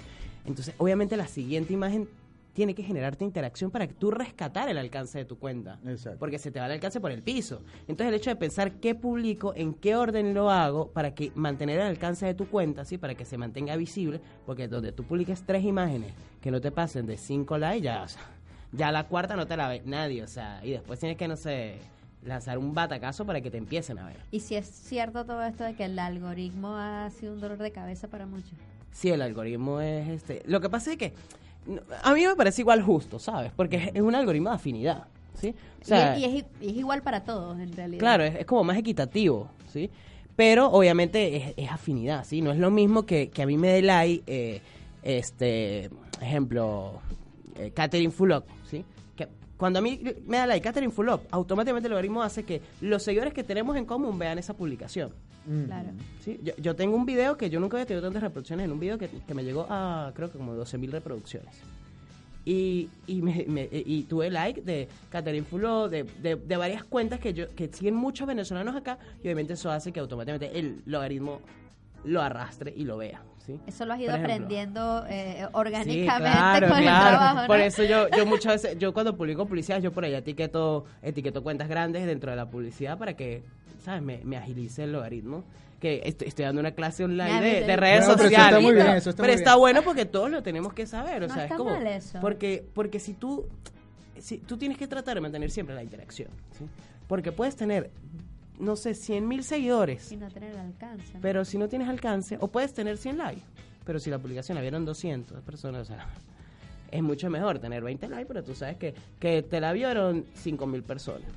Entonces, 0.45 0.75
obviamente 0.79 1.17
la 1.17 1.27
siguiente 1.27 1.73
imagen 1.73 2.09
tiene 2.55 2.75
que 2.75 2.83
generarte 2.83 3.25
interacción 3.25 3.71
para 3.71 3.87
que 3.87 3.95
tú 3.95 4.11
rescatar 4.11 4.69
el 4.69 4.79
alcance 4.79 5.19
de 5.19 5.25
tu 5.25 5.39
cuenta. 5.39 5.79
Exacto. 5.85 6.19
Porque 6.21 6.39
se 6.39 6.51
te 6.51 6.61
va 6.61 6.67
el 6.67 6.73
alcance 6.73 7.01
por 7.01 7.11
el 7.11 7.21
piso. 7.23 7.61
Entonces 7.89 8.07
el 8.07 8.15
hecho 8.15 8.31
de 8.31 8.37
pensar 8.37 8.73
qué 8.75 8.95
publico, 8.95 9.53
en 9.57 9.75
qué 9.75 9.97
orden 9.97 10.33
lo 10.33 10.51
hago, 10.51 10.89
para 10.89 11.15
que 11.15 11.33
mantener 11.35 11.81
el 11.81 11.87
alcance 11.87 12.25
de 12.25 12.35
tu 12.35 12.47
cuenta, 12.47 12.85
¿sí? 12.85 12.97
para 12.97 13.15
que 13.15 13.25
se 13.25 13.37
mantenga 13.37 13.77
visible, 13.77 14.21
porque 14.47 14.69
donde 14.69 14.93
tú 14.93 15.03
publiques 15.03 15.43
tres 15.45 15.65
imágenes 15.65 16.15
que 16.41 16.51
no 16.51 16.61
te 16.61 16.71
pasen 16.71 17.07
de 17.07 17.17
cinco 17.17 17.59
likes, 17.59 17.83
ya, 17.83 18.03
o 18.05 18.09
sea, 18.09 18.23
ya 18.73 18.93
la 18.93 19.09
cuarta 19.09 19.35
no 19.35 19.47
te 19.47 19.57
la 19.57 19.69
ve 19.69 19.83
nadie, 19.85 20.23
o 20.23 20.29
sea, 20.29 20.61
y 20.65 20.71
después 20.71 21.01
tienes 21.01 21.19
que, 21.19 21.27
no 21.27 21.37
sé, 21.37 21.79
lanzar 22.25 22.59
un 22.59 22.75
batacazo 22.75 23.25
para 23.27 23.41
que 23.41 23.51
te 23.51 23.59
empiecen 23.59 23.99
a 23.99 24.07
ver. 24.07 24.17
Y 24.31 24.41
si 24.41 24.55
es 24.55 24.67
cierto 24.67 25.25
todo 25.25 25.43
esto 25.43 25.65
de 25.65 25.75
que 25.75 25.85
el 25.85 25.99
algoritmo 25.99 26.77
ha 26.77 27.11
sido 27.11 27.35
un 27.35 27.41
dolor 27.41 27.59
de 27.59 27.71
cabeza 27.71 28.09
para 28.09 28.27
muchos. 28.27 28.53
Sí, 28.93 29.11
el 29.11 29.23
algoritmo 29.23 29.81
es 29.81 30.09
este. 30.09 30.43
Lo 30.47 30.61
que 30.61 30.69
pasa 30.69 30.93
es 30.93 30.97
que 30.99 31.13
a 32.03 32.13
mí 32.15 32.27
me 32.27 32.37
parece 32.37 32.63
igual 32.63 32.83
justo, 32.83 33.19
¿sabes? 33.19 33.51
Porque 33.57 33.77
es, 33.77 33.91
es 33.95 34.03
un 34.03 34.15
algoritmo 34.15 34.51
de 34.51 34.57
afinidad, 34.57 35.05
¿sí? 35.35 35.55
O 35.83 35.85
sea, 35.85 36.17
y, 36.19 36.25
es, 36.25 36.31
y 36.33 36.37
es- 36.39 36.45
y 36.61 36.69
es 36.71 36.77
igual 36.77 37.03
para 37.03 37.25
todos, 37.25 37.59
en 37.59 37.73
realidad. 37.75 37.99
Claro, 38.01 38.25
es, 38.25 38.35
es 38.37 38.47
como 38.47 38.65
más 38.65 38.77
equitativo, 38.77 39.49
¿sí? 39.73 39.91
Pero 40.37 40.69
obviamente 40.71 41.37
es, 41.37 41.55
es 41.57 41.71
afinidad, 41.71 42.25
¿sí? 42.25 42.41
No 42.43 42.51
es 42.53 42.59
lo 42.59 42.71
mismo 42.71 43.05
que, 43.07 43.29
que 43.31 43.43
a 43.43 43.47
mí 43.47 43.57
me 43.57 43.69
dé 43.69 43.83
like, 43.83 44.23
eh, 44.27 44.61
este, 45.03 45.91
ejemplo, 46.21 47.01
eh, 47.57 47.71
Catherine 47.75 48.11
Fulop, 48.13 48.45
¿sí? 48.71 48.85
Cuando 49.57 49.79
a 49.79 49.83
mí 49.83 50.01
me 50.27 50.39
da 50.39 50.47
like 50.47 50.63
Catherine 50.65 50.93
Fulop, 50.93 51.23
automáticamente 51.31 51.87
el 51.87 51.93
algoritmo 51.93 52.23
hace 52.23 52.43
que 52.45 52.61
los 52.81 53.03
seguidores 53.03 53.33
que 53.33 53.45
tenemos 53.45 53.77
en 53.77 53.85
común 53.85 54.19
vean 54.19 54.39
esa 54.39 54.55
publicación. 54.55 55.13
Mm. 55.47 55.65
Claro. 55.67 55.89
¿sí? 56.25 56.41
Yo, 56.43 56.53
yo 56.57 56.75
tengo 56.75 56.97
un 56.97 57.07
video 57.07 57.37
que 57.37 57.51
yo 57.51 57.61
nunca 57.61 57.77
había 57.77 57.87
tenido 57.87 58.03
tantas 58.03 58.23
reproducciones 58.23 58.65
en 58.65 58.73
un 58.73 58.81
video 58.81 58.99
que, 58.99 59.09
que 59.09 59.35
me 59.35 59.45
llegó 59.45 59.67
a 59.71 60.11
creo 60.15 60.31
que 60.31 60.39
como 60.39 60.55
12.000 60.57 60.91
reproducciones. 60.91 61.55
Y, 62.47 62.91
y, 63.07 63.23
me, 63.23 63.45
me- 63.49 63.69
y 63.73 64.03
tuve 64.03 64.29
like 64.31 64.61
de 64.61 64.87
Catherine 65.09 65.47
Fuló, 65.47 65.89
de, 65.89 66.03
de, 66.05 66.37
de 66.37 66.57
varias 66.59 66.85
cuentas 66.85 67.19
que 67.21 67.33
yo 67.33 67.49
que 67.55 67.69
siguen 67.73 67.95
muchos 67.95 68.27
venezolanos 68.27 68.77
acá, 68.77 68.99
y 69.19 69.27
obviamente 69.29 69.55
eso 69.55 69.71
hace 69.71 69.93
que 69.93 70.01
automáticamente 70.01 70.59
el 70.59 70.83
logaritmo 70.85 71.41
lo 72.05 72.21
arrastre 72.21 72.75
y 72.77 72.85
lo 72.85 72.99
vea. 72.99 73.23
¿Sí? 73.45 73.59
Eso 73.67 73.85
lo 73.87 73.95
has 73.95 74.01
ido 74.01 74.11
ejemplo. 74.11 74.33
aprendiendo 74.35 75.05
eh, 75.09 75.37
Sí, 75.41 75.47
orgánicamente 75.53 76.31
claro, 76.39 76.69
con 76.69 76.77
el 76.79 76.83
claro. 76.85 77.09
trabajo, 77.17 77.41
¿no? 77.43 77.47
Por 77.47 77.61
eso 77.61 77.83
yo, 77.85 78.09
yo 78.17 78.27
muchas 78.27 78.63
veces, 78.63 78.79
yo 78.79 78.93
cuando 78.95 79.17
publico 79.17 79.47
publicidad, 79.47 79.81
yo 79.81 79.93
por 79.93 80.05
ahí 80.05 80.15
etiqueto, 80.15 80.85
etiqueto 81.03 81.43
cuentas 81.43 81.69
grandes 81.69 82.07
dentro 82.07 82.31
de 82.31 82.37
la 82.37 82.49
publicidad 82.49 82.97
para 82.99 83.15
que, 83.15 83.43
¿sabes? 83.85 84.03
Me, 84.03 84.21
me 84.25 84.37
agilice 84.37 84.85
el 84.85 84.93
logaritmo. 84.93 85.45
Que 85.81 86.01
estoy, 86.05 86.29
estoy 86.29 86.47
dando 86.47 86.61
una 86.61 86.71
clase 86.73 87.05
online 87.05 87.43
de, 87.67 87.77
redes 87.77 88.07
Bueno, 88.07 88.17
pero 88.17 88.29
sociales. 88.31 88.47
está 88.49 88.61
muy 88.61 88.75
bien, 88.75 88.87
eso 88.89 89.11
está 89.11 89.23
Pero 89.23 89.33
muy 89.35 89.39
está 89.39 89.51
bien. 89.51 89.61
bueno 89.61 89.83
porque 89.83 90.05
todos 90.07 90.31
lo 90.31 90.43
tenemos 90.43 90.73
que 90.73 90.87
saber. 90.87 91.25
O 91.25 91.27
No 91.29 91.35
sea, 91.35 91.43
está 91.43 91.55
es 91.57 91.59
como. 91.59 91.71
mal 91.73 91.87
eso. 91.87 92.19
Porque, 92.23 92.65
porque 92.73 92.99
si 93.01 93.13
tú. 93.13 93.47
Si, 94.19 94.39
tú 94.39 94.57
tienes 94.57 94.79
que 94.79 94.87
tratar 94.87 95.17
de 95.17 95.21
mantener 95.21 95.51
siempre 95.51 95.75
la 95.75 95.83
interacción. 95.83 96.29
¿sí? 96.59 96.65
Porque 97.07 97.33
puedes 97.33 97.55
tener, 97.57 97.91
no 98.59 98.77
sé, 98.77 98.95
100 98.95 99.27
mil 99.27 99.43
seguidores. 99.45 100.13
Y 100.13 100.17
no 100.17 100.29
tener 100.31 100.53
el 100.53 100.59
alcance. 100.59 101.15
¿no? 101.15 101.21
Pero 101.21 101.45
si 101.45 101.59
no 101.59 101.69
tienes 101.69 101.89
alcance, 101.89 102.37
o 102.41 102.49
puedes 102.49 102.73
tener 102.75 102.97
100 102.99 103.19
likes, 103.19 103.43
pero 103.85 103.99
si 103.99 104.11
la 104.11 104.19
publicación 104.19 104.55
la 104.57 104.63
vieron 104.63 104.85
200 104.85 105.43
personas, 105.43 105.83
o 105.83 105.85
sea, 105.85 106.07
es 106.91 107.03
mucho 107.03 107.29
mejor 107.31 107.59
tener 107.59 107.83
20 107.83 108.09
likes, 108.09 108.27
pero 108.27 108.45
tú 108.45 108.55
sabes 108.55 108.77
que, 108.77 108.95
que 109.19 109.43
te 109.43 109.61
la 109.61 109.73
vieron 109.73 110.25
5.000 110.35 110.83
personas. 110.83 111.29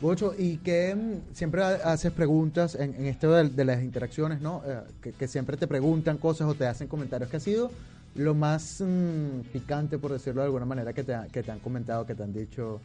Bocho, 0.00 0.32
y 0.38 0.58
que 0.58 0.94
mm, 0.94 1.34
siempre 1.34 1.62
ha- 1.62 1.92
haces 1.92 2.12
preguntas 2.12 2.76
en, 2.76 2.94
en 2.94 3.06
esto 3.06 3.32
de, 3.32 3.48
de 3.48 3.64
las 3.64 3.82
interacciones, 3.82 4.40
¿no? 4.40 4.62
Eh, 4.64 4.80
que, 5.02 5.12
que 5.12 5.26
siempre 5.26 5.56
te 5.56 5.66
preguntan 5.66 6.18
cosas 6.18 6.48
o 6.48 6.54
te 6.54 6.66
hacen 6.66 6.86
comentarios. 6.86 7.28
¿Qué 7.28 7.36
ha 7.38 7.40
sido 7.40 7.70
lo 8.14 8.34
más 8.34 8.80
mm, 8.80 9.40
picante, 9.52 9.98
por 9.98 10.12
decirlo 10.12 10.40
de 10.42 10.46
alguna 10.46 10.64
manera, 10.66 10.92
que 10.92 11.02
te, 11.02 11.14
ha- 11.14 11.26
que 11.26 11.42
te 11.42 11.50
han 11.50 11.58
comentado, 11.58 12.06
que 12.06 12.14
te 12.14 12.22
han 12.22 12.32
dicho? 12.32 12.80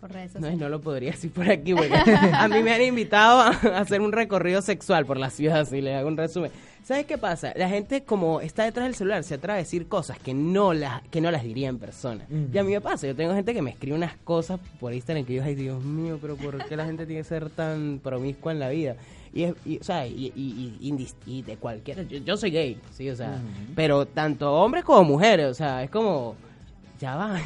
Por 0.00 0.12
redes 0.12 0.30
No, 0.34 0.40
sociales. 0.40 0.58
no 0.60 0.68
lo 0.68 0.80
podría 0.80 1.10
decir 1.12 1.30
por 1.32 1.50
aquí, 1.50 1.74
porque 1.74 1.92
a 2.32 2.48
mí 2.48 2.62
me 2.62 2.72
han 2.72 2.82
invitado 2.82 3.40
a 3.40 3.48
hacer 3.78 4.00
un 4.00 4.12
recorrido 4.12 4.62
sexual 4.62 5.06
por 5.06 5.16
la 5.18 5.30
ciudad, 5.30 5.66
si 5.66 5.80
les 5.80 5.96
hago 5.96 6.08
un 6.08 6.16
resumen. 6.16 6.50
¿Sabes 6.84 7.04
qué 7.04 7.18
pasa? 7.18 7.52
La 7.56 7.68
gente, 7.68 8.02
como 8.04 8.40
está 8.40 8.64
detrás 8.64 8.86
del 8.86 8.94
celular, 8.94 9.22
se 9.22 9.34
atreve 9.34 9.54
a 9.54 9.56
decir 9.62 9.88
cosas 9.88 10.18
que 10.18 10.32
no 10.32 10.72
las, 10.72 11.02
que 11.08 11.20
no 11.20 11.30
las 11.30 11.42
diría 11.42 11.68
en 11.68 11.78
persona. 11.78 12.24
Y 12.30 12.56
a 12.56 12.64
mí 12.64 12.72
me 12.72 12.80
pasa, 12.80 13.06
yo 13.06 13.14
tengo 13.14 13.34
gente 13.34 13.52
que 13.52 13.60
me 13.60 13.70
escribe 13.70 13.94
unas 13.96 14.16
cosas 14.24 14.58
por 14.80 14.94
Instagram 14.94 15.26
que 15.26 15.34
yo, 15.34 15.44
ay 15.44 15.54
Dios 15.54 15.84
mío, 15.84 16.18
pero 16.20 16.36
¿por 16.36 16.64
qué 16.66 16.76
la 16.76 16.86
gente 16.86 17.04
tiene 17.04 17.20
que 17.22 17.28
ser 17.28 17.50
tan 17.50 18.00
promiscua 18.02 18.52
en 18.52 18.60
la 18.60 18.70
vida? 18.70 18.96
Y, 19.34 19.42
es, 19.42 19.54
y, 19.66 19.78
o 19.78 19.84
sea, 19.84 20.06
y, 20.06 20.32
y- 20.34 20.78
y 20.80 20.90
indis- 20.90 21.14
y 21.26 21.42
de 21.42 21.56
cualquiera, 21.58 22.02
yo, 22.04 22.16
yo 22.18 22.36
soy 22.38 22.50
gay, 22.50 22.78
sí, 22.92 23.10
o 23.10 23.16
sea, 23.16 23.38
pero 23.76 24.06
tanto 24.06 24.50
hombres 24.54 24.82
como 24.84 25.04
mujeres, 25.04 25.46
o 25.48 25.54
sea, 25.54 25.82
es 25.82 25.90
como 25.90 26.34
ya 26.98 27.16
va. 27.16 27.40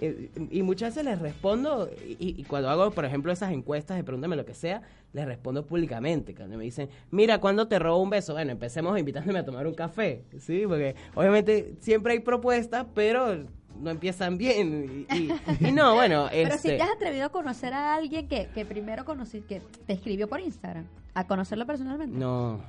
y 0.00 0.30
y 0.58 0.62
muchas 0.62 0.90
veces 0.94 1.04
les 1.04 1.18
respondo, 1.20 1.88
y, 2.06 2.34
y 2.40 2.44
cuando 2.44 2.68
hago, 2.70 2.90
por 2.90 3.04
ejemplo, 3.04 3.32
esas 3.32 3.52
encuestas 3.52 3.96
de 3.96 4.04
pregúntame 4.04 4.36
lo 4.36 4.44
que 4.44 4.54
sea, 4.54 4.82
les 5.12 5.24
respondo 5.26 5.64
públicamente. 5.66 6.34
Cuando 6.34 6.56
me 6.58 6.64
dicen, 6.64 6.88
mira, 7.10 7.38
¿cuándo 7.40 7.68
te 7.68 7.78
robo 7.78 8.02
un 8.02 8.10
beso? 8.10 8.32
Bueno, 8.34 8.52
empecemos 8.52 8.98
invitándome 8.98 9.38
a 9.40 9.44
tomar 9.44 9.66
un 9.66 9.74
café, 9.74 10.22
¿sí? 10.38 10.64
Porque 10.66 10.94
obviamente 11.14 11.74
siempre 11.80 12.12
hay 12.14 12.20
propuestas, 12.20 12.86
pero 12.94 13.44
no 13.80 13.90
empiezan 13.90 14.38
bien. 14.38 15.06
Y, 15.10 15.16
y- 15.16 15.32
y 15.68 15.72
no, 15.72 15.94
bueno, 15.94 16.28
Pero 16.30 16.54
este, 16.54 16.58
si 16.72 16.76
te 16.76 16.82
has 16.82 16.90
atrevido 16.90 17.26
a 17.26 17.28
conocer 17.30 17.72
a 17.72 17.94
alguien 17.94 18.28
que, 18.28 18.48
que 18.54 18.64
primero 18.64 19.04
conocí, 19.04 19.40
que 19.40 19.60
te 19.86 19.92
escribió 19.94 20.28
por 20.28 20.40
Instagram, 20.40 20.84
a 21.14 21.26
conocerlo 21.26 21.66
personalmente. 21.66 22.16
No. 22.16 22.60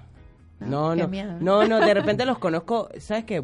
Ah, 0.62 0.66
No, 0.68 0.96
no. 0.96 1.08
miedo. 1.08 1.34
No, 1.42 1.68
no, 1.68 1.80
de 1.80 1.94
repente 1.94 2.26
los 2.28 2.38
conozco, 2.40 2.90
¿sabes 3.00 3.26
qué? 3.26 3.44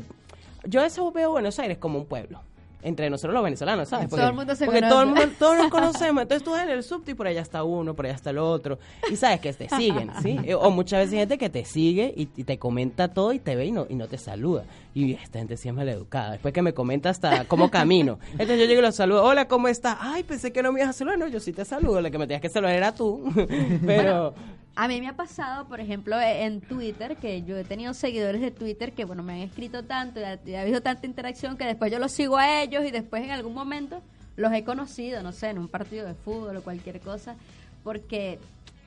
Yo 0.66 0.82
veces 0.82 1.04
veo 1.14 1.32
Buenos 1.32 1.58
Aires 1.60 1.78
como 1.80 1.98
un 2.00 2.06
pueblo. 2.06 2.42
Entre 2.84 3.10
nosotros 3.10 3.34
los 3.34 3.44
venezolanos, 3.44 3.90
¿sabes? 3.90 4.10
Todo 4.10 4.28
el 4.28 4.34
mundo 4.34 4.56
se 4.56 4.66
porque 4.66 4.80
conoce. 4.80 4.92
todo 4.92 5.02
el 5.04 5.08
mundo, 5.10 5.36
todos 5.38 5.58
nos 5.58 5.68
conocemos. 5.72 6.22
Entonces 6.24 6.44
tú 6.44 6.52
vas 6.52 6.64
en 6.64 6.70
el 6.70 6.84
subte 6.84 7.12
y 7.12 7.14
por 7.14 7.28
allá 7.28 7.42
está 7.42 7.64
uno, 7.64 7.94
por 7.94 8.06
allá 8.06 8.16
está 8.16 8.32
el 8.32 8.40
otro. 8.40 8.80
Y 9.12 9.16
sabes 9.16 9.40
que 9.40 9.54
te 9.54 9.70
siguen, 9.70 10.10
¿sí? 10.22 10.40
Eh, 10.46 10.56
O 10.56 10.72
muchas 10.72 11.00
veces 11.02 11.14
hay 11.14 11.20
gente 11.20 11.38
que 11.38 11.50
te 11.50 11.64
sigue 11.66 12.14
y, 12.16 12.30
y 12.36 12.44
te 12.44 12.58
comenta 12.58 13.08
todo 13.10 13.34
y 13.34 13.40
te 13.40 13.56
ve 13.56 13.66
y 13.68 13.72
no, 13.72 13.86
y 13.90 13.96
no 13.96 14.08
te 14.08 14.18
saluda. 14.18 14.64
Y 14.94 15.14
esta 15.14 15.40
gente 15.40 15.56
sí 15.58 15.70
es 15.70 15.74
maleducada. 15.76 16.32
Después 16.32 16.54
que 16.54 16.62
me 16.62 16.74
comenta 16.74 17.10
hasta 17.10 17.46
cómo 17.46 17.70
camino. 17.72 18.20
Entonces 18.32 18.60
yo 18.60 18.66
llego 18.66 18.80
y 18.80 18.84
los 18.84 18.96
saludo. 18.96 19.24
Hola, 19.24 19.48
¿cómo 19.48 19.68
estás? 19.68 19.98
Ay, 20.02 20.24
pensé 20.24 20.52
que 20.52 20.62
no 20.64 20.72
me 20.72 20.80
ibas 20.82 20.90
a 20.90 20.94
saludar. 20.94 21.18
No, 21.20 21.28
yo 21.28 21.40
sí 21.40 21.54
te 21.54 21.64
saludo. 21.66 22.02
La 22.02 22.10
que 22.12 22.18
me 22.18 22.26
tenías 22.26 22.42
que 22.42 22.50
saludar 22.50 22.76
era 22.76 22.94
tú. 22.94 23.24
Pero... 23.86 24.34
A 24.76 24.88
mí 24.88 25.02
me 25.02 25.08
ha 25.10 25.16
pasado, 25.16 25.66
por 25.68 25.80
ejemplo, 25.82 26.18
e- 26.20 26.44
en 26.46 26.62
Twitter, 26.62 27.18
que 27.18 27.44
yo 27.44 27.58
he 27.58 27.64
tenido 27.66 27.94
seguidores 27.94 28.40
de 28.42 28.52
Twitter 28.52 28.94
que, 28.94 29.04
bueno, 29.06 29.22
me 29.22 29.34
han 29.34 29.40
escrito 29.40 29.84
tanto 29.84 30.20
y 30.20 30.24
ha, 30.56 30.62
habido 30.62 30.82
tanta 30.82 31.06
interacción 31.06 31.58
que 31.58 31.66
después 31.66 31.92
yo 31.92 32.00
los 32.00 32.12
sigo 32.12 32.38
a 32.38 32.62
ellos 32.62 32.86
y 32.86 32.92
después 32.92 33.24
en 33.24 33.32
algún 33.32 33.54
momento 33.54 34.02
los 34.38 34.52
he 34.54 34.64
conocido, 34.64 35.22
no 35.24 35.34
sé, 35.34 35.50
en 35.50 35.60
un 35.60 35.68
partido 35.68 36.08
de 36.08 36.14
fútbol 36.14 36.56
o 36.58 36.64
cualquier 36.64 37.02
cosa, 37.02 37.36
porque 37.84 38.40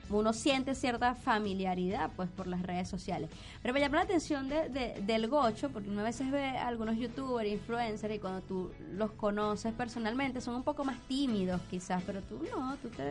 uno 0.09 0.33
siente 0.33 0.75
cierta 0.75 1.13
familiaridad, 1.15 2.09
pues, 2.15 2.29
por 2.29 2.47
las 2.47 2.61
redes 2.63 2.87
sociales. 2.89 3.29
Pero 3.61 3.73
me 3.73 3.79
llama 3.79 3.97
la 3.97 4.03
atención 4.03 4.49
de, 4.49 4.69
de- 4.69 5.01
del 5.01 5.27
gocho, 5.27 5.69
porque 5.69 5.89
uno 5.89 6.01
a 6.01 6.03
veces 6.03 6.29
ve 6.31 6.45
a 6.45 6.67
algunos 6.67 6.97
youtubers, 6.97 7.47
influencers, 7.49 8.13
y 8.15 8.19
cuando 8.19 8.41
tú 8.41 8.71
los 8.93 9.11
conoces 9.11 9.71
personalmente 9.73 10.41
son 10.41 10.55
un 10.55 10.63
poco 10.63 10.83
más 10.83 10.99
tímidos, 11.07 11.61
quizás, 11.69 12.03
pero 12.05 12.21
tú 12.21 12.41
no, 12.55 12.75
tú 12.77 12.89
te, 12.89 13.03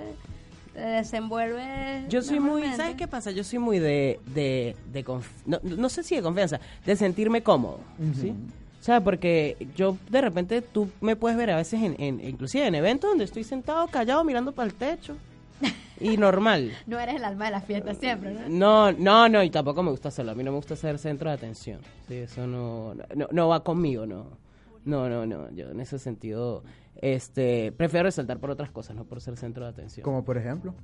te 0.75 0.81
desenvuelves. 0.81 2.09
Yo 2.09 2.21
soy 2.23 2.41
muy. 2.41 2.63
¿sabes 2.75 2.97
qué 2.97 3.07
pasa? 3.09 3.31
Yo 3.31 3.45
soy 3.45 3.59
muy 3.59 3.79
de, 3.79 4.21
de, 4.35 4.77
de 4.93 5.05
conf- 5.05 5.23
no, 5.47 5.59
no 5.63 5.89
sé 5.89 6.03
si 6.03 6.17
de 6.17 6.23
confianza, 6.23 6.61
de 6.85 6.97
sentirme 6.97 7.43
cómodo, 7.43 7.79
¿sí? 8.21 8.31
O 8.31 8.35
O 8.81 8.85
sea, 8.85 9.01
porque 9.03 9.57
yo 9.77 9.97
de 10.11 10.21
repente 10.21 10.61
tú 10.61 10.91
me 11.01 11.17
puedes 11.17 11.39
ver 11.39 11.51
a 11.51 11.57
veces 11.57 11.81
en, 11.83 11.95
en 11.99 12.21
inclusive 12.21 12.67
en 12.67 12.75
eventos 12.75 13.09
donde 13.11 13.25
estoy 13.25 13.43
sentado 13.45 13.87
callado 13.89 14.23
mirando 14.25 14.53
para 14.53 14.67
el 14.69 14.75
techo 14.75 15.17
y 16.01 16.17
normal. 16.19 16.73
No 16.87 16.99
eres 17.01 17.15
el 17.17 17.25
alma 17.25 17.47
de 17.47 17.51
la 17.53 17.61
fiesta 17.63 17.95
siempre, 17.95 18.35
¿no? 18.35 18.49
No, 18.49 18.93
no, 18.93 19.29
no, 19.29 19.43
y 19.43 19.49
tampoco 19.51 19.83
me 19.83 19.91
gusta 19.91 20.09
hacerlo. 20.09 20.33
A 20.33 20.35
mí 20.35 20.45
no 20.45 20.51
me 20.51 20.57
gusta 20.57 20.77
ser 20.77 20.99
centro 20.99 21.31
de 21.31 21.37
atención. 21.37 21.79
Sí, 22.09 22.15
eso 22.17 22.47
no, 22.47 22.95
no, 23.15 23.29
no 23.31 23.49
va 23.49 23.63
conmigo, 23.65 24.05
no. 24.07 24.27
No, 24.85 25.09
no, 25.09 25.25
no. 25.25 25.51
Yo 25.53 25.71
en 25.71 25.81
ese 25.81 25.99
sentido, 25.99 26.63
este, 26.97 27.73
prefiero 27.73 28.05
resaltar 28.05 28.39
por 28.39 28.51
otras 28.51 28.71
cosas, 28.71 28.97
no 28.97 29.05
por 29.05 29.21
ser 29.21 29.37
centro 29.37 29.65
de 29.65 29.71
atención. 29.71 30.05
Como 30.05 30.25
por 30.25 30.37
ejemplo. 30.37 30.75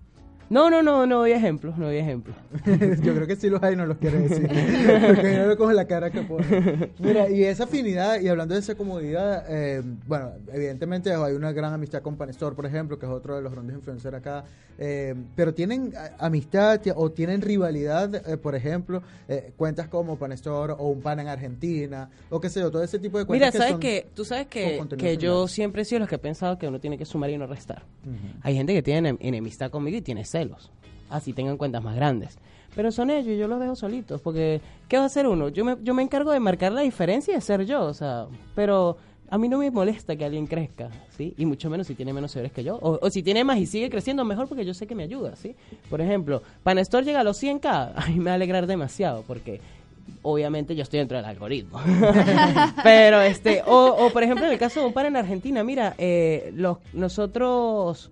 No, 0.51 0.69
no, 0.69 0.83
no, 0.83 1.07
no 1.07 1.19
doy 1.21 1.31
ejemplos, 1.31 1.79
no 1.79 1.87
doy 1.87 1.99
ejemplos. 1.99 2.37
Yo 3.03 3.15
creo 3.15 3.27
que 3.27 3.37
sí 3.37 3.49
los 3.49 3.63
hay, 3.63 3.77
no 3.77 3.87
los 3.87 3.99
quiere 3.99 4.19
decir. 4.19 4.49
Porque 5.07 5.35
yo 5.37 5.47
no 5.47 5.57
cojo 5.57 5.73
la 5.73 5.87
cara 5.87 6.11
que 6.11 6.23
pone. 6.23 6.91
Mira, 6.99 7.31
y 7.31 7.45
esa 7.45 7.65
afinidad, 7.65 8.21
y 8.21 8.27
hablando 8.27 8.55
de 8.55 8.61
esa 8.61 8.75
comodidad, 8.75 9.45
eh, 9.49 9.81
bueno, 10.09 10.33
evidentemente 10.53 11.13
hay 11.15 11.35
una 11.35 11.53
gran 11.53 11.73
amistad 11.73 12.03
con 12.03 12.17
Panestor, 12.17 12.57
por 12.57 12.67
ejemplo, 12.67 12.99
que 12.99 13.07
es 13.07 13.13
otro 13.13 13.37
de 13.37 13.43
los 13.43 13.53
grandes 13.53 13.77
influencers 13.77 14.17
acá. 14.17 14.45
eh, 14.79 15.15
pero 15.37 15.55
tienen 15.55 15.93
amistad 16.19 16.81
o 16.97 17.11
tienen 17.11 17.43
rivalidad, 17.43 18.15
eh, 18.29 18.37
por 18.37 18.55
ejemplo, 18.57 19.03
eh, 19.29 19.53
cuentas 19.57 19.87
como 19.89 20.17
Panestor 20.19 20.73
o 20.79 20.89
un 20.89 21.01
pan 21.01 21.21
en 21.21 21.29
Argentina, 21.29 22.09
o 22.29 22.41
qué 22.41 22.49
sé 22.49 22.59
yo, 22.61 22.71
todo 22.73 22.83
ese 22.83 22.99
tipo 22.99 23.19
de 23.19 23.25
Mira, 23.25 23.51
cuentas. 23.53 23.55
sabes 23.55 23.71
son 23.73 23.81
que, 23.81 24.07
tú 24.15 24.25
sabes 24.25 24.47
que, 24.49 24.83
que 24.99 25.17
yo 25.17 25.47
siempre 25.47 25.83
he 25.83 25.85
sido 25.85 26.01
los 26.01 26.09
que 26.09 26.17
he 26.17 26.19
pensado 26.19 26.59
que 26.59 26.67
uno 26.67 26.81
tiene 26.81 26.99
que 26.99 27.05
sumar 27.05 27.31
y 27.31 27.39
no 27.39 27.47
restar. 27.47 27.85
Ujú. 28.05 28.39
Hay 28.43 28.55
gente 28.57 28.73
que 28.75 28.83
tiene 28.83 29.13
enem- 29.13 29.19
enemistad 29.21 29.71
conmigo 29.71 29.99
y 29.99 30.03
tiene 30.03 30.25
celos. 30.41 30.70
Así 31.09 31.32
tengan 31.32 31.57
cuentas 31.57 31.82
más 31.82 31.97
grandes. 31.97 32.38
Pero 32.74 32.93
son 32.93 33.11
ellos 33.11 33.34
y 33.34 33.38
yo 33.38 33.49
los 33.49 33.61
dejo 33.61 33.74
solitos. 33.74 34.20
Porque, 34.20 34.61
¿qué 34.88 34.97
va 34.97 35.05
a 35.05 35.07
hacer 35.07 35.26
uno? 35.26 35.49
Yo 35.49 35.64
me, 35.64 35.76
yo 35.82 35.93
me 35.93 36.03
encargo 36.03 36.30
de 36.30 36.41
marcar 36.41 36.72
la 36.72 36.82
diferencia 36.82 37.32
y 37.32 37.34
de 37.34 37.41
ser 37.41 37.66
yo. 37.66 37.84
O 37.84 37.95
sea, 37.95 38.26
pero 38.55 38.97
a 39.28 39.38
mí 39.38 39.49
no 39.49 39.59
me 39.59 39.70
molesta 39.70 40.16
que 40.16 40.24
alguien 40.24 40.47
crezca, 40.47 40.91
¿sí? 41.16 41.34
Y 41.36 41.47
mucho 41.47 41.68
menos 41.68 41.86
si 41.86 41.95
tiene 41.95 42.12
menos 42.12 42.30
seguidores 42.30 42.53
que 42.53 42.64
yo. 42.64 42.76
O, 42.76 42.99
o 43.01 43.11
si 43.11 43.22
tiene 43.22 43.45
más 43.45 43.59
y 43.59 43.66
sigue 43.66 43.91
creciendo, 43.91 44.24
mejor 44.24 44.49
porque 44.49 44.64
yo 44.64 44.72
sé 44.72 44.86
que 44.86 44.95
me 44.95 45.03
ayuda, 45.03 45.36
¿sí? 45.36 45.55
Por 45.88 46.01
ejemplo, 46.01 46.43
Panestor 46.62 47.05
llega 47.05 47.20
a 47.20 47.24
los 47.24 47.43
100k, 47.43 47.93
a 47.97 48.07
mí 48.09 48.18
me 48.18 48.26
va 48.26 48.32
a 48.32 48.34
alegrar 48.34 48.66
demasiado 48.66 49.24
porque 49.26 49.61
obviamente 50.22 50.74
yo 50.74 50.82
estoy 50.82 50.99
dentro 50.99 51.16
del 51.16 51.26
algoritmo. 51.26 51.80
Pero 52.82 53.20
este, 53.20 53.62
o, 53.66 54.07
o, 54.07 54.11
por 54.11 54.22
ejemplo 54.22 54.47
en 54.47 54.53
el 54.53 54.59
caso 54.59 54.80
de 54.80 54.86
un 54.86 54.93
par 54.93 55.07
en 55.07 55.16
Argentina, 55.16 55.62
mira, 55.62 55.95
eh, 55.99 56.53
los, 56.55 56.78
nosotros 56.93 58.11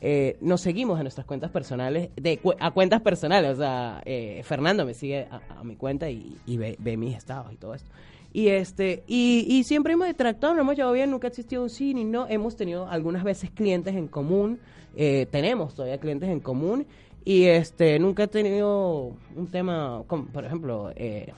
eh, 0.00 0.36
nos 0.40 0.60
seguimos 0.60 0.98
en 0.98 1.04
nuestras 1.04 1.26
cuentas 1.26 1.50
personales, 1.50 2.10
de 2.16 2.40
a 2.60 2.70
cuentas 2.70 3.00
personales, 3.00 3.52
o 3.52 3.56
sea, 3.56 4.02
eh, 4.04 4.42
Fernando 4.44 4.84
me 4.84 4.94
sigue 4.94 5.26
a, 5.30 5.40
a 5.60 5.64
mi 5.64 5.76
cuenta 5.76 6.10
y, 6.10 6.36
ve, 6.46 6.96
mis 6.96 7.16
estados 7.16 7.52
y 7.52 7.56
todo 7.56 7.74
esto. 7.74 7.90
Y 8.32 8.48
este, 8.48 9.02
y, 9.06 9.62
siempre 9.64 9.94
hemos 9.94 10.08
interactuado, 10.08 10.54
nos 10.54 10.62
hemos 10.62 10.76
llevado 10.76 10.92
bien, 10.92 11.10
nunca 11.10 11.26
ha 11.26 11.30
existido 11.30 11.62
un 11.62 11.70
sí 11.70 11.94
ni 11.94 12.04
no, 12.04 12.26
hemos 12.28 12.56
tenido 12.56 12.88
algunas 12.88 13.24
veces 13.24 13.50
clientes 13.50 13.94
en 13.94 14.08
común, 14.08 14.58
eh, 14.94 15.26
tenemos 15.30 15.74
todavía 15.74 15.98
clientes 15.98 16.28
en 16.28 16.40
común, 16.40 16.86
y 17.24 17.44
este, 17.44 17.98
nunca 17.98 18.24
he 18.24 18.28
tenido 18.28 19.16
un 19.34 19.46
tema, 19.50 20.02
como, 20.06 20.26
por 20.26 20.44
ejemplo, 20.44 20.92
eh, 20.94 21.32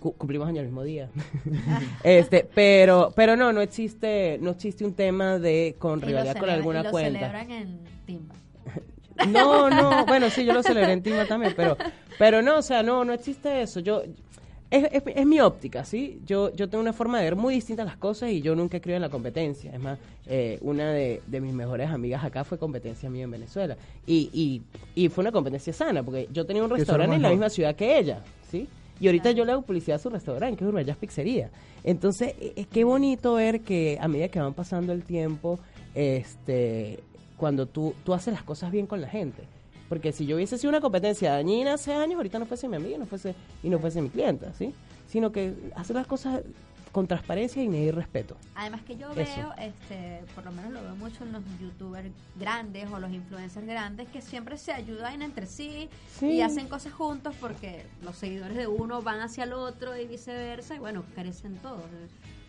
cu- 0.00 0.14
cumplimos 0.14 0.48
años 0.48 0.60
el 0.60 0.66
mismo 0.66 0.82
día. 0.82 1.08
este, 2.04 2.48
pero, 2.54 3.12
pero 3.14 3.36
no, 3.36 3.52
no 3.52 3.60
existe, 3.60 4.38
no 4.40 4.50
existe 4.50 4.84
un 4.84 4.94
tema 4.94 5.38
de 5.38 5.76
con 5.78 6.00
rivalidad 6.00 6.36
con 6.38 6.50
alguna 6.50 6.80
y 6.80 6.84
lo 6.84 6.90
cuenta. 6.90 7.18
celebran 7.20 7.50
en 7.50 7.78
Timba. 8.06 8.34
No, 9.28 9.68
no, 9.68 10.06
bueno, 10.06 10.30
sí, 10.30 10.46
yo 10.46 10.54
lo 10.54 10.62
celebré 10.62 10.92
en 10.94 11.02
Tima 11.02 11.26
también, 11.26 11.52
pero, 11.54 11.76
pero 12.18 12.40
no, 12.40 12.56
o 12.56 12.62
sea, 12.62 12.82
no, 12.82 13.04
no 13.04 13.12
existe 13.12 13.60
eso. 13.60 13.80
Yo, 13.80 14.02
es, 14.70 14.84
es, 14.90 15.02
es 15.14 15.26
mi 15.26 15.40
óptica, 15.40 15.84
¿sí? 15.84 16.22
Yo, 16.24 16.50
yo 16.54 16.70
tengo 16.70 16.80
una 16.80 16.94
forma 16.94 17.18
de 17.18 17.24
ver 17.24 17.36
muy 17.36 17.52
distinta 17.52 17.84
las 17.84 17.98
cosas 17.98 18.30
y 18.30 18.40
yo 18.40 18.54
nunca 18.54 18.78
he 18.78 18.80
creído 18.80 18.96
en 18.96 19.02
la 19.02 19.10
competencia. 19.10 19.72
Es 19.74 19.80
más, 19.80 19.98
eh, 20.26 20.56
una 20.62 20.90
de, 20.92 21.20
de 21.26 21.40
mis 21.42 21.52
mejores 21.52 21.90
amigas 21.90 22.24
acá 22.24 22.44
fue 22.44 22.56
competencia 22.56 23.10
mía 23.10 23.24
en 23.24 23.30
Venezuela. 23.32 23.76
Y, 24.06 24.30
y, 24.32 24.62
y 24.94 25.10
fue 25.10 25.20
una 25.20 25.32
competencia 25.32 25.74
sana, 25.74 26.02
porque 26.02 26.26
yo 26.32 26.46
tenía 26.46 26.64
un 26.64 26.70
restaurante 26.70 27.16
en 27.16 27.20
la 27.20 27.28
misma 27.28 27.50
ciudad 27.50 27.74
que 27.76 27.98
ella, 27.98 28.20
¿sí? 28.50 28.68
Y 29.00 29.06
ahorita 29.06 29.30
yo 29.30 29.44
le 29.44 29.52
hago 29.52 29.62
publicidad 29.62 29.96
a 29.96 29.98
su 29.98 30.10
restaurante, 30.10 30.56
que 30.58 30.64
es 30.64 30.68
Uruguayas 30.68 30.96
Pizzería. 30.98 31.50
Entonces, 31.82 32.34
e- 32.38 32.52
es 32.56 32.66
qué 32.66 32.84
bonito 32.84 33.34
ver 33.34 33.62
que 33.62 33.98
a 34.00 34.06
medida 34.08 34.28
que 34.28 34.38
van 34.38 34.52
pasando 34.52 34.92
el 34.92 35.02
tiempo, 35.02 35.58
este, 35.94 37.00
cuando 37.36 37.66
tú, 37.66 37.94
tú 38.04 38.12
haces 38.12 38.34
las 38.34 38.42
cosas 38.42 38.70
bien 38.70 38.86
con 38.86 39.00
la 39.00 39.08
gente. 39.08 39.42
Porque 39.88 40.12
si 40.12 40.26
yo 40.26 40.36
hubiese 40.36 40.58
sido 40.58 40.68
una 40.68 40.80
competencia 40.80 41.32
dañina 41.32 41.74
hace 41.74 41.92
años, 41.92 42.16
ahorita 42.16 42.38
no 42.38 42.46
fuese 42.46 42.68
mi 42.68 42.76
amiga 42.76 42.98
no 42.98 43.06
fuese, 43.06 43.34
y 43.62 43.68
no 43.70 43.78
fuese 43.78 44.02
mi 44.02 44.10
clienta, 44.10 44.52
¿sí? 44.54 44.72
Sino 45.08 45.32
que 45.32 45.54
hacer 45.74 45.96
las 45.96 46.06
cosas 46.06 46.42
con 46.92 47.06
transparencia 47.06 47.62
y 47.62 47.68
medir 47.68 47.94
respeto. 47.94 48.36
Además 48.56 48.80
que 48.82 48.96
yo 48.96 49.10
Eso. 49.12 49.16
veo, 49.36 49.52
este, 49.58 50.22
por 50.34 50.44
lo 50.44 50.50
menos 50.52 50.72
lo 50.72 50.82
veo 50.82 50.96
mucho 50.96 51.22
en 51.24 51.32
los 51.32 51.42
youtubers 51.60 52.08
grandes 52.36 52.90
o 52.90 52.98
los 52.98 53.12
influencers 53.12 53.64
grandes 53.66 54.08
que 54.08 54.20
siempre 54.20 54.56
se 54.58 54.72
ayudan 54.72 55.22
entre 55.22 55.46
sí, 55.46 55.88
Sí. 56.18 56.26
y 56.32 56.40
hacen 56.42 56.66
cosas 56.68 56.92
juntos 56.92 57.34
porque 57.40 57.86
los 58.02 58.16
seguidores 58.16 58.56
de 58.56 58.66
uno 58.66 59.02
van 59.02 59.20
hacia 59.20 59.44
el 59.44 59.52
otro 59.52 59.96
y 59.96 60.06
viceversa 60.06 60.74
y 60.74 60.78
bueno, 60.80 61.04
crecen 61.14 61.56
todos. 61.58 61.84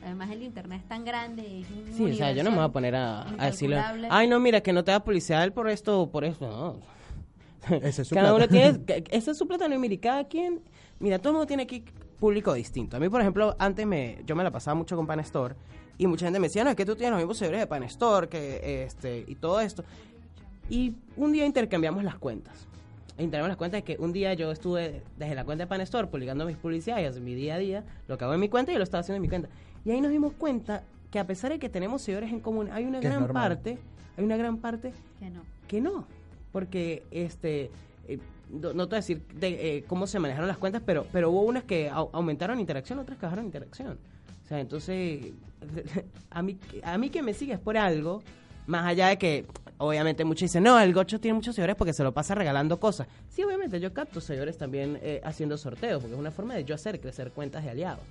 Además 0.04 0.32
el 0.32 0.42
internet 0.42 0.82
es 0.82 0.88
tan 0.89 1.06
grande 1.06 1.44
y 1.48 1.62
es 1.62 1.70
un 1.70 1.94
Sí, 1.96 2.12
o 2.12 2.16
sea, 2.16 2.32
yo 2.32 2.44
no 2.44 2.50
me 2.50 2.56
voy 2.58 2.66
a 2.66 2.70
poner 2.70 2.96
a, 2.96 3.22
a 3.39 3.46
decirle, 3.46 3.80
ay, 4.10 4.28
no, 4.28 4.39
mira, 4.39 4.62
que 4.62 4.74
no 4.74 4.84
te 4.84 4.89
da 4.89 5.04
publicidad 5.04 5.54
por 5.54 5.70
esto 5.70 6.02
o 6.02 6.10
por 6.10 6.24
esto, 6.26 6.48
no. 6.50 7.76
Ese 7.78 8.02
es 8.02 8.08
su 8.08 8.16
cada 8.16 8.34
plata. 8.36 8.52
uno 8.52 8.74
tiene, 8.84 9.04
esa 9.12 9.30
es 9.32 9.38
su 9.38 9.48
plata, 9.48 9.68
no, 9.68 9.76
y 9.76 9.78
mire, 9.78 10.00
cada 10.00 10.24
quien, 10.24 10.62
mira, 11.00 11.20
todo 11.20 11.30
el 11.30 11.34
mundo 11.36 11.46
tiene 11.46 11.62
aquí 11.64 11.86
público 12.22 12.53
distinto. 12.53 12.95
A 12.95 12.99
mí, 12.99 13.09
por 13.09 13.19
ejemplo, 13.19 13.55
antes 13.57 13.86
me, 13.86 14.19
yo 14.28 14.36
me 14.36 14.43
la 14.43 14.51
pasaba 14.51 14.76
mucho 14.76 14.95
con 14.95 15.07
Panestore 15.07 15.55
y 15.97 16.05
mucha 16.05 16.28
gente 16.28 16.39
me 16.39 16.47
decía, 16.47 16.63
no, 16.63 16.69
es 16.69 16.76
que 16.76 16.86
tú 16.86 16.95
tienes 16.95 17.11
los 17.11 17.19
mismos 17.19 17.38
seguidores 17.38 17.61
de 17.61 17.67
Panestore, 17.67 18.30
que 18.30 18.84
este, 18.84 19.26
y 19.28 19.36
todo 19.36 19.59
esto. 19.59 19.84
Y 20.69 20.93
un 21.17 21.32
día 21.32 21.45
intercambiamos 21.47 22.03
las 22.03 22.15
cuentas. 22.15 22.67
Intercambiamos 23.17 23.49
las 23.49 23.57
cuentas 23.57 23.80
de 23.80 23.84
que 23.84 23.97
un 23.99 24.13
día 24.13 24.36
yo 24.36 24.51
estuve 24.51 25.01
desde 25.17 25.34
la 25.34 25.43
cuenta 25.43 25.63
de 25.63 25.67
Panestore 25.67 26.07
publicando 26.07 26.45
mis 26.45 26.57
publicidades, 26.57 27.19
mi 27.19 27.34
día 27.34 27.55
a 27.55 27.57
día, 27.57 27.84
lo 28.07 28.19
que 28.19 28.24
hago 28.24 28.36
en 28.36 28.39
mi 28.39 28.49
cuenta 28.49 28.72
y 28.72 28.76
yo 28.76 28.78
lo 28.80 28.84
estaba 28.84 29.01
haciendo 29.01 29.17
en 29.17 29.24
mi 29.24 29.30
cuenta. 29.30 29.49
Y 29.84 29.89
ahí 29.89 29.99
nos 29.99 30.11
dimos 30.11 30.34
cuenta 30.34 30.84
que 31.09 31.17
a 31.17 31.26
pesar 31.26 31.51
de 31.51 31.57
que 31.57 31.69
tenemos 31.69 32.03
seguidores 32.03 32.32
en 32.32 32.39
común, 32.39 32.69
hay 32.72 32.86
una 32.86 32.99
Que 32.99 33.09
gran 33.09 33.28
parte, 33.28 33.80
hay 34.15 34.24
una 34.24 34.38
gran 34.38 34.57
parte 34.57 34.93
Que 35.19 35.30
no. 35.32 35.41
que 35.67 35.82
no, 35.82 36.05
porque 36.51 37.03
este 37.09 37.72
eh, 38.07 38.19
no, 38.52 38.70
te 38.72 38.74
voy 38.74 38.93
a 38.93 38.95
decir 38.97 39.22
de, 39.36 39.78
eh, 39.78 39.84
cómo 39.88 40.08
se 40.08 40.20
manejaron 40.20 40.47
las 40.47 40.58
cuentas, 40.58 40.82
pero 40.86 41.06
pero 41.12 41.30
hubo 41.32 41.41
unas 41.43 41.64
que 41.64 41.89
au- 41.91 42.10
aumentaron 42.14 42.60
interacción, 42.60 42.99
otras 42.99 43.18
que 43.18 43.26
bajaron 43.26 43.45
interacción. 43.45 43.97
O 44.43 44.47
sea, 44.47 44.60
entonces 44.60 45.28
a 46.30 46.41
mí 46.41 46.58
a 46.84 46.97
mí 46.97 47.10
que 47.10 47.22
me 47.22 47.34
sigues 47.34 47.60
por 47.60 47.78
algo, 47.78 48.22
más 48.68 48.86
allá 48.86 49.08
de 49.08 49.18
que 49.18 49.45
obviamente 49.78 50.26
muchos 50.26 50.41
dicen, 50.49 50.64
"No, 50.64 50.80
el 50.80 50.93
Gocho 50.93 51.20
tiene 51.20 51.36
muchos 51.36 51.56
seguidores 51.56 51.76
porque 51.76 51.93
se 51.93 52.04
lo 52.04 52.14
pasa 52.14 52.36
regalando 52.36 52.80
cosas." 52.80 53.08
Sí, 53.30 53.43
obviamente 53.43 53.80
yo 53.80 53.93
capto 53.93 54.20
seguidores 54.22 54.58
también 54.58 54.99
eh, 55.02 55.22
haciendo 55.24 55.58
sorteos, 55.58 56.02
porque 56.02 56.14
es 56.16 56.20
una 56.20 56.32
forma 56.32 56.54
de 56.56 56.64
yo 56.66 56.76
hacer 56.76 56.99
crecer 56.99 57.32
cuentas 57.32 57.64
de 57.64 57.70
aliados. 57.72 58.04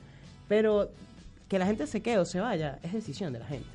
Pero 0.49 0.91
que 1.49 1.59
la 1.59 1.67
gente 1.67 1.87
se 1.87 2.01
quede 2.01 2.19
o 2.19 2.25
se 2.25 2.41
vaya 2.41 2.79
es 2.83 2.93
decisión 2.93 3.33
de 3.33 3.41
la 3.41 3.47
gente. 3.47 3.67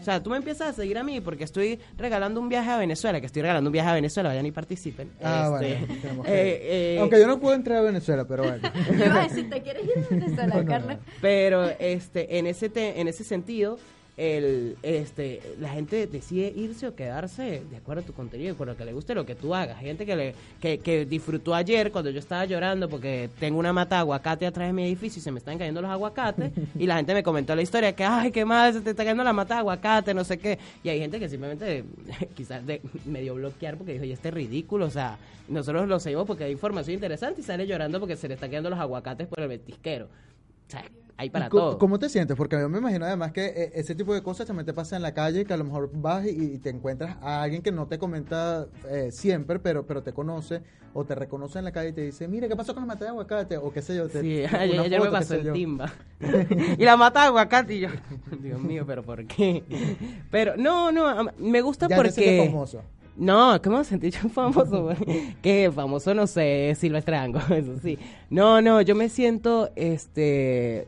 O 0.00 0.04
sea, 0.04 0.22
tú 0.22 0.30
me 0.30 0.36
empiezas 0.36 0.68
a 0.70 0.72
seguir 0.72 0.98
a 0.98 1.04
mí 1.04 1.20
porque 1.20 1.44
estoy 1.44 1.78
regalando 1.96 2.40
un 2.40 2.48
viaje 2.48 2.70
a 2.70 2.76
Venezuela, 2.76 3.20
que 3.20 3.26
estoy 3.26 3.42
regalando 3.42 3.68
un 3.68 3.72
viaje 3.72 3.90
a 3.90 3.94
Venezuela, 3.94 4.30
vayan 4.30 4.46
y 4.46 4.50
participen. 4.52 5.10
Ah, 5.22 5.58
Este, 5.60 5.86
bueno, 6.08 6.22
que- 6.24 6.30
eh, 6.32 6.94
eh, 6.94 6.98
Aunque 7.00 7.20
yo 7.20 7.26
no 7.26 7.38
puedo 7.38 7.54
entrar 7.54 7.78
a 7.78 7.82
Venezuela, 7.82 8.24
pero 8.26 8.42
bueno. 8.44 8.68
Yo 8.98 9.04
iba 9.04 9.20
a 9.20 9.28
decir, 9.28 9.48
¿te 9.48 9.62
quieres 9.62 9.84
ir 9.84 9.92
a 10.04 10.08
Venezuela, 10.10 10.46
No, 10.54 10.62
no, 10.62 10.68
Carla? 10.68 10.98
Pero 11.20 11.64
este, 11.78 12.38
en 12.38 12.46
ese 12.46 12.68
te- 12.68 13.00
en 13.00 13.08
ese 13.08 13.22
sentido, 13.24 13.78
el, 14.16 14.76
este, 14.82 15.40
la 15.58 15.70
gente 15.70 16.06
decide 16.06 16.52
irse 16.54 16.86
o 16.86 16.94
quedarse 16.94 17.62
de 17.70 17.76
acuerdo 17.76 18.02
a 18.02 18.04
tu 18.04 18.12
contenido, 18.12 18.56
con 18.56 18.68
lo 18.68 18.76
que 18.76 18.84
le 18.84 18.92
guste 18.92 19.14
lo 19.14 19.24
que 19.24 19.34
tú 19.34 19.54
hagas. 19.54 19.78
Hay 19.78 19.86
gente 19.86 20.04
que, 20.04 20.16
le, 20.16 20.34
que, 20.60 20.78
que 20.78 21.06
disfrutó 21.06 21.54
ayer 21.54 21.90
cuando 21.90 22.10
yo 22.10 22.18
estaba 22.18 22.44
llorando 22.44 22.88
porque 22.88 23.30
tengo 23.40 23.58
una 23.58 23.72
mata 23.72 23.96
de 23.96 24.00
aguacate 24.00 24.46
atrás 24.46 24.68
de 24.68 24.72
mi 24.74 24.84
edificio 24.84 25.18
y 25.18 25.22
se 25.22 25.32
me 25.32 25.38
están 25.38 25.58
cayendo 25.58 25.80
los 25.80 25.90
aguacates. 25.90 26.52
y 26.78 26.86
la 26.86 26.96
gente 26.96 27.14
me 27.14 27.22
comentó 27.22 27.54
la 27.54 27.62
historia 27.62 27.94
que, 27.94 28.04
ay, 28.04 28.30
qué 28.30 28.44
mal, 28.44 28.72
se 28.72 28.80
te 28.80 28.90
está 28.90 29.02
cayendo 29.02 29.24
la 29.24 29.32
mata 29.32 29.54
de 29.54 29.60
aguacate, 29.60 30.12
no 30.12 30.24
sé 30.24 30.38
qué. 30.38 30.58
Y 30.84 30.90
hay 30.90 30.98
gente 30.98 31.18
que 31.18 31.28
simplemente 31.28 31.84
quizás 32.34 32.66
de, 32.66 32.82
medio 33.06 33.34
bloquear 33.34 33.76
porque 33.76 33.94
dijo, 33.94 34.04
y 34.04 34.12
este 34.12 34.28
es 34.28 34.34
ridículo. 34.34 34.86
O 34.86 34.90
sea, 34.90 35.16
nosotros 35.48 35.88
lo 35.88 35.98
seguimos 36.00 36.26
porque 36.26 36.44
hay 36.44 36.52
información 36.52 36.94
interesante 36.94 37.40
y 37.40 37.44
sale 37.44 37.66
llorando 37.66 37.98
porque 37.98 38.16
se 38.16 38.28
le 38.28 38.34
están 38.34 38.50
cayendo 38.50 38.68
los 38.68 38.78
aguacates 38.78 39.26
por 39.26 39.40
el 39.40 39.48
ventisquero. 39.48 40.08
O 40.68 40.70
sea, 40.70 40.84
hay 41.16 41.30
para 41.30 41.46
¿Y 41.46 41.48
co- 41.50 41.58
todo. 41.58 41.78
¿Cómo 41.78 41.98
te 41.98 42.08
sientes? 42.08 42.36
Porque 42.36 42.58
yo 42.58 42.68
me 42.68 42.78
imagino 42.78 43.04
además 43.04 43.32
que 43.32 43.44
eh, 43.46 43.72
ese 43.74 43.94
tipo 43.94 44.14
de 44.14 44.22
cosas 44.22 44.46
también 44.46 44.66
te 44.66 44.72
pasa 44.72 44.96
en 44.96 45.02
la 45.02 45.12
calle, 45.14 45.44
que 45.44 45.52
a 45.52 45.56
lo 45.56 45.64
mejor 45.64 45.90
vas 45.92 46.26
y, 46.26 46.30
y 46.30 46.58
te 46.58 46.70
encuentras 46.70 47.16
a 47.20 47.42
alguien 47.42 47.62
que 47.62 47.70
no 47.72 47.86
te 47.86 47.98
comenta 47.98 48.66
eh, 48.88 49.10
siempre, 49.12 49.58
pero 49.58 49.86
pero 49.86 50.02
te 50.02 50.12
conoce 50.12 50.62
o 50.94 51.04
te 51.04 51.14
reconoce 51.14 51.58
en 51.58 51.64
la 51.64 51.72
calle 51.72 51.90
y 51.90 51.92
te 51.92 52.00
dice, 52.02 52.28
mira, 52.28 52.48
¿qué 52.48 52.56
pasó 52.56 52.74
con 52.74 52.82
la 52.82 52.86
mata 52.86 53.04
de 53.04 53.10
aguacate? 53.10 53.56
O 53.56 53.72
qué 53.72 53.80
sé 53.82 53.96
yo. 53.96 54.08
Te, 54.08 54.20
Sí, 54.20 54.44
ayer, 54.54 54.80
ayer 54.80 54.98
foto, 54.98 55.10
me 55.12 55.18
pasó 55.18 55.36
yo. 55.40 55.52
timba. 55.52 55.90
y 56.78 56.84
la 56.84 56.96
mata 56.96 57.20
de 57.22 57.26
aguacate 57.26 57.74
y 57.74 57.80
yo, 57.80 57.88
Dios 58.42 58.60
mío, 58.60 58.84
pero 58.86 59.02
¿por 59.02 59.24
qué? 59.26 59.62
Pero 60.30 60.56
no, 60.56 60.92
no, 60.92 61.30
me 61.38 61.60
gusta 61.62 61.88
Ya 61.88 61.96
porque... 61.96 62.44
famoso. 62.46 62.82
No, 63.16 63.60
¿cómo 63.62 63.78
me 63.78 63.84
sentí 63.84 64.10
yo 64.10 64.28
famoso? 64.28 64.90
que 65.42 65.70
famoso 65.74 66.14
no 66.14 66.26
sé, 66.26 66.74
Silvestre 66.78 67.16
Ango, 67.16 67.40
eso 67.50 67.78
sí. 67.82 67.98
No, 68.30 68.60
no, 68.60 68.80
yo 68.80 68.94
me 68.94 69.08
siento, 69.08 69.70
este... 69.76 70.86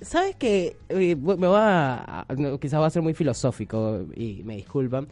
¿Sabes 0.00 0.36
que 0.36 0.76
Me 0.90 1.14
voy 1.16 1.56
a, 1.56 2.24
quizás 2.60 2.80
va 2.80 2.86
a 2.86 2.90
ser 2.90 3.02
muy 3.02 3.14
filosófico 3.14 4.06
y 4.14 4.42
me 4.44 4.54
disculpan, 4.54 5.08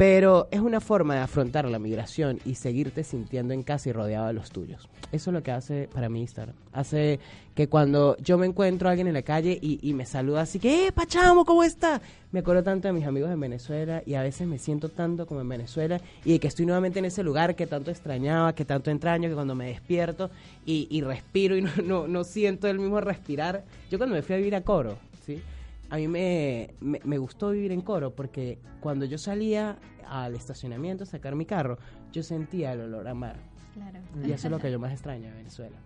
pero 0.00 0.48
es 0.50 0.60
una 0.60 0.80
forma 0.80 1.16
de 1.16 1.20
afrontar 1.20 1.66
la 1.66 1.78
migración 1.78 2.38
y 2.46 2.54
seguirte 2.54 3.04
sintiendo 3.04 3.52
en 3.52 3.62
casa 3.62 3.90
y 3.90 3.92
rodeado 3.92 4.28
de 4.28 4.32
los 4.32 4.50
tuyos. 4.50 4.88
Eso 5.12 5.28
es 5.28 5.34
lo 5.34 5.42
que 5.42 5.50
hace 5.50 5.90
para 5.92 6.08
mí 6.08 6.22
Instagram. 6.22 6.56
Hace 6.72 7.20
que 7.54 7.68
cuando 7.68 8.16
yo 8.16 8.38
me 8.38 8.46
encuentro 8.46 8.88
a 8.88 8.92
alguien 8.92 9.08
en 9.08 9.12
la 9.12 9.20
calle 9.20 9.58
y, 9.60 9.92
me 9.92 10.06
saluda 10.06 10.40
así 10.40 10.58
que, 10.58 10.86
¡eh, 10.86 10.92
Pachamo, 10.92 11.44
¿cómo 11.44 11.62
está? 11.64 12.00
Me 12.32 12.40
acuerdo 12.40 12.62
tanto 12.62 12.88
de 12.88 12.94
mis 12.94 13.04
amigos 13.04 13.30
en 13.30 13.40
Venezuela 13.40 14.02
y 14.06 14.14
a 14.14 14.22
veces 14.22 14.48
me 14.48 14.58
siento 14.58 14.88
tanto 14.88 15.26
como 15.26 15.42
en 15.42 15.48
Venezuela 15.50 16.00
y 16.24 16.32
de 16.32 16.40
que 16.40 16.48
estoy 16.48 16.64
nuevamente 16.64 16.98
en 17.00 17.04
ese 17.04 17.22
lugar 17.22 17.54
que 17.54 17.66
tanto 17.66 17.90
extrañaba, 17.90 18.54
que 18.54 18.64
tanto 18.64 18.90
entraño, 18.90 19.28
que 19.28 19.34
cuando 19.34 19.54
me 19.54 19.66
despierto 19.66 20.30
y, 20.64 20.88
y 20.90 21.02
respiro 21.02 21.58
y 21.58 21.60
no, 21.62 21.72
no, 21.84 22.08
no 22.08 22.24
siento 22.24 22.68
el 22.68 22.78
mismo 22.78 23.02
respirar. 23.02 23.64
Yo 23.90 23.98
cuando 23.98 24.16
me 24.16 24.22
fui 24.22 24.34
a 24.34 24.38
vivir 24.38 24.54
a 24.54 24.62
Coro, 24.62 24.96
¿sí? 25.26 25.42
A 25.90 25.96
mí 25.96 26.08
me, 26.08 26.74
me, 26.80 27.00
me 27.04 27.18
gustó 27.18 27.50
vivir 27.50 27.72
en 27.72 27.82
Coro 27.82 28.14
porque 28.14 28.58
cuando 28.80 29.04
yo 29.04 29.18
salía 29.18 29.76
al 30.08 30.34
estacionamiento 30.34 31.04
a 31.04 31.06
sacar 31.06 31.34
mi 31.34 31.44
carro, 31.44 31.78
yo 32.12 32.22
sentía 32.22 32.72
el 32.72 32.80
olor 32.80 33.08
a 33.08 33.14
mar. 33.14 33.36
Claro. 33.74 33.98
Y 34.26 34.32
eso 34.32 34.48
es 34.48 34.50
lo 34.50 34.58
que 34.58 34.70
yo 34.70 34.78
más 34.78 34.92
extraño 34.92 35.28
de 35.28 35.34
Venezuela. 35.34 35.76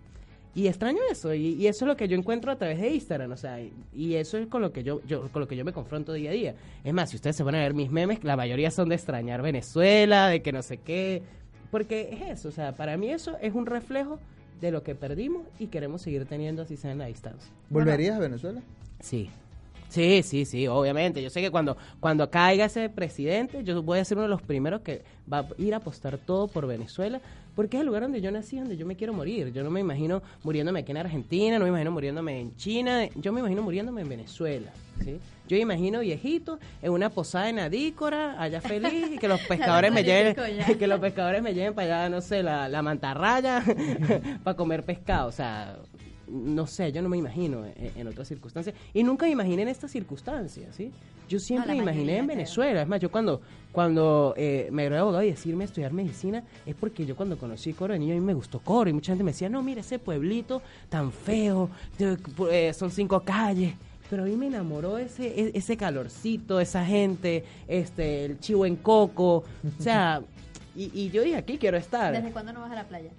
Y 0.55 0.67
extraño 0.67 0.99
eso, 1.11 1.33
y, 1.33 1.55
y 1.55 1.67
eso 1.67 1.83
es 1.83 1.89
lo 1.89 1.97
que 1.97 2.07
yo 2.07 2.17
encuentro 2.17 2.49
a 2.49 2.55
través 2.55 2.79
de 2.79 2.89
Instagram, 2.89 3.33
o 3.33 3.35
sea, 3.35 3.59
y, 3.59 3.73
y 3.93 4.15
eso 4.15 4.37
es 4.37 4.47
con 4.47 4.61
lo 4.61 4.71
que 4.71 4.83
yo, 4.83 5.01
yo 5.05 5.29
con 5.29 5.41
lo 5.41 5.49
que 5.49 5.57
yo 5.57 5.65
me 5.65 5.73
confronto 5.73 6.13
día 6.13 6.29
a 6.29 6.33
día. 6.33 6.55
Es 6.81 6.93
más, 6.93 7.09
si 7.09 7.17
ustedes 7.17 7.35
se 7.35 7.43
van 7.43 7.55
a 7.55 7.59
ver 7.59 7.73
mis 7.73 7.91
memes, 7.91 8.23
la 8.23 8.37
mayoría 8.37 8.71
son 8.71 8.87
de 8.87 8.95
extrañar 8.95 9.41
Venezuela, 9.41 10.29
de 10.29 10.41
que 10.41 10.53
no 10.53 10.61
sé 10.61 10.77
qué, 10.77 11.23
porque 11.71 12.09
es 12.13 12.39
eso, 12.39 12.47
o 12.47 12.51
sea, 12.53 12.73
para 12.73 12.95
mí 12.95 13.11
eso 13.11 13.35
es 13.41 13.53
un 13.53 13.65
reflejo 13.65 14.17
de 14.61 14.71
lo 14.71 14.81
que 14.81 14.95
perdimos 14.95 15.41
y 15.59 15.67
queremos 15.67 16.01
seguir 16.01 16.25
teniendo 16.25 16.61
así 16.61 16.77
sea 16.77 16.93
en 16.93 16.99
la 16.99 17.07
distancia. 17.07 17.51
¿Volverías 17.69 18.15
a 18.15 18.19
Venezuela? 18.19 18.61
Sí. 19.01 19.29
Sí, 19.89 20.23
sí, 20.23 20.45
sí, 20.45 20.67
obviamente. 20.67 21.21
Yo 21.21 21.29
sé 21.29 21.41
que 21.41 21.51
cuando, 21.51 21.77
cuando 21.99 22.29
caiga 22.29 22.65
ese 22.65 22.89
presidente, 22.89 23.63
yo 23.63 23.81
voy 23.81 23.99
a 23.99 24.05
ser 24.05 24.17
uno 24.17 24.23
de 24.23 24.29
los 24.29 24.41
primeros 24.41 24.81
que 24.81 25.03
va 25.31 25.39
a 25.39 25.47
ir 25.57 25.73
a 25.73 25.77
apostar 25.77 26.17
todo 26.17 26.47
por 26.47 26.67
Venezuela, 26.67 27.21
porque 27.55 27.77
es 27.77 27.81
el 27.81 27.87
lugar 27.87 28.01
donde 28.01 28.21
yo 28.21 28.31
nací, 28.31 28.57
donde 28.57 28.75
yo 28.75 28.85
me 28.85 28.95
quiero 28.95 29.13
morir. 29.13 29.53
Yo 29.53 29.63
no 29.63 29.69
me 29.69 29.79
imagino 29.79 30.21
muriéndome 30.43 30.81
aquí 30.81 30.91
en 30.91 30.97
Argentina, 30.97 31.57
no 31.57 31.63
me 31.63 31.69
imagino 31.69 31.91
muriéndome 31.91 32.39
en 32.41 32.55
China, 32.57 33.07
yo 33.15 33.31
me 33.31 33.39
imagino 33.39 33.61
muriéndome 33.61 34.01
en 34.01 34.09
Venezuela. 34.09 34.71
¿sí? 35.03 35.19
Yo 35.47 35.55
me 35.57 35.61
imagino 35.61 35.99
viejito 35.99 36.59
en 36.81 36.91
una 36.91 37.09
posada 37.09 37.49
en 37.49 37.59
Adícora, 37.59 38.41
allá 38.41 38.61
feliz, 38.61 39.11
y 39.13 39.17
que 39.17 39.27
los 39.27 39.39
pescadores 39.47 39.93
me 39.93 40.03
lleven, 40.03 40.35
que 40.79 40.87
los 40.87 40.99
pescadores 40.99 41.41
me 41.41 41.53
lleven 41.53 41.73
para 41.73 42.01
allá, 42.01 42.09
no 42.09 42.21
sé, 42.21 42.43
la, 42.43 42.67
la 42.67 42.81
mantarraya, 42.81 43.63
para 44.43 44.57
comer 44.57 44.83
pescado. 44.83 45.29
O 45.29 45.31
sea, 45.31 45.77
no 46.27 46.65
sé, 46.67 46.91
yo 46.91 47.01
no 47.01 47.09
me 47.09 47.17
imagino 47.17 47.65
en, 47.65 47.91
en 47.95 48.07
otras 48.07 48.27
circunstancias. 48.27 48.75
Y 48.93 49.03
nunca 49.03 49.25
me 49.25 49.31
imaginé 49.31 49.61
en 49.63 49.67
estas 49.67 49.91
circunstancias, 49.91 50.75
¿sí? 50.75 50.91
Yo 51.27 51.39
siempre 51.39 51.73
me 51.73 51.81
imaginé 51.81 52.17
en 52.17 52.25
creo. 52.25 52.37
Venezuela. 52.37 52.81
Es 52.83 52.87
más, 52.87 53.01
yo 53.01 53.09
cuando, 53.09 53.41
cuando 53.71 54.33
eh, 54.37 54.69
me 54.71 54.85
gradué 54.85 54.99
abogado 55.01 55.23
y 55.23 55.31
decirme 55.31 55.63
a 55.63 55.67
estudiar 55.67 55.91
medicina, 55.93 56.43
es 56.65 56.75
porque 56.75 57.05
yo 57.05 57.15
cuando 57.15 57.37
conocí 57.37 57.73
Coro 57.73 57.93
de 57.93 57.99
niño 57.99 58.13
a 58.13 58.15
mí 58.15 58.21
me 58.21 58.33
gustó 58.33 58.59
Coro. 58.59 58.89
Y 58.89 58.93
mucha 58.93 59.11
gente 59.11 59.23
me 59.23 59.31
decía, 59.31 59.49
no, 59.49 59.63
mira 59.63 59.81
ese 59.81 59.97
pueblito 59.99 60.61
tan 60.89 61.11
feo, 61.11 61.69
eh, 62.51 62.73
son 62.73 62.91
cinco 62.91 63.21
calles. 63.21 63.73
Pero 64.07 64.21
a 64.21 64.25
mí 64.27 64.35
me 64.35 64.45
enamoró 64.47 64.99
ese, 64.99 65.25
e- 65.27 65.51
ese 65.55 65.77
calorcito, 65.77 66.59
esa 66.59 66.85
gente, 66.85 67.43
este, 67.67 68.25
el 68.25 68.39
chivo 68.39 68.67
en 68.67 68.75
coco. 68.75 69.43
O 69.79 69.81
sea, 69.81 70.21
y, 70.75 70.91
y 70.93 71.09
yo 71.09 71.23
dije, 71.23 71.37
aquí 71.37 71.57
quiero 71.57 71.77
estar. 71.77 72.13
¿Desde 72.13 72.29
cuándo 72.31 72.53
no 72.53 72.61
vas 72.61 72.71
a 72.71 72.75
la 72.75 72.83
playa? 72.83 73.09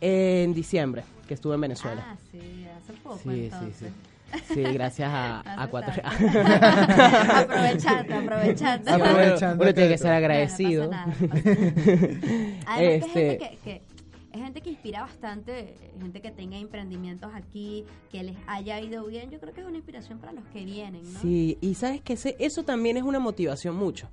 En 0.00 0.54
diciembre, 0.54 1.02
que 1.26 1.34
estuve 1.34 1.54
en 1.56 1.60
Venezuela. 1.62 2.04
Ah, 2.08 2.16
sí, 2.30 2.66
hace 2.76 2.92
poco 3.02 3.18
Sí, 3.18 3.28
sí, 3.30 3.44
entonces. 3.44 3.76
sí. 3.78 3.86
Sí, 4.54 4.62
gracias 4.62 5.08
a, 5.12 5.40
a 5.62 5.66
cuatro. 5.68 5.92
aprovechando, 6.04 8.14
aprovechando. 8.16 8.90
Sí, 8.90 8.94
uno- 8.96 9.04
Aprovechando 9.04 9.64
uno 9.64 9.74
tiene 9.74 9.88
que- 9.90 9.98
ser 9.98 10.12
agradecido. 10.12 10.88
Bueno, 10.88 11.06
no 11.06 11.12
pasa 11.12 11.26
nada, 11.26 11.36
no 11.36 11.44
pasa 11.44 11.86
nada. 11.86 12.06
Además 12.66 12.76
que 12.76 12.96
es 12.96 13.04
Este- 13.06 13.20
gente 13.20 13.38
que, 13.38 13.56
que- 13.58 13.82
es 14.32 14.42
gente 14.42 14.60
que 14.60 14.70
inspira 14.70 15.00
bastante, 15.00 15.74
gente 15.98 16.20
que 16.20 16.30
tenga 16.30 16.58
emprendimientos 16.58 17.30
aquí, 17.34 17.84
que 18.12 18.22
les 18.22 18.36
haya 18.46 18.78
ido 18.80 19.06
bien. 19.06 19.30
Yo 19.30 19.40
creo 19.40 19.54
que 19.54 19.62
es 19.62 19.66
una 19.66 19.78
inspiración 19.78 20.18
para 20.18 20.32
los 20.32 20.44
que 20.52 20.62
vienen, 20.64 21.10
¿no? 21.10 21.18
Sí, 21.20 21.56
y 21.62 21.74
sabes 21.74 22.02
que 22.02 22.12
ese- 22.14 22.36
eso 22.38 22.62
también 22.62 22.98
es 22.98 23.02
una 23.02 23.18
motivación 23.18 23.76
mucho. 23.76 24.08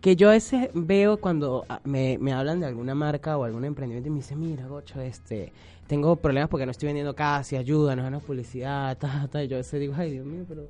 Que 0.00 0.14
yo 0.14 0.28
a 0.28 0.32
veces 0.32 0.68
veo 0.74 1.16
cuando 1.18 1.64
ah, 1.68 1.80
me, 1.84 2.16
me 2.18 2.32
hablan 2.32 2.60
de 2.60 2.66
alguna 2.66 2.94
marca 2.94 3.36
o 3.36 3.44
algún 3.44 3.64
emprendimiento 3.64 4.08
y 4.08 4.10
me 4.12 4.18
dicen, 4.18 4.38
mira, 4.38 4.66
Gocho, 4.66 5.00
este, 5.00 5.52
tengo 5.86 6.14
problemas 6.16 6.48
porque 6.48 6.64
no 6.66 6.70
estoy 6.72 6.86
vendiendo 6.88 7.14
casi, 7.14 7.56
ayuda, 7.56 7.96
no 7.96 8.02
hagan 8.06 8.20
publicidad, 8.20 8.96
ta, 9.00 9.26
ta. 9.30 9.42
Y 9.42 9.48
yo 9.48 9.56
a 9.56 9.58
veces 9.58 9.80
digo, 9.80 9.94
ay, 9.96 10.12
Dios 10.12 10.26
mío, 10.26 10.44
pero... 10.48 10.66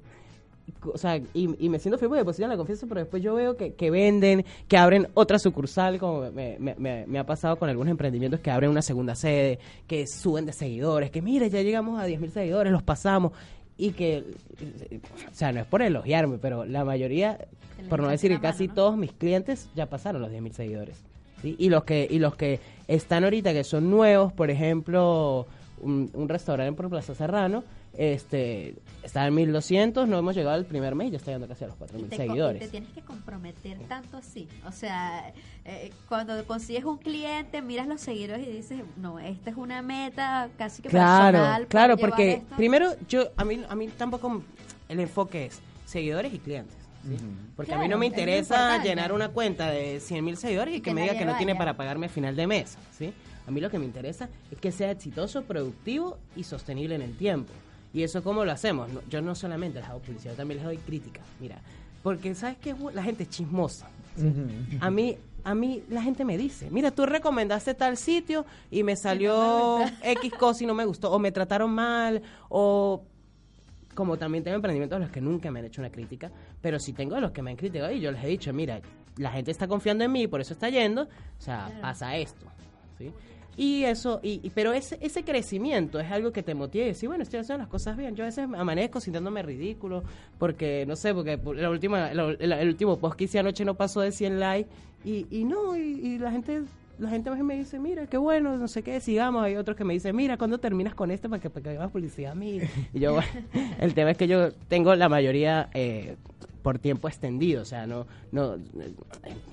O 0.93 0.99
sea, 0.99 1.17
y, 1.17 1.25
y 1.65 1.69
me 1.69 1.79
siento 1.79 1.97
feliz 1.97 2.09
porque 2.09 2.19
depositan 2.23 2.51
la 2.51 2.57
confianza, 2.57 2.87
pero 2.89 3.01
después 3.01 3.23
yo 3.23 3.35
veo 3.35 3.57
que, 3.57 3.75
que 3.75 3.89
venden, 3.89 4.45
que 4.67 4.77
abren 4.77 5.07
otra 5.15 5.39
sucursal, 5.39 5.99
como 6.01 6.29
me, 6.33 6.57
me- 6.59 6.75
me- 6.77 7.07
me 7.07 7.19
ha 7.21 7.25
pasado 7.27 7.57
con 7.57 7.69
algunos 7.69 7.91
emprendimientos 7.91 8.41
que 8.41 8.51
abren 8.51 8.71
una 8.71 8.83
segunda 8.83 9.15
sede, 9.15 9.61
que 9.87 10.09
suben 10.09 10.45
de 10.45 10.53
seguidores, 10.53 11.13
que 11.13 11.23
mire, 11.23 11.51
ya 11.51 11.63
llegamos 11.63 12.01
a 12.01 12.07
10.000 12.09 12.31
seguidores, 12.31 12.73
los 12.73 12.83
pasamos. 12.83 13.31
Y 13.79 13.93
que, 13.93 14.25
o 15.31 15.35
sea, 15.35 15.53
no 15.53 15.61
es 15.61 15.67
por 15.67 15.83
elogiarme, 15.83 16.39
pero 16.39 16.65
la 16.65 16.85
mayoría, 16.85 17.39
por 17.89 18.01
no 18.01 18.09
decir 18.09 18.31
que 18.31 18.41
casi 18.41 18.65
mano, 18.65 18.73
¿no? 18.73 18.75
todos 18.75 18.97
mis 18.97 19.13
clientes 19.13 19.69
ya 19.75 19.87
pasaron 19.87 20.23
los 20.23 20.31
10.000 20.31 20.53
seguidores. 20.53 20.99
¿sí? 21.43 21.57
Y 21.59 21.69
los 21.69 21.85
que 21.85 22.07
y 22.11 22.19
los 22.19 22.37
que 22.37 22.61
están 22.89 23.25
ahorita, 23.25 23.53
que 23.53 23.65
son 23.65 23.91
nuevos, 23.91 24.33
por 24.33 24.51
ejemplo, 24.51 25.47
un, 25.83 26.11
un 26.15 26.29
restaurante 26.29 26.75
por 26.75 26.89
Plaza 26.89 27.15
Serrano, 27.15 27.65
este 27.99 28.75
está 29.03 29.27
en 29.27 29.35
1200, 29.35 30.09
no 30.09 30.19
hemos 30.19 30.35
llegado 30.35 30.55
al 30.57 30.65
primer 30.65 30.95
mes 30.95 31.09
y 31.09 31.11
ya 31.13 31.17
está 31.19 31.31
llegando 31.31 31.49
casi 31.49 31.65
a 31.65 31.69
los 31.69 31.77
Y 31.77 31.79
4000 31.79 32.09
te, 32.11 32.17
co- 32.17 32.23
y 32.23 32.27
seguidores. 32.27 32.61
te 32.63 32.69
tienes 32.69 32.91
que 32.91 33.01
comprometer 33.03 33.79
tanto 33.89 34.17
así. 34.17 34.49
O 34.67 34.73
sea, 34.73 35.33
eh, 35.65 35.91
cuando 36.09 36.45
consigues 36.45 36.85
un 36.85 36.99
cliente, 36.99 37.63
miras 37.63 37.87
los 37.87 38.01
seguidores 38.01 38.47
y 38.47 38.51
dices, 38.53 38.83
no, 38.97 39.19
esta 39.21 39.51
es 39.51 39.57
una 39.57 39.81
meta 39.83 40.49
casi 40.59 40.83
que 40.83 40.89
personal. 40.91 41.33
Claro, 41.33 41.39
para 41.39 41.67
claro, 41.67 41.97
porque 41.97 42.33
esto. 42.35 42.57
primero 42.57 42.91
yo 43.09 43.29
a 43.37 43.45
mí 43.45 43.63
a 43.69 43.75
mí 43.77 43.89
tampoco 43.89 44.43
el 44.89 45.01
enfoque 45.01 45.47
es 45.47 45.61
seguidores 45.85 46.35
y 46.35 46.39
clientes. 46.39 46.77
¿sí? 47.07 47.17
Porque 47.55 47.73
a 47.73 47.79
mí 47.79 47.87
no 47.87 47.99
me 47.99 48.07
interesa 48.07 48.83
llenar 48.83 49.13
una 49.13 49.29
cuenta 49.29 49.71
de 49.71 50.01
100 50.01 50.25
mil 50.25 50.37
seguidores 50.37 50.75
y 50.75 50.79
que, 50.81 50.91
Que 50.91 50.95
me 50.95 51.03
diga 51.03 51.17
que 51.17 51.25
no 51.25 51.37
tiene 51.37 51.55
para 51.55 51.77
pagarme 51.77 52.07
a 52.07 52.09
final 52.09 52.35
de 52.35 52.47
mes. 52.49 52.77
¿sí? 52.99 53.13
A 53.47 53.51
mí 53.53 53.61
lo 53.61 53.71
que 53.71 53.79
me 53.79 53.85
interesa 53.85 54.29
es 54.51 54.59
que 54.59 54.73
sea 54.73 54.91
exitoso, 54.91 55.45
productivo 55.45 56.19
y 56.35 56.43
sostenible 56.43 56.97
en 56.97 57.03
el 57.03 57.17
tiempo. 57.17 57.53
Y 57.97 58.03
eso 58.03 58.23
cómo 58.23 58.45
lo 58.45 58.53
hacemos. 58.53 58.93
No- 58.93 59.01
yo 59.09 59.23
no 59.23 59.35
solamente 59.35 59.79
les 59.81 59.89
hago 59.89 60.01
publicidad, 60.01 60.33
yo 60.33 60.37
también 60.37 60.59
les 60.59 60.67
doy 60.67 60.77
crítica. 60.77 61.23
Mira, 61.41 61.57
porque 62.03 62.35
sabes 62.35 62.59
que 62.59 62.75
la 62.93 63.03
gente 63.03 63.23
es 63.23 63.31
chismosa. 63.31 63.89
A 64.81 64.91
mí, 64.91 65.17
a 65.45 65.55
mí 65.55 65.83
la 65.89 66.03
gente 66.03 66.23
me 66.27 66.37
dice, 66.37 66.69
mira, 66.71 66.91
tú 66.91 67.07
recomendaste 67.07 67.73
tal 67.73 67.97
sitio 67.97 68.45
y 68.71 68.83
me 68.83 68.97
salió 68.97 69.79
X 70.03 70.33
cosa 70.35 70.65
y 70.65 70.67
no 70.67 70.75
me 70.75 70.85
gustó, 70.85 71.11
o 71.11 71.19
me 71.19 71.33
trataron 71.33 71.71
mal, 71.71 72.21
o 72.51 73.03
como 73.95 74.19
también 74.19 74.45
tengo 74.45 74.57
emprendimientos 74.57 74.97
a 74.97 75.01
los 75.01 75.11
que 75.11 75.23
nunca 75.23 75.51
me 75.51 75.61
han 75.61 75.65
hecho 75.65 75.81
una 75.81 75.91
crítica, 75.91 76.31
pero 76.61 76.79
sí 76.79 76.93
tengo 76.93 77.15
a 77.17 77.21
los 77.21 77.31
que 77.33 77.41
me 77.41 77.51
han 77.53 77.57
criticado 77.57 77.91
y 77.93 78.01
yo 78.01 78.13
les 78.13 78.23
he 78.23 78.29
dicho, 78.29 78.53
mira, 78.53 78.79
la 79.17 79.31
gente 79.33 79.51
está 79.51 79.67
confiando 79.67 80.05
en 80.05 80.13
mí 80.13 80.25
y 80.25 80.27
por 80.27 80.43
eso 80.43 80.53
está 80.53 80.69
yendo, 80.69 81.05
o 81.05 81.43
sea, 81.43 81.71
pasa 81.81 82.15
esto, 82.15 82.45
¿sí? 82.99 83.11
Y 83.57 83.85
eso, 83.85 84.21
y, 84.23 84.41
y- 84.43 84.51
pero 84.51 84.73
ese, 84.73 84.99
ese 85.01 85.25
crecimiento 85.25 85.99
es 85.99 86.11
algo 86.11 86.31
que 86.33 86.43
te 86.43 86.55
motiva 86.55 86.85
y 86.85 86.89
decir, 86.89 87.09
bueno, 87.09 87.23
estoy 87.23 87.41
haciendo 87.41 87.63
las 87.63 87.69
cosas 87.69 87.97
bien. 87.97 88.15
Yo 88.15 88.25
a 88.25 88.27
veces 88.27 88.47
amanezco 88.55 89.01
sintiéndome 89.01 89.43
ridículo, 89.43 90.03
porque, 90.39 90.85
no 90.87 90.95
sé, 90.97 91.15
porque 91.15 91.39
por- 91.39 91.57
la 91.57 91.71
última, 91.71 92.13
la- 92.13 92.31
el 92.33 92.69
último 92.69 92.99
post 92.99 93.17
que 93.17 93.25
hice 93.25 93.39
anoche 93.39 93.65
no 93.65 93.75
pasó 93.75 94.01
de 94.03 94.13
100 94.13 94.39
likes, 94.41 94.69
y, 95.05 95.27
y 95.31 95.45
no, 95.45 95.77
y, 95.77 95.81
y 95.81 96.19
la 96.19 96.31
gente 96.31 96.63
la 96.99 97.11
gente 97.11 97.29
más 97.29 97.39
me 97.41 97.55
dice, 97.59 97.79
mira, 97.79 98.07
qué 98.07 98.17
bueno, 98.17 98.57
no 98.57 98.69
sé 98.69 98.83
qué, 98.83 99.01
sigamos. 99.01 99.45
Hay 99.45 99.57
otros 99.57 99.77
que 99.77 99.85
me 99.85 99.93
dicen, 99.93 100.17
mira, 100.17 100.39
¿cuándo 100.39 100.57
terminas 100.59 100.95
con 100.95 101.11
este 101.11 101.29
para 101.29 101.43
que, 101.43 101.51
para 101.51 101.63
que 101.63 101.69
hagas 101.77 101.91
publicidad 101.91 102.33
a 102.33 102.35
mí? 102.35 102.59
Y 102.95 103.01
yo, 103.01 103.19
el 103.81 103.93
tema 103.93 104.13
es 104.13 104.17
que 104.17 104.27
yo 104.27 104.51
tengo 104.69 104.95
la 104.95 105.11
mayoría 105.11 105.69
eh, 105.75 106.17
por 106.67 106.81
tiempo 106.81 107.07
extendido, 107.07 107.63
o 107.63 107.65
sea, 107.65 107.87
no, 107.87 108.09
no, 108.33 108.57
eh, 108.57 108.93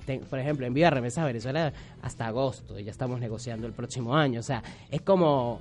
te- 0.04 0.18
por 0.18 0.40
ejemplo, 0.40 0.66
envío 0.66 0.88
a 0.88 0.90
remesas 0.90 1.22
a 1.22 1.26
Venezuela 1.26 1.72
hasta 2.02 2.26
agosto 2.26 2.76
y 2.76 2.82
ya 2.82 2.90
estamos 2.90 3.20
negociando 3.20 3.68
el 3.68 3.72
próximo 3.72 4.16
año, 4.16 4.40
o 4.40 4.42
sea, 4.42 4.64
es 4.90 5.00
como, 5.00 5.60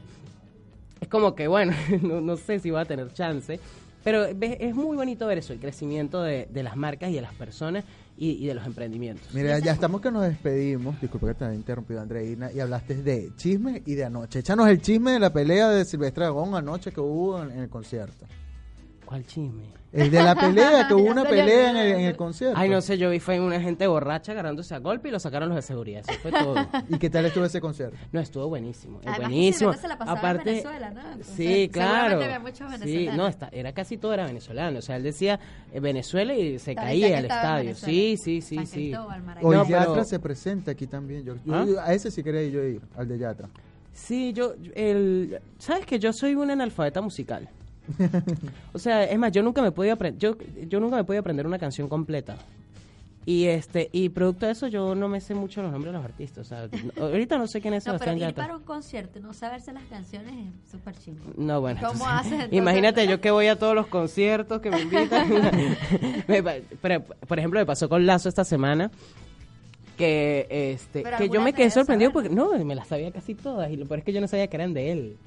es 1.00 1.08
como 1.10 1.36
que, 1.36 1.48
bueno, 1.48 1.72
no, 2.02 2.22
no 2.22 2.38
sé 2.38 2.58
si 2.58 2.72
voy 2.72 2.82
a 2.82 2.86
tener 2.86 3.14
chance, 3.14 3.60
pero 4.04 4.26
es 4.26 4.74
muy 4.74 4.96
bonito 4.98 5.28
ver 5.28 5.38
eso, 5.38 5.54
el 5.54 5.60
crecimiento 5.60 6.24
de, 6.24 6.48
de 6.52 6.64
las 6.64 6.76
marcas 6.76 7.12
y 7.12 7.14
de 7.14 7.22
las 7.22 7.36
personas 7.36 7.84
y, 8.18 8.32
y 8.32 8.48
de 8.48 8.56
los 8.56 8.66
emprendimientos. 8.66 9.32
Mira, 9.32 9.60
ya 9.60 9.74
estamos 9.74 10.02
que 10.02 10.10
nos 10.10 10.24
despedimos. 10.24 11.00
Disculpa 11.02 11.28
que 11.28 11.34
te 11.36 11.46
haya 11.46 11.54
interrumpido, 11.54 12.02
Andreina. 12.02 12.52
Y 12.52 12.60
hablaste 12.60 12.96
de 12.96 13.32
chisme 13.38 13.82
y 13.86 13.94
de 13.94 14.06
anoche. 14.06 14.40
Échanos 14.40 14.68
el 14.70 14.82
chisme 14.82 15.12
de 15.12 15.20
la 15.20 15.32
pelea 15.32 15.70
de 15.70 15.86
Silvestre 15.86 16.26
Agón 16.26 16.54
anoche 16.56 16.92
que 16.92 17.00
hubo 17.00 17.42
en, 17.44 17.52
en 17.52 17.60
el 17.60 17.70
concierto. 17.70 18.26
¿Cuál 19.06 19.26
chisme? 19.26 19.64
El 19.92 20.10
de 20.10 20.24
la 20.24 20.34
pelea, 20.34 20.88
que 20.88 20.94
hubo 20.96 21.04
una 21.12 21.24
pelea 21.24 21.70
en 21.70 21.78
el, 21.78 21.92
en 21.92 22.06
el 22.06 22.16
concierto. 22.16 22.58
Ay, 22.60 22.68
no 22.68 22.82
sé, 22.82 22.98
yo 22.98 23.12
vi 23.12 23.20
fue 23.20 23.40
una 23.40 23.62
gente 23.62 23.86
borracha 23.86 24.32
agarrándose 24.32 24.74
a 24.74 24.80
golpe 24.80 25.10
y 25.10 25.12
lo 25.12 25.20
sacaron 25.20 25.50
los 25.50 25.56
de 25.56 25.62
seguridad. 25.62 26.02
Eso 26.08 26.20
fue 26.20 26.32
todo. 26.32 26.56
¿Y 26.90 26.98
qué 26.98 27.12
tal 27.12 27.26
estuvo 27.26 27.46
ese 27.46 27.62
concierto? 27.62 27.96
No, 28.12 28.20
estuvo 28.20 28.48
buenísimo. 28.50 28.98
Además 29.02 29.20
buenísimo. 29.20 29.72
Silvestre 29.74 29.82
se 29.82 29.88
la 29.90 29.98
pasaba 30.00 30.18
en 30.20 30.26
Aparte, 30.26 30.50
Venezuela, 30.50 30.90
¿no? 30.90 31.02
Entonces, 31.02 31.36
sí, 31.36 31.70
claro. 31.72 31.92
seguramente 32.20 32.26
había 32.26 32.40
muchos 32.40 32.82
Sí, 32.82 33.10
no, 33.16 33.28
está, 33.28 33.50
era 33.52 33.72
casi 33.74 33.98
todo 33.98 34.14
era 34.16 34.26
venezolano. 34.26 34.80
O 34.80 34.82
sea, 34.82 34.96
él 34.96 35.04
decía 35.04 35.40
eh, 35.72 35.80
Venezuela 35.80 36.34
y 36.34 36.58
se 36.58 36.74
caía 36.74 37.20
el 37.20 37.26
estadio. 37.26 37.76
Sí, 37.76 38.18
sí, 38.18 38.42
sí, 38.42 38.56
San 38.56 38.66
sí. 38.68 38.94
Hoy 39.44 39.58
No, 39.58 39.64
pero- 39.64 39.80
Yatra 39.80 40.06
se 40.06 40.20
presenta 40.20 40.72
aquí 40.72 40.88
también. 40.88 41.24
Yo, 41.24 41.36
yo- 41.46 41.54
¿Ah? 41.54 41.66
a 41.86 41.94
ese 41.94 42.10
sí 42.10 42.24
quería 42.24 42.44
yo 42.50 42.64
ir, 42.64 42.82
al 42.98 43.08
de 43.08 43.20
Yatra. 43.20 43.48
Sí, 43.94 44.34
yo, 44.34 44.56
yo- 44.60 44.72
el, 44.74 45.40
sabes 45.60 45.86
que 45.86 46.00
yo 46.00 46.12
soy 46.14 46.34
un 46.34 46.50
analfabeta 46.50 47.00
musical. 47.00 47.48
o 48.74 48.80
sea, 48.80 49.04
es 49.04 49.18
más, 49.18 49.32
yo 49.32 49.44
nunca 49.44 49.62
me 49.62 49.72
podía 49.72 49.94
aprender, 49.94 50.20
yo, 50.20 50.38
yo 50.68 50.80
nunca 50.80 50.96
me 50.96 51.04
podía 51.04 51.20
aprender 51.20 51.46
una 51.46 51.60
canción 51.60 51.88
completa. 51.90 52.38
Y 53.26 53.46
este, 53.46 53.90
y 53.94 54.10
producto 54.10 54.46
de 54.48 54.52
eso 54.52 54.68
yo 54.68 54.96
no 54.96 55.08
me 55.08 55.22
sé 55.22 55.34
mucho 55.34 55.62
los 55.62 55.72
nombres 55.72 55.94
de 55.94 55.98
los 55.98 56.06
artistas. 56.06 56.40
O 56.46 56.50
sea, 56.50 56.68
no- 56.98 57.06
ahorita 57.06 57.38
no 57.38 57.48
sé 57.48 57.62
quién 57.62 57.74
es 57.74 57.86
No, 57.88 57.98
pero 57.98 58.18
ir 58.18 58.34
para 58.34 58.58
un 58.58 58.64
concierto 58.64 59.22
no 59.22 59.34
saberse 59.34 59.72
las 59.72 59.84
canciones 59.86 60.34
es 60.34 60.72
súper 60.72 60.94
chido. 60.98 61.18
No, 61.38 61.62
bueno. 61.62 61.80
¿Cómo 61.82 62.04
entonces, 62.06 62.34
haces? 62.42 62.54
Imagínate 62.54 63.08
yo 63.08 63.22
que 63.22 63.32
voy 63.32 63.48
a 63.48 63.58
todos 63.58 63.76
los 63.76 63.88
conciertos 63.88 64.60
que 64.60 64.72
me 64.72 64.82
invitan. 64.82 65.30
Me 66.28 66.44
pero, 66.82 67.02
por 67.04 67.40
ejemplo, 67.40 67.60
me 67.62 67.66
pasó 67.66 67.88
con 67.88 68.06
Lazo 68.06 68.28
esta 68.28 68.44
semana 68.44 68.92
que 69.98 70.48
este 70.50 71.02
Pero 71.04 71.18
que 71.18 71.30
yo 71.30 71.42
me 71.42 71.54
quedé 71.54 71.70
sorprendido 71.70 72.12
saber, 72.12 72.30
porque 72.30 72.36
no, 72.36 72.66
me 72.66 72.76
las 72.76 72.88
sabía 72.88 73.12
casi 73.12 73.36
todas 73.36 73.72
y 73.72 73.78
lo 73.78 73.86
peor 73.86 74.00
es 74.00 74.06
que 74.06 74.14
yo 74.14 74.22
no 74.22 74.28
sabía 74.28 74.48
que 74.48 74.58
eran 74.58 74.74
de 74.74 74.92
él. 74.92 75.18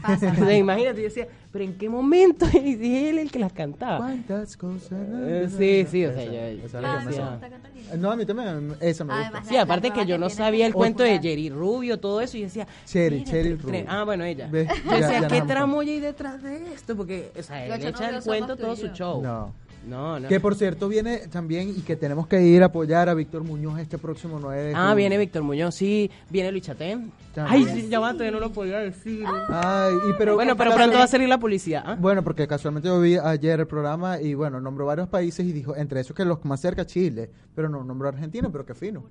Pasa, 0.00 0.14
O 0.14 0.18
sea, 0.18 0.30
pasa. 0.34 0.54
imagínate, 0.54 0.96
yo 0.98 1.04
decía, 1.04 1.28
pero 1.50 1.64
¿en 1.64 1.74
qué 1.76 1.88
momento? 1.88 2.46
Y 2.54 2.76
dije, 2.76 3.10
él 3.10 3.18
el 3.18 3.30
que 3.30 3.38
las 3.38 3.52
cantaba. 3.52 3.98
¿Cuántas 3.98 4.56
cosas? 4.56 4.92
Eh, 4.92 5.48
sí, 5.50 5.86
sí, 5.90 6.06
o 6.06 6.12
sea, 6.12 6.24
yo- 6.24 6.64
esa 6.64 6.78
es 7.10 7.16
me. 7.16 7.96
No, 7.98 8.10
a 8.10 8.16
mí 8.16 8.24
también, 8.24 8.74
esa 8.80 9.04
me 9.04 9.12
gusta. 9.12 9.26
Además, 9.28 9.48
Sí, 9.48 9.54
la- 9.54 9.62
aparte 9.62 9.90
que 9.90 10.06
yo 10.06 10.16
no 10.18 10.30
sabía 10.30 10.66
el 10.66 10.72
cuento 10.72 11.02
de. 11.02 11.18
Jerry 11.20 11.50
Rubio, 11.50 11.98
todo 12.00 12.20
eso, 12.22 12.36
y 12.36 12.40
yo 12.40 12.46
decía, 12.46 12.66
Cheryl 12.86 13.24
tre- 13.24 13.58
Rubio. 13.60 13.84
Ah, 13.86 14.04
bueno, 14.04 14.24
ella. 14.24 14.46
Yo 14.50 14.52
decía, 14.96 15.28
¿qué 15.28 15.40
han 15.40 15.46
tramo 15.46 15.80
hay 15.80 16.00
detrás 16.00 16.42
de 16.42 16.72
esto? 16.72 16.96
Porque, 16.96 17.30
o 17.38 17.42
sea, 17.42 17.66
él 17.66 17.86
echa 17.86 18.08
el 18.10 18.22
cuento 18.22 18.56
todo 18.56 18.74
su 18.76 18.88
show. 18.88 19.20
No. 19.22 19.52
No, 19.86 20.20
no. 20.20 20.28
Que 20.28 20.38
por 20.40 20.54
cierto 20.54 20.88
viene 20.88 21.18
también 21.28 21.70
y 21.70 21.80
que 21.80 21.96
tenemos 21.96 22.26
que 22.26 22.42
ir 22.42 22.62
a 22.62 22.66
apoyar 22.66 23.08
a 23.08 23.14
Víctor 23.14 23.42
Muñoz 23.42 23.78
este 23.80 23.98
próximo 23.98 24.38
9 24.40 24.62
de 24.62 24.72
Ah, 24.74 24.94
viene 24.94 25.18
Víctor 25.18 25.42
Muñoz, 25.42 25.74
sí. 25.74 26.10
Viene 26.30 26.50
Luis 26.52 26.64
Chatén. 26.64 27.10
Ay, 27.36 27.64
sí, 27.64 27.88
ya 27.88 27.98
va, 27.98 28.12
todavía 28.12 28.32
no 28.32 28.40
lo 28.40 28.52
podía 28.52 28.78
decir. 28.78 29.24
Ay, 29.48 29.94
y 30.08 30.12
pero 30.18 30.34
bueno, 30.34 30.56
pero 30.56 30.74
pronto 30.74 30.98
va 30.98 31.04
a 31.04 31.08
salir 31.08 31.28
la 31.28 31.38
publicidad. 31.38 31.82
¿ah? 31.84 31.96
Bueno, 31.98 32.22
porque 32.22 32.46
casualmente 32.46 32.88
yo 32.88 33.00
vi 33.00 33.16
ayer 33.16 33.60
el 33.60 33.66
programa 33.66 34.20
y 34.20 34.34
bueno, 34.34 34.60
nombró 34.60 34.86
varios 34.86 35.08
países 35.08 35.44
y 35.46 35.52
dijo, 35.52 35.74
entre 35.74 36.00
esos 36.00 36.14
que 36.14 36.24
los 36.24 36.44
más 36.44 36.60
cerca, 36.60 36.86
Chile, 36.86 37.30
pero 37.54 37.68
no 37.68 37.82
nombró 37.82 38.08
Argentina, 38.08 38.48
pero 38.50 38.64
qué 38.64 38.74
fino. 38.74 39.04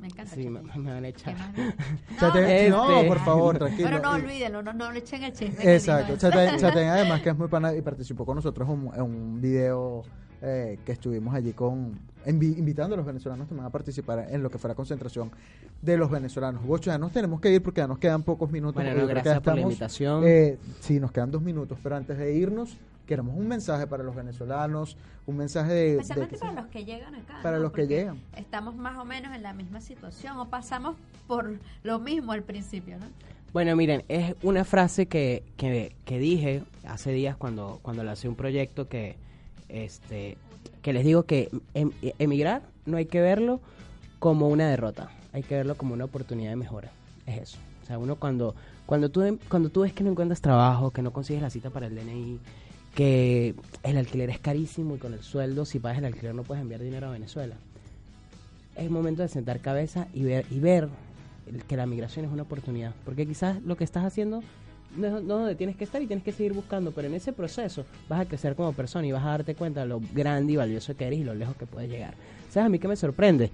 Me 0.00 0.08
encanta. 0.08 0.34
Sí, 0.34 0.48
me, 0.48 0.60
me 0.60 0.92
van 0.92 1.04
a 1.04 1.08
echar. 1.08 1.34
Chatén- 2.18 2.44
Este- 2.44 2.70
No, 2.70 3.04
por 3.06 3.18
favor, 3.20 3.58
tranquilo. 3.58 3.88
Pero 3.90 4.02
no 4.02 4.10
olvídenlo, 4.12 4.62
no, 4.62 4.72
no 4.72 4.92
le 4.92 4.98
echen 5.00 5.22
el 5.24 5.32
chisme. 5.32 5.74
Exacto. 5.74 6.16
Chatén, 6.16 6.58
Chatén 6.58 6.88
además 6.90 7.22
que 7.22 7.30
es 7.30 7.36
muy 7.36 7.48
pana 7.48 7.74
y 7.74 7.80
participó 7.82 8.24
con 8.26 8.36
nosotros 8.36 8.68
en 8.68 8.74
un, 8.74 8.94
en 8.94 9.02
un 9.02 9.40
video 9.40 10.02
eh, 10.42 10.78
que 10.84 10.92
estuvimos 10.92 11.34
allí 11.34 11.52
con 11.54 11.98
invi- 12.26 12.58
invitando 12.58 12.94
a 12.94 12.98
los 12.98 13.06
venezolanos 13.06 13.48
también 13.48 13.66
a 13.66 13.70
participar 13.70 14.26
en 14.30 14.42
lo 14.42 14.50
que 14.50 14.58
fue 14.58 14.68
la 14.68 14.74
concentración 14.74 15.30
de 15.80 15.96
los 15.96 16.10
venezolanos. 16.10 16.62
Gocho, 16.64 16.90
ya 16.90 16.98
nos 16.98 17.12
tenemos 17.12 17.40
que 17.40 17.50
ir 17.52 17.62
porque 17.62 17.80
ya 17.80 17.86
nos 17.86 17.98
quedan 17.98 18.22
pocos 18.22 18.50
minutos. 18.50 18.74
Bueno, 18.82 19.00
no, 19.00 19.06
gracias 19.06 19.40
por 19.40 19.46
la 19.46 19.52
estamos, 19.60 19.72
invitación. 19.72 20.22
eh, 20.26 20.58
sí, 20.80 21.00
nos 21.00 21.10
quedan 21.10 21.30
dos 21.30 21.40
minutos, 21.42 21.78
pero 21.82 21.96
antes 21.96 22.18
de 22.18 22.34
irnos, 22.34 22.76
queremos 23.06 23.36
un 23.36 23.48
mensaje 23.48 23.86
para 23.86 24.02
los 24.02 24.14
venezolanos, 24.14 24.96
un 25.26 25.36
mensaje 25.36 25.72
de... 25.72 25.82
de 25.82 25.90
Especialmente 25.92 26.34
que 26.34 26.40
para 26.40 26.52
los 26.52 26.66
que 26.66 26.84
llegan 26.84 27.14
acá. 27.14 27.38
Para 27.42 27.56
¿no? 27.56 27.62
los 27.64 27.72
que 27.72 27.86
llegan. 27.86 28.20
Estamos 28.36 28.76
más 28.76 28.98
o 28.98 29.04
menos 29.04 29.34
en 29.34 29.42
la 29.42 29.52
misma 29.54 29.80
situación 29.80 30.38
o 30.38 30.48
pasamos 30.48 30.96
por 31.26 31.58
lo 31.82 31.98
mismo 31.98 32.32
al 32.32 32.42
principio, 32.42 32.98
¿no? 32.98 33.06
Bueno, 33.52 33.74
miren, 33.74 34.04
es 34.08 34.34
una 34.42 34.64
frase 34.64 35.06
que, 35.06 35.42
que, 35.56 35.94
que 36.04 36.18
dije 36.18 36.62
hace 36.86 37.12
días 37.12 37.36
cuando, 37.36 37.78
cuando 37.82 38.04
lancé 38.04 38.28
un 38.28 38.34
proyecto 38.34 38.88
que, 38.88 39.16
este, 39.68 40.36
que 40.82 40.92
les 40.92 41.04
digo 41.04 41.22
que 41.22 41.50
em- 41.74 41.92
emigrar 42.18 42.62
no 42.84 42.96
hay 42.96 43.06
que 43.06 43.20
verlo 43.20 43.60
como 44.18 44.48
una 44.48 44.68
derrota, 44.68 45.10
hay 45.32 45.42
que 45.42 45.54
verlo 45.54 45.76
como 45.76 45.94
una 45.94 46.04
oportunidad 46.04 46.50
de 46.50 46.56
mejora. 46.56 46.90
Es 47.24 47.42
eso. 47.42 47.58
O 47.82 47.86
sea, 47.86 47.98
uno 47.98 48.16
cuando, 48.16 48.54
cuando, 48.84 49.10
tú, 49.10 49.38
cuando 49.48 49.68
tú 49.68 49.82
ves 49.82 49.92
que 49.92 50.04
no 50.04 50.10
encuentras 50.10 50.40
trabajo, 50.40 50.90
que 50.90 51.02
no 51.02 51.12
consigues 51.12 51.40
la 51.40 51.50
cita 51.50 51.70
para 51.70 51.86
el 51.86 51.94
DNI, 51.94 52.38
que 52.96 53.54
el 53.82 53.98
alquiler 53.98 54.30
es 54.30 54.38
carísimo 54.38 54.96
y 54.96 54.98
con 54.98 55.12
el 55.12 55.22
sueldo, 55.22 55.66
si 55.66 55.78
pagas 55.78 55.98
el 55.98 56.06
alquiler 56.06 56.34
no 56.34 56.44
puedes 56.44 56.62
enviar 56.62 56.80
dinero 56.80 57.08
a 57.08 57.10
Venezuela. 57.10 57.54
Es 58.74 58.90
momento 58.90 59.22
de 59.22 59.28
sentar 59.28 59.60
cabeza 59.60 60.08
y 60.14 60.24
ver, 60.24 60.46
y 60.50 60.58
ver 60.60 60.88
que 61.68 61.76
la 61.76 61.84
migración 61.86 62.24
es 62.24 62.32
una 62.32 62.42
oportunidad. 62.44 62.94
Porque 63.04 63.26
quizás 63.26 63.62
lo 63.62 63.76
que 63.76 63.84
estás 63.84 64.04
haciendo 64.04 64.42
no 64.96 65.06
es 65.06 65.12
no 65.12 65.38
donde 65.38 65.54
tienes 65.56 65.76
que 65.76 65.84
estar 65.84 66.00
y 66.00 66.06
tienes 66.06 66.24
que 66.24 66.32
seguir 66.32 66.54
buscando, 66.54 66.90
pero 66.90 67.06
en 67.06 67.14
ese 67.14 67.34
proceso 67.34 67.84
vas 68.08 68.20
a 68.20 68.24
crecer 68.24 68.54
como 68.56 68.72
persona 68.72 69.06
y 69.06 69.12
vas 69.12 69.24
a 69.24 69.28
darte 69.28 69.54
cuenta 69.54 69.80
de 69.80 69.86
lo 69.86 70.00
grande 70.14 70.54
y 70.54 70.56
valioso 70.56 70.96
que 70.96 71.06
eres 71.06 71.18
y 71.18 71.24
lo 71.24 71.34
lejos 71.34 71.54
que 71.56 71.66
puedes 71.66 71.90
llegar. 71.90 72.14
¿Sabes 72.50 72.66
a 72.66 72.68
mí 72.70 72.78
qué 72.78 72.88
me 72.88 72.96
sorprende? 72.96 73.50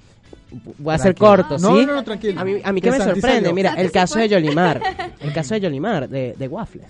Voy 0.78 0.94
a 0.94 0.98
ser 0.98 1.16
corto, 1.16 1.58
No, 1.58 1.76
¿sí? 1.76 1.84
no, 1.84 1.94
no, 1.96 2.04
tranquilo. 2.04 2.40
A 2.40 2.44
mí, 2.44 2.60
a 2.62 2.72
mí 2.72 2.80
Que 2.80 2.90
qué 2.90 2.96
me 2.96 3.04
sorprende, 3.04 3.52
mira, 3.52 3.74
el 3.74 3.90
caso 3.90 4.20
de 4.20 4.28
Yolimar, 4.28 4.80
el 5.18 5.32
caso 5.34 5.54
de 5.54 5.60
Yolimar, 5.62 6.08
de, 6.08 6.36
de 6.38 6.48
Waffles. 6.48 6.86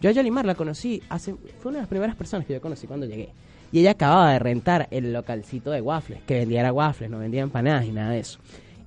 Yo 0.00 0.10
a 0.10 0.12
Yolimar 0.12 0.44
la 0.44 0.54
conocí 0.54 1.02
hace, 1.08 1.34
fue 1.60 1.70
una 1.70 1.78
de 1.78 1.82
las 1.82 1.88
primeras 1.88 2.14
personas 2.16 2.46
que 2.46 2.52
yo 2.54 2.60
conocí 2.60 2.86
cuando 2.86 3.06
llegué. 3.06 3.30
Y 3.72 3.80
ella 3.80 3.90
acababa 3.92 4.32
de 4.32 4.38
rentar 4.38 4.88
el 4.90 5.12
localcito 5.12 5.70
de 5.70 5.80
waffles, 5.80 6.20
que 6.26 6.34
vendía 6.38 6.60
era 6.60 6.72
waffles, 6.72 7.10
no 7.10 7.18
vendía 7.18 7.42
empanadas 7.42 7.84
y 7.84 7.92
nada 7.92 8.12
de 8.12 8.20
eso. 8.20 8.38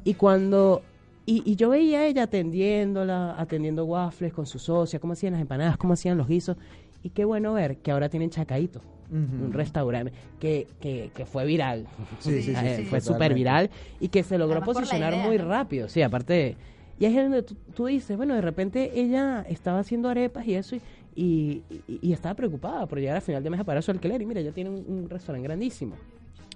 Y 0.03 0.15
cuando, 0.15 0.81
y, 1.25 1.43
y 1.45 1.55
yo 1.55 1.69
veía 1.69 1.99
a 1.99 2.05
ella 2.07 2.23
atendiéndola, 2.23 3.35
atendiendo 3.37 3.85
waffles 3.85 4.33
con 4.33 4.45
su 4.47 4.57
socia, 4.57 4.99
cómo 4.99 5.13
hacían 5.13 5.33
las 5.33 5.41
empanadas, 5.41 5.77
cómo 5.77 5.93
hacían 5.93 6.17
los 6.17 6.27
guisos. 6.27 6.57
Y 7.03 7.09
qué 7.09 7.25
bueno 7.25 7.53
ver 7.53 7.77
que 7.77 7.91
ahora 7.91 8.09
tienen 8.09 8.29
Chacaito, 8.29 8.81
un 9.11 9.51
restaurante 9.51 10.13
que, 10.39 10.67
que, 10.79 11.11
que 11.13 11.25
fue 11.25 11.45
viral. 11.45 11.87
Sí, 12.19 12.31
sí, 12.41 12.55
sí, 12.55 12.65
Eh, 12.65 12.77
sí, 12.77 12.85
fue 12.85 13.01
súper 13.01 13.33
viral 13.33 13.69
y 13.99 14.07
que 14.07 14.23
se 14.23 14.37
logró 14.37 14.57
Además 14.57 14.75
posicionar 14.75 15.15
muy 15.17 15.37
rápido. 15.37 15.89
Sí, 15.89 16.01
aparte. 16.01 16.55
Y 16.99 17.05
ahí 17.05 17.17
es 17.17 17.23
donde 17.23 17.41
tú, 17.41 17.55
tú 17.75 17.85
dices, 17.87 18.15
bueno, 18.15 18.35
de 18.35 18.41
repente 18.41 18.91
ella 18.93 19.43
estaba 19.49 19.79
haciendo 19.79 20.07
arepas 20.09 20.45
y 20.45 20.53
eso, 20.53 20.75
y, 20.75 20.81
y, 21.15 21.61
y- 21.87 21.99
y 22.01 22.13
estaba 22.13 22.35
preocupada 22.35 22.85
por 22.85 22.99
llegar 22.99 23.17
a 23.17 23.21
final 23.21 23.43
de 23.43 23.49
mes 23.49 23.59
a 23.59 23.63
pagar 23.63 23.83
su 23.83 23.91
alquiler. 23.91 24.21
Y 24.21 24.25
mira, 24.25 24.39
ella 24.39 24.51
tiene 24.51 24.69
un, 24.69 24.83
un 24.87 25.09
restaurante 25.09 25.47
grandísimo. 25.47 25.95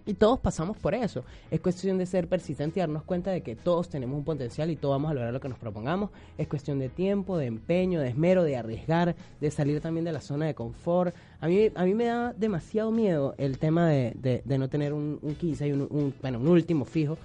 Y 0.08 0.14
todos 0.14 0.39
pasamos 0.39 0.78
por 0.78 0.93
eso. 0.93 1.24
Es 1.49 1.60
cuestión 1.62 1.97
de 1.97 2.06
ser 2.06 2.28
persistente 2.28 2.80
y 2.80 2.82
darnos 2.82 3.01
cuenta 3.01 3.32
de 3.32 3.41
que 3.41 3.56
todos 3.56 3.89
tenemos 3.89 4.16
un 4.16 4.24
potencial 4.24 4.70
y 4.70 4.76
todos 4.76 4.93
vamos 4.93 5.10
a 5.10 5.14
lograr 5.16 5.34
lo 5.34 5.39
que 5.39 5.49
nos 5.49 5.58
propongamos. 5.58 6.12
Es 6.38 6.47
cuestión 6.47 6.78
de 6.78 6.89
tiempo, 6.89 7.39
de 7.39 7.47
empeño, 7.47 7.99
de 7.99 8.10
esmero, 8.10 8.43
de 8.43 8.56
arriesgar, 8.56 9.16
de 9.41 9.49
salir 9.49 9.82
también 9.82 10.06
de 10.06 10.12
la 10.12 10.22
zona 10.22 10.45
de 10.45 10.53
confort. 10.53 11.16
A 11.41 11.47
mí, 11.47 11.70
a 11.74 11.84
mí 11.86 11.95
me 11.95 12.06
da 12.06 12.34
demasiado 12.34 12.91
miedo 12.91 13.34
el 13.39 13.58
tema 13.58 13.89
de, 13.89 14.14
de- 14.22 14.43
de 14.45 14.58
no 14.60 14.70
tener 14.70 14.93
un, 14.93 15.18
un 15.24 15.34
15 15.34 15.68
y 15.68 15.72
un, 15.72 15.82
un- 15.89 16.14
bueno, 16.22 16.38
un 16.39 16.49
último 16.49 16.86
fijo. 16.86 17.18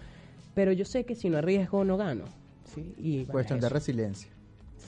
Pero 0.55 0.72
yo 0.72 0.87
sé 0.87 1.05
que 1.05 1.14
si 1.14 1.28
no 1.28 1.37
arriesgo, 1.37 1.85
no 1.85 1.99
gano. 1.99 2.24
¿sí? 2.74 2.95
Y, 2.97 3.16
bueno, 3.18 3.33
Cuestión 3.33 3.61
de 3.61 3.68
resiliencia, 3.68 4.31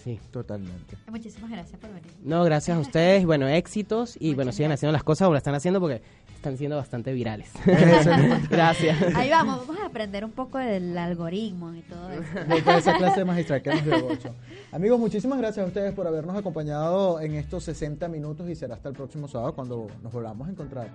Sí. 0.03 0.18
totalmente. 0.30 0.96
Muchísimas 1.11 1.50
gracias 1.50 1.80
por 1.80 1.90
venir. 1.90 2.11
No, 2.22 2.44
gracias 2.44 2.76
a 2.76 2.80
ustedes. 2.80 3.24
Bueno, 3.24 3.46
éxitos. 3.48 4.16
Y 4.20 4.34
bueno, 4.34 4.53
sigan 4.53 4.72
haciendo 4.72 4.92
las 4.92 5.05
cosas 5.05 5.26
como 5.26 5.34
las 5.34 5.40
están 5.40 5.55
haciendo 5.55 5.80
porque 5.80 6.03
están 6.34 6.59
siendo 6.59 6.76
bastante 6.76 7.12
virales. 7.12 7.53
gracias. 8.50 9.00
Ahí 9.14 9.30
vamos, 9.30 9.66
vamos 9.66 9.82
a 9.82 9.86
aprender 9.86 10.24
un 10.24 10.32
poco 10.32 10.59
del 10.59 10.98
algoritmo 10.98 11.72
y 11.74 11.82
todo 11.82 12.11
eso. 12.11 12.34
de 12.48 12.62
toda 12.62 12.78
esa 12.78 12.96
clase 12.96 13.24
magistral 13.24 13.62
que 13.62 13.70
nos 13.70 13.84
dio. 13.84 14.34
Amigos, 14.72 14.98
muchísimas 14.98 15.38
gracias 15.38 15.64
a 15.64 15.68
ustedes 15.68 15.94
por 15.94 16.07
habernos 16.07 16.36
acompañado 16.36 17.20
en 17.20 17.34
estos 17.34 17.64
60 17.64 18.09
minutos 18.09 18.48
y 18.48 18.57
será 18.57 18.74
hasta 18.74 18.88
el 18.88 18.94
próximo 18.94 19.28
sábado 19.28 19.55
cuando 19.55 19.86
nos 20.03 20.12
volvamos 20.12 20.48
a 20.48 20.50
encontrar. 20.50 20.90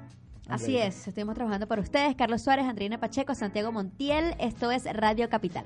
Así 0.49 0.77
es, 0.77 1.07
estuvimos 1.07 1.35
trabajando 1.35 1.67
para 1.67 1.81
ustedes, 1.81 2.15
Carlos 2.15 2.41
Suárez, 2.41 2.65
Andrina 2.65 2.99
Pacheco, 2.99 3.35
Santiago 3.35 3.71
Montiel. 3.71 4.35
Esto 4.39 4.71
es 4.71 4.85
Radio 4.93 5.29
Capital. 5.29 5.65